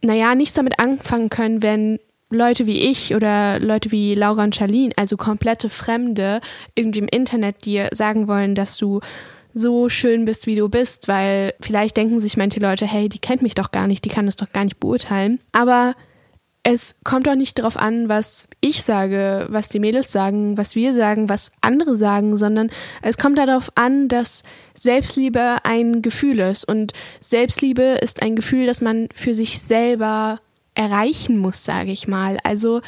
naja, 0.02 0.36
nichts 0.36 0.56
damit 0.56 0.80
anfangen 0.80 1.30
können, 1.30 1.62
wenn 1.62 2.00
Leute 2.30 2.68
wie 2.68 2.80
ich 2.80 3.16
oder 3.16 3.60
Leute 3.60 3.92
wie 3.92 4.14
Laura 4.14 4.44
und 4.44 4.56
Charlene, 4.56 4.94
also 4.96 5.18
komplette 5.18 5.70
Fremde, 5.70 6.42
irgendwie 6.76 7.00
im 7.00 7.08
Internet 7.08 7.66
dir 7.66 7.90
sagen 7.92 8.28
wollen, 8.28 8.56
dass 8.56 8.78
du 8.78 9.02
so 9.54 9.90
schön 9.90 10.26
bist, 10.26 10.46
wie 10.46 10.56
du 10.56 10.70
bist, 10.70 11.08
weil 11.08 11.56
vielleicht 11.60 11.98
denken 11.98 12.20
sich 12.20 12.38
manche 12.38 12.60
Leute, 12.60 12.86
hey, 12.86 13.10
die 13.10 13.20
kennt 13.20 13.42
mich 13.42 13.56
doch 13.56 13.72
gar 13.72 13.88
nicht, 13.88 14.06
die 14.06 14.10
kann 14.10 14.28
das 14.28 14.36
doch 14.36 14.52
gar 14.54 14.64
nicht 14.64 14.80
beurteilen. 14.80 15.40
Aber 15.52 15.96
es 16.72 16.96
kommt 17.04 17.26
doch 17.26 17.36
nicht 17.36 17.58
darauf 17.58 17.78
an, 17.78 18.10
was 18.10 18.48
ich 18.62 18.84
sage, 18.84 19.48
was 19.50 19.70
die 19.70 19.80
Mädels 19.80 20.12
sagen, 20.12 20.56
was 20.56 20.76
wir 20.76 20.94
sagen, 20.94 21.28
was 21.28 21.52
andere 21.62 21.96
sagen, 21.96 22.38
sondern 22.38 22.70
es 23.02 23.18
kommt 23.18 23.40
darauf 23.40 23.72
an, 23.74 24.08
dass 24.08 24.44
Selbstliebe 24.76 25.58
ein 25.64 26.04
Gefühl 26.04 26.40
ist. 26.40 26.66
Und 26.66 26.94
Selbstliebe 27.22 27.82
ist 27.82 28.22
ein 28.22 28.36
Gefühl, 28.36 28.68
das 28.68 28.82
man 28.82 29.10
für 29.16 29.34
sich 29.34 29.62
selber 29.62 30.40
erreichen 30.76 31.40
muss, 31.40 31.64
sage 31.64 31.92
ich 31.92 32.08
mal. 32.08 32.38
Also 32.44 32.82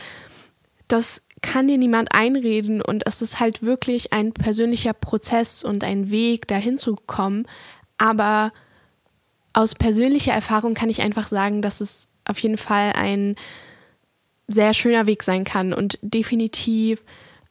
das 0.88 1.24
kann 1.42 1.68
dir 1.68 1.80
niemand 1.80 2.14
einreden 2.14 2.84
und 2.84 3.08
es 3.08 3.24
ist 3.24 3.40
halt 3.40 3.64
wirklich 3.64 4.14
ein 4.14 4.32
persönlicher 4.32 4.94
Prozess 4.94 5.64
und 5.64 5.84
ein 5.84 6.12
Weg, 6.12 6.48
dahin 6.48 6.78
zu 6.78 6.96
kommen. 7.08 7.48
Aber 7.98 8.54
aus 9.54 9.74
persönlicher 9.74 10.34
Erfahrung 10.34 10.76
kann 10.76 10.90
ich 10.90 11.02
einfach 11.02 11.28
sagen, 11.28 11.64
dass 11.64 11.82
es 11.82 12.08
auf 12.26 12.38
jeden 12.38 12.58
Fall 12.58 12.94
ein 12.94 13.36
sehr 14.52 14.74
schöner 14.74 15.06
Weg 15.06 15.24
sein 15.24 15.44
kann 15.44 15.74
und 15.74 15.98
definitiv 16.02 17.02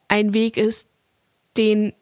ein 0.09 0.35
Weg 0.35 0.57
ist, 0.57 0.89
den 1.57 1.93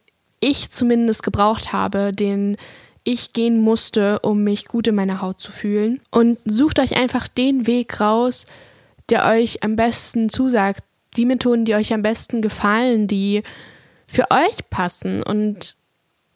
ich 0.41 0.71
zumindest 0.71 1.23
gebraucht 1.23 1.73
habe, 1.73 2.13
den 2.13 2.57
ich 3.05 3.33
gehen 3.33 3.61
musste, 3.61 4.19
um 4.21 4.45
mich 4.45 4.67
gut 4.67 4.87
in 4.87 4.95
meiner 4.95 5.21
Haut 5.21 5.41
zu 5.41 5.51
fühlen. 5.51 6.01
Und 6.11 6.39
sucht 6.45 6.79
euch 6.79 6.97
einfach 6.97 7.27
den 7.27 7.67
Weg 7.67 8.01
raus, 8.01 8.47
der 9.09 9.27
euch 9.27 9.63
am 9.63 9.77
besten 9.77 10.29
zusagt, 10.29 10.85
die 11.17 11.25
Methoden, 11.25 11.65
die 11.65 11.75
euch 11.75 11.93
am 11.93 12.03
besten 12.03 12.43
gefallen, 12.43 13.09
die 13.09 13.43
für 14.07 14.31
euch 14.31 14.69
passen. 14.71 15.23
Und 15.23 15.77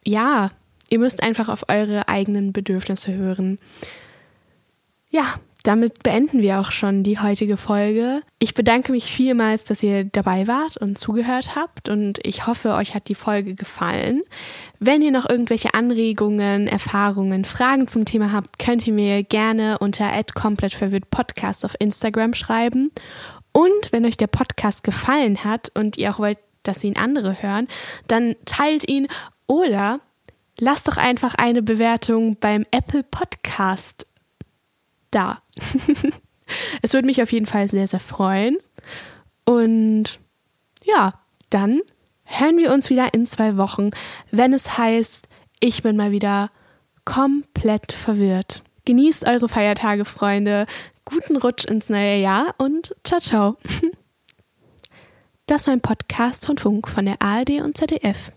ja, 0.04 0.50
ihr 0.88 0.98
müsst 0.98 1.22
einfach 1.22 1.48
auf 1.48 1.68
eure 1.68 2.08
eigenen 2.08 2.52
Bedürfnisse 2.52 3.12
hören. 3.12 3.58
Ja, 5.10 5.34
damit 5.62 6.02
beenden 6.02 6.40
wir 6.42 6.60
auch 6.60 6.70
schon 6.70 7.02
die 7.02 7.18
heutige 7.18 7.56
Folge. 7.56 8.22
Ich 8.38 8.54
bedanke 8.54 8.92
mich 8.92 9.12
vielmals, 9.12 9.64
dass 9.64 9.82
ihr 9.82 10.04
dabei 10.04 10.46
wart 10.46 10.76
und 10.76 10.98
zugehört 10.98 11.54
habt 11.54 11.88
und 11.88 12.18
ich 12.24 12.46
hoffe, 12.46 12.74
euch 12.74 12.94
hat 12.94 13.08
die 13.08 13.14
Folge 13.14 13.54
gefallen. 13.54 14.22
Wenn 14.78 15.02
ihr 15.02 15.10
noch 15.10 15.28
irgendwelche 15.28 15.74
Anregungen, 15.74 16.66
Erfahrungen, 16.68 17.44
Fragen 17.44 17.88
zum 17.88 18.04
Thema 18.04 18.32
habt, 18.32 18.58
könnt 18.58 18.86
ihr 18.86 18.92
mir 18.92 19.22
gerne 19.22 19.78
unter 19.78 20.10
@komplettverwirrtpodcast 20.34 21.64
auf 21.64 21.74
Instagram 21.78 22.34
schreiben. 22.34 22.90
Und 23.52 23.92
wenn 23.92 24.06
euch 24.06 24.16
der 24.16 24.26
Podcast 24.28 24.82
gefallen 24.82 25.44
hat 25.44 25.70
und 25.74 25.98
ihr 25.98 26.10
auch 26.10 26.18
wollt, 26.18 26.38
dass 26.62 26.84
ihn 26.84 26.96
andere 26.96 27.42
hören, 27.42 27.68
dann 28.08 28.36
teilt 28.44 28.88
ihn 28.88 29.08
oder 29.46 30.00
lasst 30.58 30.88
doch 30.88 30.96
einfach 30.96 31.34
eine 31.34 31.62
Bewertung 31.62 32.36
beim 32.36 32.64
Apple 32.70 33.02
Podcast 33.02 34.06
da. 35.14 35.42
es 36.82 36.92
würde 36.92 37.06
mich 37.06 37.22
auf 37.22 37.32
jeden 37.32 37.46
Fall 37.46 37.68
sehr, 37.68 37.86
sehr 37.86 38.00
freuen. 38.00 38.58
Und 39.44 40.18
ja, 40.84 41.14
dann 41.50 41.80
hören 42.24 42.58
wir 42.58 42.72
uns 42.72 42.90
wieder 42.90 43.14
in 43.14 43.26
zwei 43.26 43.56
Wochen, 43.56 43.90
wenn 44.30 44.52
es 44.52 44.78
heißt, 44.78 45.28
ich 45.60 45.82
bin 45.82 45.96
mal 45.96 46.10
wieder 46.10 46.50
komplett 47.04 47.92
verwirrt. 47.92 48.62
Genießt 48.84 49.26
eure 49.28 49.48
Feiertage, 49.48 50.04
Freunde. 50.04 50.66
Guten 51.04 51.36
Rutsch 51.36 51.64
ins 51.64 51.88
neue 51.88 52.18
Jahr 52.20 52.54
und 52.58 52.94
ciao, 53.04 53.20
ciao. 53.20 53.56
Das 55.46 55.66
war 55.66 55.74
ein 55.74 55.80
Podcast 55.80 56.46
von 56.46 56.56
Funk 56.56 56.88
von 56.88 57.04
der 57.04 57.20
ARD 57.20 57.60
und 57.62 57.76
ZDF. 57.76 58.32